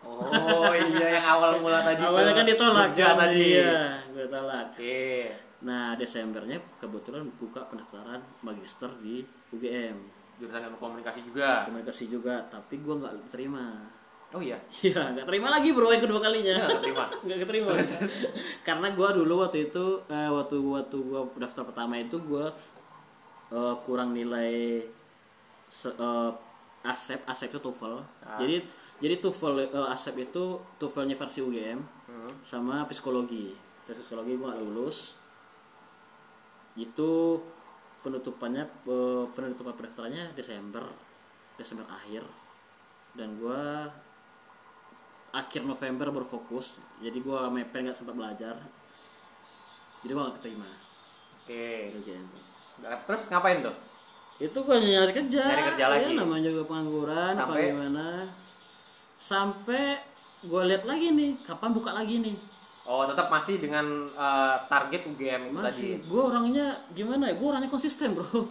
Oh 0.00 0.72
iya 0.72 1.20
yang 1.20 1.26
awal 1.28 1.60
mula 1.60 1.84
tadi. 1.84 2.00
awalnya 2.00 2.32
kan 2.32 2.46
ditolak 2.48 2.88
kan? 2.90 3.20
tadi. 3.20 3.52
iya 3.52 4.00
gue 4.08 4.24
tolak 4.26 4.72
Oke. 4.72 5.28
nah 5.60 5.92
Desembernya 5.92 6.56
kebetulan 6.76 7.28
buka 7.36 7.68
pendaftaran 7.68 8.18
magister 8.40 8.88
di 8.98 9.20
UGM 9.52 9.96
Jurusan 10.40 10.64
ilmu 10.64 10.80
komunikasi 10.80 11.20
juga. 11.22 11.68
komunikasi 11.68 12.08
juga 12.08 12.40
tapi 12.48 12.80
gue 12.80 12.94
nggak 12.96 13.28
terima 13.28 13.92
Oh 14.30 14.38
iya. 14.38 14.54
Iya, 14.80 15.10
nggak 15.10 15.26
terima 15.26 15.50
lagi 15.50 15.74
bro 15.74 15.90
yang 15.90 15.98
kedua 16.00 16.22
kalinya. 16.22 16.54
Nggak 16.62 16.80
terima. 16.80 17.04
Nggak 17.26 17.38
keterima. 17.42 17.70
Karena 18.62 18.86
gue 18.90 19.08
dulu 19.16 19.34
waktu 19.42 19.66
itu, 19.66 19.84
eh, 20.06 20.30
waktu 20.30 20.54
waktu 20.56 20.96
gue 20.96 21.20
daftar 21.36 21.66
pertama 21.66 21.98
itu 21.98 22.14
gue 22.16 22.46
eh, 23.50 23.74
kurang 23.82 24.14
nilai 24.14 24.86
se- 25.66 25.90
eh, 25.92 26.30
asep, 26.82 27.26
asep 27.26 27.50
itu 27.50 27.58
TOEFL. 27.60 27.94
Ah. 28.22 28.38
Jadi 28.38 28.62
jadi 28.98 29.18
TOEFL 29.18 29.66
eh, 29.66 29.88
asep 29.90 30.14
itu 30.16 30.44
TOEFL-nya 30.78 31.16
versi 31.16 31.40
UGM 31.40 31.80
Hmm. 32.06 32.30
sama 32.42 32.86
psikologi. 32.86 33.50
Dari 33.82 33.98
psikologi 33.98 34.34
gue 34.34 34.46
nggak 34.46 34.62
lulus. 34.62 35.14
Itu 36.74 37.42
penutupannya 38.00 38.64
eh, 38.86 39.24
penutupan 39.28 39.74
pendaftarannya 39.74 40.32
Desember 40.32 40.86
Desember 41.54 41.84
akhir 41.86 42.24
dan 43.12 43.36
gue 43.36 43.62
akhir 45.30 45.62
November 45.62 46.10
berfokus 46.10 46.74
jadi 46.98 47.16
gue 47.16 47.38
mepet 47.50 47.86
nggak 47.86 47.96
sempat 47.96 48.14
belajar. 48.14 48.56
Jadi 50.00 50.10
gue 50.10 50.22
gak 50.22 50.36
keterima. 50.40 50.68
Oke. 51.44 51.92
UGM. 51.96 52.24
Nah, 52.80 52.96
Terus 53.04 53.22
ngapain 53.28 53.60
tuh? 53.60 53.76
itu 54.40 54.56
gue 54.56 54.72
nyari 54.72 55.12
kerja. 55.12 55.42
Nyari 55.44 55.64
kerja 55.68 55.84
ya, 55.84 55.92
lagi. 55.92 56.12
namanya 56.16 56.48
juga 56.48 56.64
pengangguran 56.64 57.32
Sampai? 57.36 57.68
gimana. 57.68 58.06
Sampai 59.20 60.00
gue 60.40 60.62
lihat 60.64 60.88
lagi 60.88 61.12
nih 61.12 61.36
kapan 61.44 61.70
buka 61.76 61.92
lagi 61.92 62.24
nih. 62.24 62.36
Oh 62.88 63.04
tetap 63.04 63.28
masih 63.28 63.60
dengan 63.60 64.08
eh, 64.08 64.56
target 64.64 65.04
UGM 65.04 65.52
masih. 65.52 66.00
Gue 66.08 66.22
orangnya 66.24 66.80
gimana 66.96 67.28
ya? 67.28 67.34
Gue 67.36 67.48
orangnya 67.52 67.68
konsisten 67.68 68.16
bro. 68.16 68.24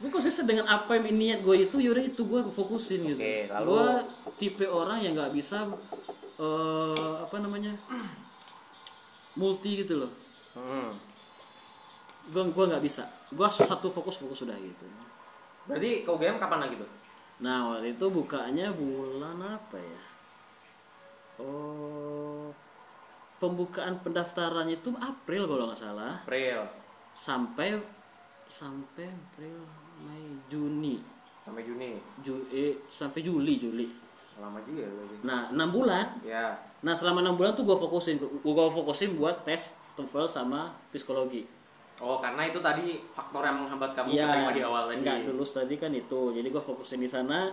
Gue 0.00 0.08
konsisten 0.08 0.48
dengan 0.48 0.64
apa 0.64 0.96
yang 0.96 1.12
niat 1.12 1.38
gue 1.44 1.68
itu 1.68 1.76
yaudah 1.76 2.00
itu 2.00 2.24
gue 2.24 2.40
fokusin 2.52 3.04
gitu. 3.04 3.20
Oke, 3.20 3.48
lalu- 3.52 3.68
gue 3.68 3.84
tipe 4.40 4.64
orang 4.64 5.00
yang 5.00 5.12
nggak 5.12 5.32
bisa 5.32 5.68
eh, 6.40 7.14
apa 7.20 7.36
namanya 7.38 7.76
multi 9.40 9.84
gitu 9.84 10.00
loh. 10.00 10.12
Hmm. 10.56 10.92
gue 12.30 12.42
gua 12.52 12.64
nggak 12.70 12.84
bisa. 12.84 13.06
Gue 13.30 13.46
satu 13.48 13.90
fokus 13.90 14.18
fokus 14.18 14.42
sudah 14.42 14.56
gitu. 14.58 14.86
Berarti 15.68 16.02
ke 16.02 16.10
UGM 16.10 16.40
kapan 16.40 16.66
lagi 16.66 16.76
tuh? 16.80 16.90
nah 17.40 17.72
waktu 17.72 17.96
itu 17.96 18.04
bukanya 18.12 18.68
bulan 18.68 19.40
apa 19.40 19.80
ya? 19.80 20.02
Oh 21.40 22.52
pembukaan 23.40 24.04
pendaftaran 24.04 24.68
itu 24.68 24.92
April 25.00 25.48
kalau 25.48 25.72
nggak 25.72 25.80
salah. 25.80 26.20
April. 26.20 26.68
Sampai 27.16 27.80
sampai 28.44 29.08
April 29.08 29.64
Mei 30.04 30.36
Juni. 30.52 31.00
Sampai 31.40 31.64
Juni. 31.64 31.96
Ju, 32.20 32.44
eh, 32.52 32.84
sampai 32.92 33.24
Juli 33.24 33.56
Juli 33.56 34.09
Lama 34.40 34.58
juga 34.64 34.82
ya 34.82 34.90
nah 35.20 35.40
enam 35.48 35.68
bulan 35.68 36.06
Ya. 36.20 36.56
nah 36.80 36.92
selama 36.92 37.20
enam 37.20 37.36
bulan 37.36 37.52
tuh 37.52 37.62
gue 37.62 37.76
fokusin 37.76 38.16
gue 38.18 38.66
fokusin 38.72 39.14
buat 39.14 39.44
tes 39.44 39.68
TOEFL 39.94 40.26
sama 40.26 40.72
psikologi 40.88 41.44
Oh 42.00 42.16
karena 42.16 42.48
itu 42.48 42.56
tadi 42.58 42.96
faktor 43.12 43.44
yang 43.44 43.60
menghambat 43.60 43.92
kamu 43.92 44.08
Iya, 44.08 44.24
keterima 44.24 44.50
di 44.50 44.62
awal 44.64 44.82
tadi. 44.88 45.04
nggak 45.04 45.16
lulus 45.28 45.52
tadi 45.52 45.76
kan 45.76 45.92
itu. 45.92 46.32
Jadi 46.32 46.48
gue 46.48 46.62
fokusin 46.64 46.96
di 46.96 47.04
sana. 47.04 47.52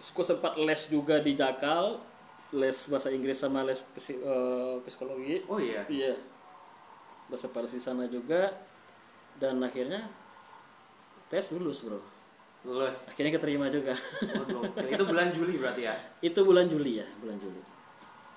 Gue 0.00 0.24
sempat 0.24 0.56
les 0.56 0.80
juga 0.88 1.20
di 1.20 1.36
Jakal, 1.36 2.00
les 2.56 2.72
bahasa 2.88 3.12
Inggris 3.12 3.36
sama 3.36 3.68
les 3.68 3.76
psi- 3.92 4.16
eh, 4.16 4.80
psikologi. 4.80 5.44
Oh 5.44 5.60
iya. 5.60 5.84
Iya. 5.84 6.16
Sempat 7.30 7.68
les 7.68 7.76
di 7.76 7.82
sana 7.82 8.08
juga. 8.08 8.48
Dan 9.36 9.60
akhirnya 9.60 10.08
tes 11.28 11.52
lulus 11.52 11.84
bro. 11.84 12.00
Lulus. 12.66 13.06
Akhirnya 13.06 13.32
keterima 13.38 13.70
juga. 13.70 13.94
Oh, 14.50 14.66
itu 14.92 15.04
bulan 15.06 15.30
Juli 15.30 15.54
berarti 15.54 15.86
ya. 15.86 15.94
itu 16.18 16.40
bulan 16.42 16.66
Juli 16.66 16.98
ya, 16.98 17.06
bulan 17.22 17.38
Juli. 17.38 17.62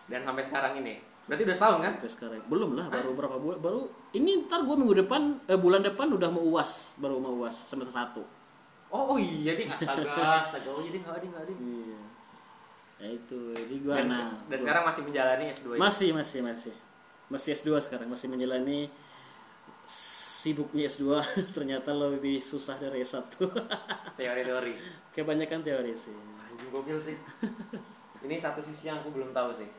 Dan 0.05 0.21
sampai 0.21 0.43
sekarang 0.45 0.73
ini. 0.77 1.01
Berarti 1.25 1.45
udah 1.45 1.57
setahun 1.57 1.77
kan? 1.81 1.93
Sampai 1.97 2.11
sekarang 2.13 2.39
belum 2.45 2.71
lah, 2.77 2.85
baru 2.89 3.09
berapa 3.17 3.37
bulan? 3.41 3.57
Baru 3.57 3.81
ini 4.13 4.45
ntar 4.45 4.61
gue 4.65 4.75
minggu 4.77 4.95
depan, 5.05 5.41
eh, 5.45 5.57
bulan 5.57 5.81
depan 5.81 6.13
udah 6.13 6.29
mau 6.29 6.45
uas, 6.45 6.93
baru 6.97 7.17
mau 7.17 7.33
uas 7.41 7.53
semester 7.65 7.93
satu. 7.93 8.21
Oh, 8.89 9.13
oh 9.13 9.17
iya 9.17 9.53
ding 9.53 9.69
astaga, 9.69 10.45
astaga. 10.45 10.69
Oh 10.73 10.81
iya 10.81 10.93
ding, 10.93 11.05
nggak 11.05 11.21
ding, 11.21 11.31
nggak 11.33 11.45
ding. 11.45 11.59
Iya. 11.61 11.99
Ya 12.99 13.07
itu, 13.15 13.39
jadi 13.55 13.75
gue 13.79 13.93
Dan, 13.95 14.07
nah. 14.11 14.29
dan 14.49 14.57
gua- 14.57 14.65
sekarang 14.65 14.83
masih 14.89 15.01
menjalani 15.05 15.43
S2 15.53 15.67
ya? 15.71 15.79
Masih, 15.79 16.09
masih, 16.11 16.39
masih. 16.41 16.73
Masih 17.29 17.49
S2 17.55 17.69
sekarang, 17.79 18.07
masih 18.09 18.27
menjalani 18.27 18.89
sibuknya 20.39 20.87
S2 20.87 21.19
ternyata 21.55 21.91
lebih 21.91 22.39
susah 22.39 22.79
dari 22.79 23.03
S1. 23.03 23.27
teori-teori. 24.19 24.73
Kebanyakan 25.11 25.59
teori 25.67 25.91
sih. 25.91 26.15
Anjing 26.15 26.71
gokil 26.71 26.95
sih. 26.95 27.19
Ini 28.25 28.35
satu 28.39 28.63
sisi 28.63 28.87
yang 28.87 29.03
aku 29.03 29.11
belum 29.11 29.35
tahu 29.35 29.51
sih. 29.59 29.69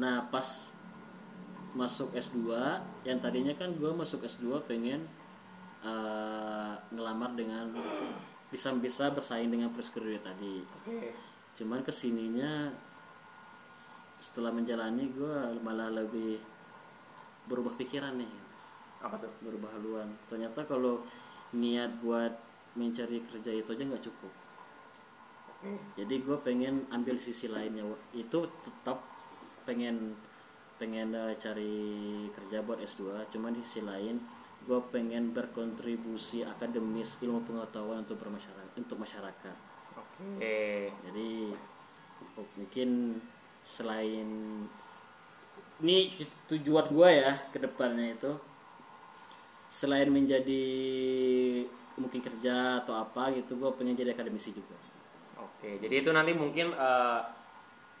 Nah, 0.00 0.24
pas 0.32 0.72
masuk 1.76 2.14
S2, 2.16 2.40
yang 3.04 3.18
tadinya 3.20 3.52
kan 3.54 3.76
gue 3.76 3.92
masuk 3.92 4.24
S2 4.24 4.64
pengen 4.64 5.04
eh, 5.84 6.72
ngelamar 6.88 7.36
dengan 7.36 7.68
bisa-bisa 8.52 9.12
bersaing 9.12 9.52
dengan 9.52 9.68
fresh 9.68 9.92
graduate 9.92 10.24
tadi. 10.24 10.64
Oke. 10.64 11.12
Cuman 11.60 11.84
ke 11.84 11.92
sininya 11.92 12.72
setelah 14.24 14.56
menjalani 14.56 15.12
gue 15.12 15.36
malah 15.60 15.92
lebih 15.92 16.53
berubah 17.50 17.76
pikiran 17.76 18.16
nih. 18.18 18.32
Apa 19.04 19.20
tuh? 19.20 19.32
berubah 19.44 19.68
haluan 19.76 20.08
ternyata 20.32 20.64
kalau 20.64 21.04
niat 21.52 22.00
buat 22.00 22.32
mencari 22.74 23.20
kerja 23.28 23.52
itu 23.52 23.68
aja 23.76 23.84
nggak 23.84 24.04
cukup 24.08 24.32
jadi 25.96 26.14
gue 26.20 26.38
pengen 26.44 26.84
ambil 26.92 27.16
sisi 27.16 27.48
lainnya 27.48 27.88
itu 28.12 28.44
tetap 28.64 29.00
pengen 29.64 30.12
pengen 30.76 31.16
eh, 31.16 31.32
cari 31.40 32.28
kerja 32.36 32.60
buat 32.60 32.84
S2 32.84 33.32
cuman 33.32 33.56
di 33.56 33.64
sisi 33.64 33.80
lain 33.80 34.20
gue 34.64 34.80
pengen 34.92 35.32
berkontribusi 35.32 36.44
akademis 36.44 37.20
ilmu 37.24 37.44
pengetahuan 37.48 38.04
untuk 38.04 38.20
bermasyarakat 38.20 38.76
untuk 38.76 39.00
masyarakat 39.00 39.56
Oke. 39.96 40.92
jadi 40.92 41.28
oh, 42.36 42.48
mungkin 42.60 43.20
selain 43.64 44.28
ini 45.84 46.08
tujuan 46.46 46.88
gue 46.88 47.08
ya 47.14 47.32
ke 47.46 47.58
depannya 47.58 48.14
itu 48.14 48.32
selain 49.68 50.08
menjadi 50.08 50.64
mungkin 51.94 52.20
kerja 52.20 52.54
atau 52.80 52.96
apa 52.96 53.30
gitu 53.32 53.54
gue 53.54 53.70
pengen 53.74 53.94
jadi 53.94 54.10
akademisi 54.10 54.50
juga 54.50 54.74
Oke, 55.36 55.76
jadi 55.78 56.00
itu 56.00 56.10
nanti 56.10 56.32
mungkin 56.32 56.70
eh, 56.70 57.20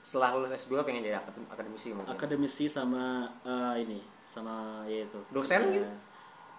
setelah 0.00 0.32
lulus 0.32 0.56
S2 0.58 0.80
pengen 0.80 1.00
jadi 1.00 1.18
akadem- 1.18 1.44
akademisi 1.46 1.92
mungkin. 1.92 2.08
akademisi 2.10 2.64
sama 2.66 3.24
eh, 3.42 3.74
ini 3.80 4.00
sama 4.24 4.82
ya 4.84 5.04
itu 5.04 5.20
Dosen 5.28 5.60
Eh, 5.62 5.72
gitu? 5.74 5.86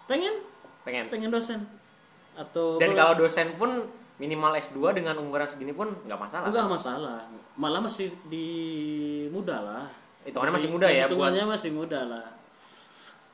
pengen 0.06 0.34
pengen. 0.84 1.06
pengen 1.10 1.30
dosen 1.30 1.66
atau 2.36 2.78
Dan 2.78 2.94
kalau 2.94 3.18
dosen 3.18 3.56
pun 3.56 3.88
minimal 4.16 4.54
S2 4.56 4.78
dengan 4.94 5.18
umuran 5.18 5.44
segini 5.44 5.72
pun 5.72 5.90
nggak 6.04 6.16
masalah. 6.18 6.46
enggak 6.46 6.68
masalah 6.70 7.18
malah 7.56 7.82
masih 7.82 8.12
di 8.26 8.48
muda 9.28 9.58
lah 9.60 9.86
Hitungannya 10.26 10.54
masih 10.58 10.70
muda 10.74 10.88
ya, 10.90 11.06
hitungannya 11.06 11.46
masih 11.46 11.72
muda 11.72 12.00
lah 12.04 12.26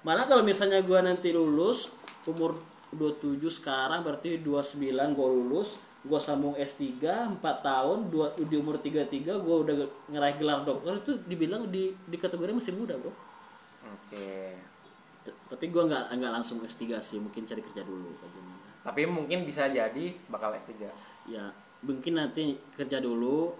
malah 0.01 0.25
kalau 0.25 0.41
misalnya 0.41 0.81
gua 0.81 1.05
nanti 1.05 1.29
lulus 1.29 1.93
umur 2.25 2.57
27 2.91 3.37
sekarang 3.47 4.01
berarti 4.01 4.41
29 4.41 4.81
gua 5.13 5.27
lulus 5.29 5.77
gua 6.01 6.17
sambung 6.17 6.57
S3 6.57 6.97
4 7.37 7.39
tahun 7.39 8.09
dua, 8.09 8.33
di 8.33 8.57
umur 8.57 8.81
33 8.81 9.37
gua 9.45 9.61
udah 9.61 9.75
ngeraih 10.09 10.41
gelar 10.41 10.65
dokter 10.65 10.97
itu 10.97 11.13
dibilang 11.29 11.69
di 11.69 11.93
di 11.93 12.17
kategori 12.17 12.49
masih 12.51 12.73
muda 12.73 12.97
bro 12.97 13.13
Oke. 13.81 14.57
T- 15.21 15.37
tapi 15.53 15.69
gua 15.69 15.85
nggak 15.85 16.17
nggak 16.17 16.33
langsung 16.33 16.65
S3 16.65 16.97
sih 16.97 17.21
mungkin 17.21 17.45
cari 17.45 17.61
kerja 17.61 17.85
dulu 17.85 18.09
bagaimana 18.17 18.59
Tapi 18.81 19.05
mungkin 19.05 19.45
bisa 19.45 19.69
jadi 19.69 20.05
bakal 20.33 20.57
S3. 20.57 20.73
ya 21.29 21.45
mungkin 21.85 22.17
nanti 22.17 22.57
kerja 22.73 22.97
dulu 22.97 23.53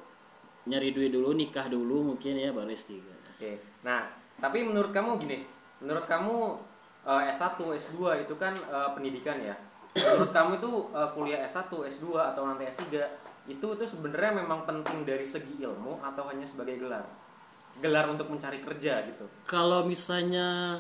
nyari 0.66 0.90
duit 0.90 1.14
dulu 1.14 1.38
nikah 1.38 1.70
dulu 1.70 2.14
mungkin 2.14 2.34
ya 2.34 2.50
baru 2.50 2.74
S3 2.74 3.21
Oke. 3.42 3.58
Nah, 3.82 4.06
tapi 4.38 4.62
menurut 4.62 4.94
kamu 4.94 5.18
gini, 5.18 5.42
menurut 5.82 6.06
kamu 6.06 6.62
eh, 7.10 7.34
S1, 7.34 7.58
S2 7.58 8.30
itu 8.30 8.38
kan 8.38 8.54
eh, 8.54 8.90
pendidikan 8.94 9.42
ya. 9.42 9.58
Menurut 9.98 10.30
kamu 10.30 10.62
itu 10.62 10.72
eh, 10.94 11.10
kuliah 11.18 11.42
S1, 11.50 11.74
S2 11.74 12.06
atau 12.22 12.46
nanti 12.46 12.70
S3 12.70 13.02
itu 13.50 13.66
itu 13.74 13.86
sebenarnya 13.90 14.46
memang 14.46 14.70
penting 14.70 15.02
dari 15.02 15.26
segi 15.26 15.58
ilmu 15.58 15.98
atau 16.06 16.30
hanya 16.30 16.46
sebagai 16.46 16.78
gelar? 16.78 17.02
Gelar 17.82 18.06
untuk 18.14 18.30
mencari 18.30 18.62
kerja 18.62 19.02
gitu. 19.10 19.26
kalau 19.50 19.82
misalnya 19.88 20.78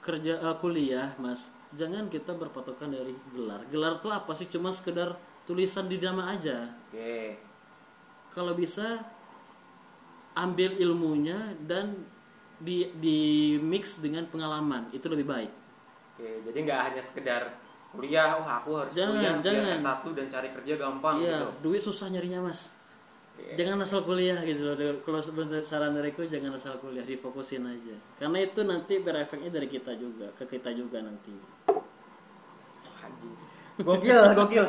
kerja 0.00 0.40
eh, 0.40 0.56
kuliah 0.58 1.14
mas 1.20 1.46
jangan 1.76 2.08
kita 2.10 2.34
berpatokan 2.34 2.90
dari 2.90 3.14
gelar 3.30 3.62
gelar 3.70 4.02
tuh 4.02 4.10
apa 4.10 4.32
sih 4.34 4.48
cuma 4.50 4.74
sekedar 4.74 5.14
tulisan 5.46 5.86
di 5.86 6.00
nama 6.00 6.34
aja 6.34 6.72
Oke. 6.90 7.36
kalau 8.34 8.56
bisa 8.56 9.04
ambil 10.40 10.72
ilmunya 10.76 11.54
dan 11.64 12.00
di 12.60 12.88
di 12.96 13.18
mix 13.56 14.00
dengan 14.00 14.24
pengalaman 14.28 14.88
itu 14.92 15.06
lebih 15.08 15.24
baik 15.24 15.52
Oke, 16.16 16.44
jadi 16.44 16.58
nggak 16.68 16.80
hanya 16.92 17.02
sekedar 17.02 17.42
kuliah, 17.90 18.36
oh 18.36 18.44
aku 18.44 18.70
harus 18.76 18.92
Jangan, 18.92 19.16
kuliah 19.18 19.32
biar 19.40 19.44
jangan. 19.44 19.76
S1 19.80 20.04
dan 20.14 20.26
cari 20.28 20.48
kerja 20.52 20.74
gampang 20.76 21.16
iya 21.18 21.38
gitu. 21.40 21.48
duit 21.64 21.80
susah 21.80 22.06
nyarinya 22.12 22.44
mas 22.44 22.68
Oke. 23.34 23.56
jangan 23.56 23.80
asal 23.80 24.04
kuliah 24.04 24.36
gitu 24.44 24.60
loh 24.62 24.76
kalau 25.00 25.20
saran 25.64 25.96
dariku 25.96 26.28
jangan 26.28 26.54
asal 26.54 26.76
kuliah 26.76 27.02
difokusin 27.02 27.64
aja 27.64 27.96
karena 28.20 28.38
itu 28.44 28.60
nanti 28.62 29.00
berefeknya 29.00 29.48
dari 29.48 29.66
kita 29.66 29.96
juga 29.96 30.28
ke 30.36 30.44
kita 30.44 30.70
juga 30.70 31.00
nanti 31.00 31.32
Anjing. 33.00 33.34
Gokil, 33.80 34.22
gokil. 34.36 34.66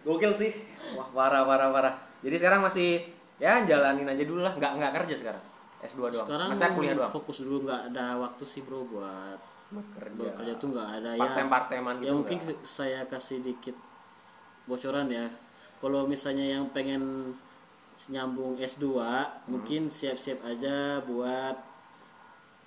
Gokil 0.00 0.32
sih. 0.32 0.50
Wah, 0.96 1.12
parah 1.12 1.44
parah 1.44 1.68
parah. 1.68 1.94
Jadi 2.24 2.40
sekarang 2.40 2.64
masih 2.64 3.04
ya 3.40 3.64
jalanin 3.64 4.04
aja 4.06 4.22
dulu 4.22 4.40
lah, 4.40 4.52
nggak 4.52 4.72
nggak 4.76 4.92
kerja 4.94 5.14
sekarang. 5.16 5.44
S2 5.80 5.96
doang. 5.98 6.12
sekarang 6.14 6.48
Maksudnya 6.50 6.76
kuliah 6.76 6.94
doang. 6.94 7.10
fokus 7.10 7.36
dulu 7.40 7.56
nggak 7.64 7.82
ada 7.88 8.06
waktu 8.18 8.44
sih 8.44 8.60
bro 8.60 8.84
buat 8.84 9.40
Buat 9.70 9.88
kerja. 9.92 10.12
buat 10.14 10.32
kerja 10.34 10.52
tuh 10.54 10.68
nggak 10.70 10.88
ada 10.94 11.10
ya 11.10 11.20
Part-time 11.20 11.48
part-timean 11.48 11.96
gitu. 11.96 12.04
ya 12.04 12.12
mungkin 12.12 12.36
nggak? 12.38 12.48
ke- 12.52 12.62
saya 12.62 13.00
kasih 13.04 13.38
dikit 13.40 13.76
bocoran 14.62 15.08
ya 15.08 15.24
kalau 15.76 16.04
misalnya 16.04 16.44
yang 16.44 16.68
pengen 16.68 17.32
nyambung 18.06 18.56
S2 18.56 18.84
Hmm. 18.92 19.24
mungkin 19.46 19.88
siap-siap 19.88 20.40
aja 20.42 21.00
buat 21.00 21.56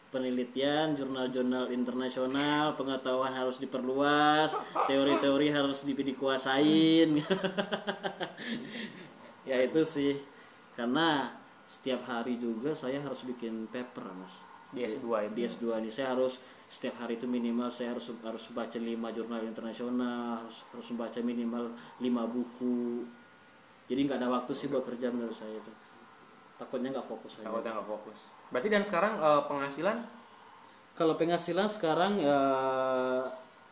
penelitian 0.09 0.93
jurnal-jurnal 0.93 1.69
internasional 1.69 2.73
pengetahuan 2.73 3.29
harus 3.31 3.57
diperluas 3.57 4.53
teori-teori 4.85 5.47
harus 5.49 5.81
di- 5.81 5.93
dikuasain 5.95 7.09
ya 9.43 9.57
itu 9.59 9.81
sih 9.83 10.13
karena 10.73 11.31
setiap 11.69 12.05
hari 12.05 12.37
juga 12.37 12.73
saya 12.75 13.01
harus 13.01 13.23
bikin 13.25 13.69
paper 13.71 14.13
mas. 14.13 14.41
Di 14.73 14.89
S2 14.89 15.05
itu. 15.29 15.33
di 15.37 15.41
S2 15.45 15.65
ini. 15.85 15.89
Saya 15.93 16.17
harus 16.17 16.41
setiap 16.65 16.97
hari 17.05 17.21
itu 17.21 17.29
minimal 17.29 17.69
saya 17.69 17.93
harus 17.93 18.09
harus 18.25 18.43
baca 18.49 18.73
5 18.73 18.89
jurnal 19.13 19.41
internasional 19.45 20.41
harus, 20.41 20.65
harus 20.73 20.87
membaca 20.89 21.19
minimal 21.21 21.63
5 22.01 22.33
buku. 22.33 23.05
Jadi 23.85 23.99
nggak 24.09 24.17
ada 24.17 24.29
waktu 24.33 24.51
sih 24.57 24.67
buat 24.73 24.81
kerja 24.81 25.13
menurut 25.13 25.37
saya 25.37 25.53
itu. 25.53 25.71
Takutnya 26.57 26.89
nggak 26.97 27.05
fokus 27.05 27.37
aja. 27.37 27.45
Takutnya 27.45 27.71
nggak 27.77 27.89
fokus. 27.89 28.19
Berarti 28.49 28.67
dan 28.73 28.81
sekarang 28.81 29.13
eh, 29.21 29.41
penghasilan? 29.45 29.97
Kalau 30.93 31.13
penghasilan 31.17 31.69
sekarang 31.69 32.21
ya 32.21 32.39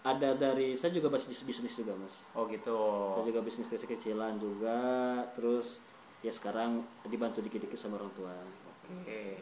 ada 0.01 0.29
dari 0.33 0.73
saya 0.73 0.93
juga 0.93 1.13
bisnis 1.13 1.45
bisnis 1.45 1.77
juga 1.77 1.93
mas. 1.97 2.25
Oh 2.33 2.49
gitu. 2.49 2.77
saya 3.17 3.25
juga 3.29 3.41
bisnis 3.45 3.69
kecil-kecilan 3.69 4.41
juga. 4.41 4.77
Terus 5.37 5.81
ya 6.22 6.32
sekarang 6.32 6.86
dibantu 7.05 7.41
dikit-dikit 7.41 7.78
sama 7.78 7.97
orang 7.97 8.13
tua. 8.13 8.34
Oke. 9.01 9.41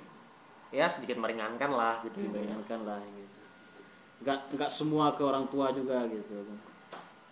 Ya 0.69 0.85
sedikit 0.87 1.17
meringankan 1.19 1.71
lah 1.71 1.99
gitu. 2.05 2.27
dibayangkan 2.27 2.79
lah 2.87 3.01
gitu. 3.03 3.39
Nggak 4.23 4.37
nggak 4.55 4.71
semua 4.71 5.15
ke 5.15 5.23
orang 5.23 5.47
tua 5.47 5.71
juga 5.71 6.07
gitu. 6.07 6.45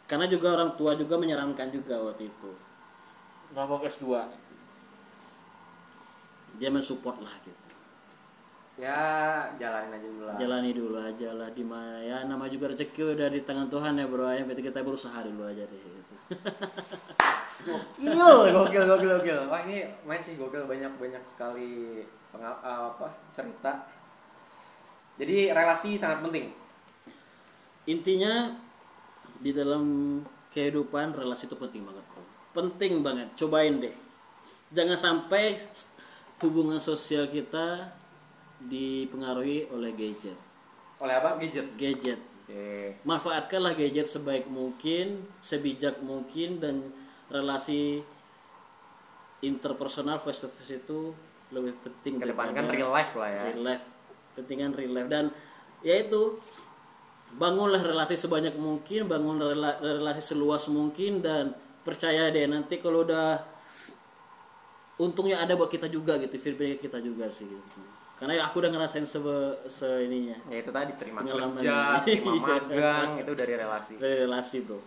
Karena 0.08 0.28
juga 0.28 0.56
orang 0.56 0.76
tua 0.80 0.96
juga 0.96 1.20
menyarankan 1.20 1.68
juga 1.72 2.00
waktu 2.00 2.32
itu. 2.32 2.52
Nggak 3.52 3.66
mau 3.68 3.80
ke 3.80 3.88
S2 3.92 4.08
dia 6.58 6.70
mensupport 6.74 7.22
lah 7.22 7.36
gitu 7.46 7.67
Ya 8.78 9.02
jalanin 9.58 9.90
aja 9.90 10.06
dulu 10.06 10.24
lah. 10.24 10.36
jalani 10.38 10.70
dulu 10.70 10.96
aja 10.96 11.30
lah 11.34 11.50
di 11.50 11.66
mana 11.66 11.98
ya 11.98 12.22
nama 12.24 12.46
juga 12.46 12.70
rezeki 12.70 13.18
udah 13.18 13.26
di 13.28 13.42
tangan 13.42 13.66
Tuhan 13.68 13.98
ya 13.98 14.06
bro 14.06 14.30
ya 14.30 14.46
berarti 14.46 14.62
kita 14.62 14.86
berusaha 14.86 15.18
dulu 15.20 15.44
aja 15.44 15.66
deh 15.66 15.82
gitu 15.82 16.14
Gokil, 17.58 18.54
gokil, 18.54 18.84
gokil, 18.86 19.10
gokil. 19.18 19.40
Wah 19.50 19.66
ini 19.66 19.82
main 20.06 20.22
sih 20.22 20.38
gokil 20.38 20.64
banyak 20.64 20.94
banyak 20.94 21.24
sekali 21.26 22.06
pengal- 22.30 22.62
eh, 22.62 22.82
apa 22.94 23.08
cerita. 23.34 23.74
Jadi 25.18 25.50
relasi 25.50 25.98
sangat 25.98 26.22
penting. 26.22 26.54
intinya 27.88 28.52
di 29.40 29.56
dalam 29.56 30.20
kehidupan 30.52 31.16
relasi 31.16 31.48
itu 31.48 31.56
penting 31.56 31.82
banget 31.82 32.04
bro. 32.06 32.22
penting 32.54 33.00
banget 33.00 33.32
cobain 33.34 33.80
deh 33.80 33.96
jangan 34.70 35.00
sampai 35.00 35.56
hubungan 36.44 36.76
sosial 36.78 37.32
kita 37.32 37.88
dipengaruhi 38.60 39.70
oleh 39.70 39.94
gadget 39.94 40.38
Oleh 40.98 41.14
apa? 41.14 41.38
Gadget. 41.38 41.68
gadget 41.78 42.20
Oke. 42.48 42.98
manfaatkanlah 43.04 43.76
gadget 43.76 44.08
sebaik 44.08 44.48
mungkin 44.48 45.22
sebijak 45.40 46.02
mungkin 46.02 46.58
dan 46.58 46.76
relasi 47.28 48.02
interpersonal 49.44 50.18
face 50.18 50.42
to 50.42 50.50
face 50.50 50.74
itu 50.76 51.14
lebih 51.54 51.78
penting 51.86 52.18
Kedepankan 52.18 52.66
real 52.68 52.90
life 52.90 53.14
lah 53.14 53.30
ya. 53.30 53.42
real 53.52 53.64
life 53.64 53.86
pentingan 54.34 54.74
real 54.74 54.94
life 54.94 55.08
dan 55.08 55.30
yaitu 55.86 56.42
bangunlah 57.36 57.84
relasi 57.84 58.16
sebanyak 58.16 58.56
mungkin 58.58 59.06
bangun 59.06 59.38
rela- 59.38 59.78
relasi 59.78 60.24
seluas 60.24 60.66
mungkin 60.72 61.22
dan 61.22 61.54
percaya 61.84 62.32
deh 62.32 62.48
nanti 62.48 62.80
kalau 62.80 63.04
udah 63.06 63.38
untungnya 64.98 65.38
ada 65.38 65.54
buat 65.54 65.70
kita 65.70 65.86
juga 65.88 66.18
gitu 66.18 66.34
feedback 66.36 66.82
kita 66.82 66.98
juga 66.98 67.30
sih 67.30 67.46
gitu. 67.46 67.80
Karena 68.18 68.34
ya 68.34 68.44
aku 68.46 68.60
udah 68.60 68.72
ngerasain 68.74 69.06
sebe 69.06 69.36
se 69.70 69.86
ininya 70.04 70.34
Ya 70.50 70.58
itu 70.60 70.74
tadi 70.74 70.90
terima 70.98 71.22
Pengalaman. 71.22 71.62
kerja, 71.62 72.02
terima 72.02 72.34
magang 72.42 73.22
itu 73.22 73.32
dari 73.34 73.54
relasi. 73.54 73.94
dari 73.98 74.16
relasi 74.20 74.58
bro 74.66 74.80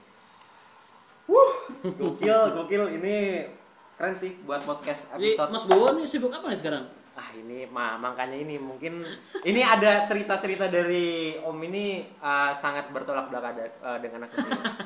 Gokil, 1.80 2.40
gokil. 2.58 2.82
Ini 2.98 3.46
keren 3.94 4.16
sih 4.16 4.34
buat 4.42 4.64
podcast 4.64 5.14
jadi 5.14 5.30
episode. 5.30 5.50
Mas 5.52 5.64
Bowo 5.64 5.94
nih 5.94 6.08
sibuk 6.08 6.32
apa 6.32 6.48
nih 6.48 6.58
sekarang 6.58 6.84
Ah 7.12 7.30
ini 7.36 7.68
mah 7.68 8.00
makanya 8.00 8.32
ini 8.34 8.56
mungkin 8.56 9.04
ini 9.50 9.60
ada 9.60 10.08
cerita-cerita 10.08 10.66
dari 10.66 11.36
Om 11.36 11.58
ini 11.68 12.00
uh, 12.18 12.50
sangat 12.50 12.88
bertolak 12.90 13.28
belakang 13.28 13.60
uh, 13.78 14.00
dengan 14.00 14.24
aku 14.24 14.40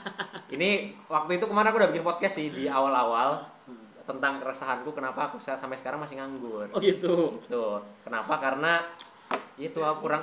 ini 0.54 0.92
waktu 1.06 1.38
itu 1.38 1.44
ke 1.46 1.54
mana 1.54 1.70
aku 1.70 1.78
udah 1.78 1.90
bikin 1.94 2.02
podcast 2.02 2.36
sih 2.36 2.50
di 2.50 2.66
awal-awal 2.66 3.38
tentang 4.04 4.36
keresahanku 4.36 4.92
kenapa 4.92 5.26
aku 5.26 5.36
sa- 5.36 5.56
sampai 5.56 5.74
sekarang 5.74 5.98
masih 5.98 6.16
nganggur. 6.16 6.68
Oh 6.68 6.78
gitu. 6.78 7.40
Itu 7.40 7.64
kenapa? 8.04 8.36
Karena 8.38 8.84
itu 9.54 9.78
aku 9.78 10.04
kurang 10.04 10.20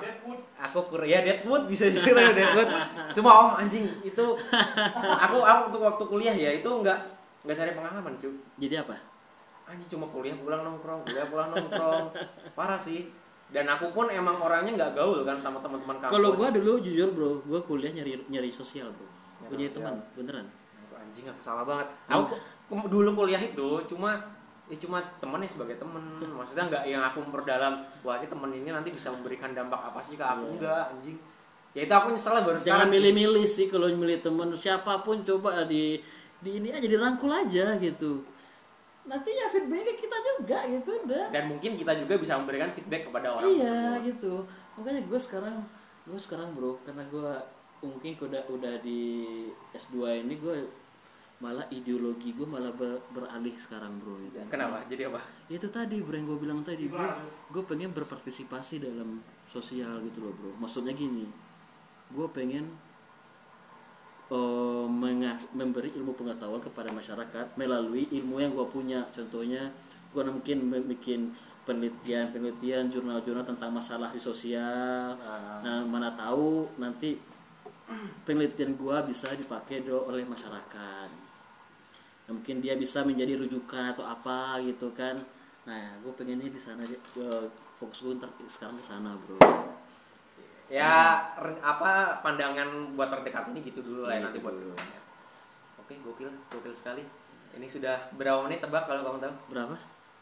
aku 0.53 0.79
kurang 0.86 1.07
ya 1.07 1.19
Deadwood 1.19 1.65
bisa 1.65 1.88
juga 1.88 2.29
Deadwood. 2.29 2.69
Cuma 3.11 3.29
om 3.39 3.51
anjing 3.55 3.88
itu 4.01 4.25
aku 4.93 5.38
aku 5.39 5.67
waktu 5.67 5.77
waktu 5.79 6.03
kuliah 6.05 6.36
ya 6.36 6.51
itu 6.53 6.67
nggak 6.67 6.97
nggak 7.41 7.57
cari 7.57 7.71
pengalaman 7.73 8.13
cuy. 8.15 8.36
Jadi 8.59 8.75
apa? 8.77 8.95
Anjing 9.65 9.88
cuma 9.89 10.05
kuliah 10.07 10.36
pulang 10.36 10.61
nongkrong, 10.61 11.01
kuliah 11.03 11.25
pulang 11.25 11.49
nongkrong. 11.49 12.11
Parah 12.53 12.77
sih. 12.77 13.09
Dan 13.51 13.67
aku 13.67 13.91
pun 13.91 14.07
emang 14.07 14.39
orangnya 14.39 14.77
nggak 14.77 14.91
gaul 14.95 15.23
kan 15.23 15.36
sama 15.38 15.59
teman-teman 15.59 15.99
kampus. 15.99 16.13
Kalau 16.13 16.29
gua 16.32 16.47
dulu 16.49 16.79
jujur 16.79 17.09
bro, 17.11 17.32
gua 17.43 17.59
kuliah 17.61 17.91
nyari 17.91 18.21
nyari 18.27 18.47
sosial 18.47 18.91
bro. 18.91 19.07
Nyari 19.41 19.49
Punya 19.49 19.67
teman 19.71 19.95
beneran. 20.13 20.45
Anjing 20.93 21.25
aku 21.25 21.41
salah 21.41 21.65
banget. 21.65 21.88
Aku 22.07 22.29
ku- 22.29 22.41
dulu 22.72 23.09
kuliah 23.13 23.39
itu 23.39 23.84
cuma 23.86 24.15
ya 24.65 24.78
cuma 24.80 25.03
temennya 25.19 25.51
sebagai 25.51 25.76
temen 25.76 25.99
maksudnya 26.32 26.72
nggak 26.72 26.84
yang 26.88 27.03
aku 27.03 27.19
memperdalam 27.19 27.84
wah 28.01 28.15
ini 28.15 28.28
temen 28.28 28.49
ini 28.55 28.69
nanti 28.72 28.89
bisa 28.89 29.11
memberikan 29.11 29.51
dampak 29.51 29.91
apa 29.91 29.99
sih 29.99 30.15
ke 30.15 30.24
aku 30.24 30.47
Iya. 30.47 30.51
enggak 30.55 30.84
anjing 30.95 31.17
ya 31.72 31.82
itu 31.84 31.93
aku 31.93 32.07
nyesel 32.11 32.39
baru 32.39 32.57
Jangan 32.57 32.88
milih-milih 32.88 33.45
sih 33.45 33.67
kalau 33.67 33.88
milih 33.88 34.19
temen 34.19 34.47
siapa 34.55 35.03
pun 35.03 35.19
coba 35.22 35.67
di 35.67 35.99
di 36.39 36.57
ini 36.57 36.72
aja 36.72 36.84
dirangkul 36.84 37.30
aja 37.30 37.76
gitu. 37.78 38.24
Nanti 39.01 39.30
ya 39.30 39.45
feedbacknya 39.45 39.93
kita 39.93 40.17
juga 40.22 40.57
gitu 40.67 40.91
udah. 41.05 41.26
dan 41.30 41.49
mungkin 41.49 41.74
kita 41.74 41.91
juga 41.97 42.17
bisa 42.17 42.38
memberikan 42.38 42.69
feedback 42.72 43.09
kepada 43.11 43.36
orang 43.36 43.49
Iya 43.49 44.03
gitu. 44.03 44.45
Makanya 44.80 45.01
gue 45.03 45.19
sekarang 45.19 45.57
gue 46.07 46.19
sekarang 46.19 46.55
bro 46.55 46.80
karena 46.82 47.03
gue 47.11 47.30
mungkin 47.82 48.13
udah 48.19 48.41
udah 48.47 48.74
di 48.80 49.01
S2 49.72 50.24
ini 50.24 50.38
gue 50.38 50.55
malah 51.42 51.66
ideologi 51.74 52.32
gue 52.32 52.46
malah 52.46 52.70
ber- 52.72 53.02
beralih 53.10 53.58
sekarang 53.58 53.98
bro 53.98 54.14
gitu. 54.22 54.46
kenapa? 54.46 54.86
Jadi 54.86 55.10
apa? 55.10 55.20
itu 55.50 55.68
tadi 55.68 55.98
bro 56.00 56.14
yang 56.14 56.30
gue 56.30 56.38
bilang 56.38 56.62
tadi. 56.62 56.86
Gue 56.86 57.02
gue 57.50 57.64
pengen 57.66 57.89
berpartisipasi 57.92 58.78
dalam 58.78 59.20
sosial 59.50 60.06
gitu 60.06 60.22
loh 60.22 60.34
bro. 60.38 60.54
Maksudnya 60.62 60.94
gini 60.94 61.26
gue 62.14 62.28
pengen 62.30 62.70
eh, 64.32 64.86
mengas- 64.88 65.50
memberi 65.52 65.92
ilmu 65.92 66.14
pengetahuan 66.14 66.62
kepada 66.62 66.94
masyarakat 66.94 67.58
melalui 67.58 68.06
ilmu 68.10 68.38
yang 68.38 68.54
gue 68.54 68.68
punya. 68.70 69.10
Contohnya 69.10 69.74
gue 70.14 70.22
mungkin 70.22 70.58
bikin 70.88 71.34
penelitian 71.62 72.30
penelitian 72.30 72.89
jurnal-jurnal 72.89 73.46
tentang 73.46 73.74
masalah 73.74 74.14
di 74.14 74.22
sosial. 74.22 75.18
Nah, 75.18 75.62
nah 75.62 75.78
mana 75.84 76.14
tahu 76.14 76.70
nanti 76.78 77.18
penelitian 78.24 78.76
gue 78.76 78.98
bisa 79.06 79.34
dipakai 79.34 79.84
do- 79.84 80.06
oleh 80.08 80.24
masyarakat 80.24 81.10
Nah, 82.32 82.39
mungkin 82.39 82.63
dia 82.63 82.79
bisa 82.79 83.03
menjadi 83.03 83.36
rujukan 83.43 83.91
atau 83.91 84.07
apa 84.07 84.63
gitu 84.63 84.88
kan 84.95 85.19
nah 85.67 85.99
gue 85.99 86.15
pengennya 86.15 86.47
di 86.47 86.63
sana 86.63 86.88
fokus 87.75 88.07
gue 88.07 88.15
ntar 88.15 88.32
sekarang 88.47 88.79
ke 88.79 88.88
sana 88.88 89.19
bro 89.19 89.36
ya 90.71 91.27
re- 91.36 91.59
apa 91.59 92.23
pandangan 92.23 92.95
buat 92.95 93.11
terdekat 93.11 93.51
ini 93.51 93.67
gitu 93.67 93.84
dulu 93.84 94.07
lah 94.07 94.15
ya 94.15 94.23
nanti 94.23 94.39
buat 94.39 94.55
dulu. 94.55 94.71
ke 94.71 94.79
depannya. 94.79 95.01
oke 95.84 95.93
gokil 96.07 96.32
gokil 96.55 96.71
sekali 96.71 97.03
ini 97.59 97.67
sudah 97.67 97.99
berapa 98.15 98.39
menit 98.47 98.63
tebak 98.63 98.88
kalau 98.88 99.03
kamu 99.03 99.27
tahu 99.27 99.36
berapa 99.51 99.75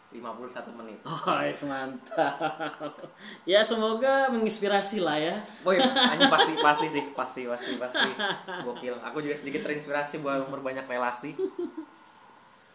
51 0.09 0.81
menit 0.81 0.97
oh 1.07 1.39
yes, 1.45 1.61
mantap 1.69 2.41
ya 3.45 3.61
semoga 3.61 4.33
menginspirasi 4.33 5.05
lah 5.05 5.21
ya 5.21 5.37
Boy, 5.61 5.77
anjing 6.11 6.25
pasti 6.25 6.53
pasti 6.57 6.87
sih, 6.89 7.03
pasti 7.13 7.41
pasti 7.45 7.77
pasti. 7.77 8.09
Gokil. 8.65 8.97
Aku 9.05 9.21
juga 9.21 9.37
sedikit 9.37 9.61
terinspirasi 9.61 10.25
buat 10.25 10.49
memperbanyak 10.49 10.89
relasi. 10.89 11.37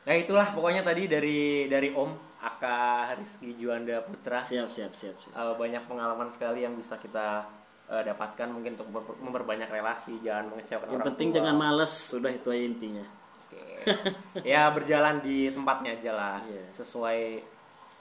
Nah 0.05 0.15
itulah 0.15 0.53
pokoknya 0.53 0.81
tadi 0.81 1.07
dari 1.07 1.41
dari 1.65 1.89
Om 1.89 2.13
Aka 2.39 2.77
Rizky 3.17 3.57
Juanda 3.57 4.01
Putra 4.01 4.37
siap 4.39 4.69
siap 4.69 4.93
siap, 4.93 5.17
siap. 5.17 5.33
Eh, 5.33 5.55
banyak 5.55 5.81
pengalaman 5.85 6.29
sekali 6.29 6.61
yang 6.61 6.77
bisa 6.77 6.97
kita 6.97 7.49
eh, 7.87 8.03
dapatkan 8.03 8.49
mungkin 8.49 8.77
untuk 8.77 8.89
memper- 8.91 9.17
memperbanyak 9.19 9.65
relasi, 9.67 10.21
jangan 10.21 10.53
mengecewakan 10.53 10.87
yang 10.87 10.97
orang 10.99 11.09
penting 11.11 11.29
tua. 11.29 11.37
jangan 11.41 11.55
males 11.55 11.93
sudah 11.93 12.29
itu 12.29 12.49
aja 12.49 12.65
intinya 12.65 13.05
Oke. 13.41 13.61
ya 14.53 14.69
berjalan 14.69 15.21
di 15.21 15.49
tempatnya 15.49 15.91
aja 15.95 16.11
lah, 16.13 16.37
Iya. 16.45 16.65
sesuai 16.73 17.21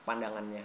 pandangannya. 0.04 0.64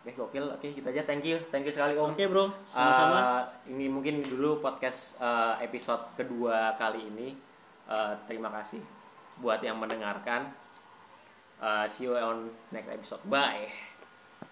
Oke 0.00 0.14
gokil, 0.14 0.46
oke 0.48 0.66
kita 0.70 0.86
aja 0.88 1.02
thank 1.02 1.22
you, 1.22 1.42
thank 1.50 1.66
you 1.66 1.74
sekali 1.74 1.98
Om. 1.98 2.14
oke 2.14 2.24
bro 2.26 2.46
sama-sama 2.64 3.18
Uh, 3.18 3.42
ini 3.66 3.90
mungkin 3.90 4.22
dulu 4.22 4.62
podcast 4.62 5.18
uh, 5.18 5.58
episode 5.58 6.14
kedua 6.14 6.74
kali 6.74 7.02
ini. 7.04 7.34
Uh, 7.86 8.14
terima 8.26 8.46
kasih 8.50 8.78
buat 9.40 9.60
yang 9.60 9.80
mendengarkan. 9.80 10.52
Uh, 11.56 11.88
see 11.88 12.04
you 12.04 12.16
on 12.16 12.52
next 12.72 12.92
episode. 12.92 13.24
Bye. 13.28 13.85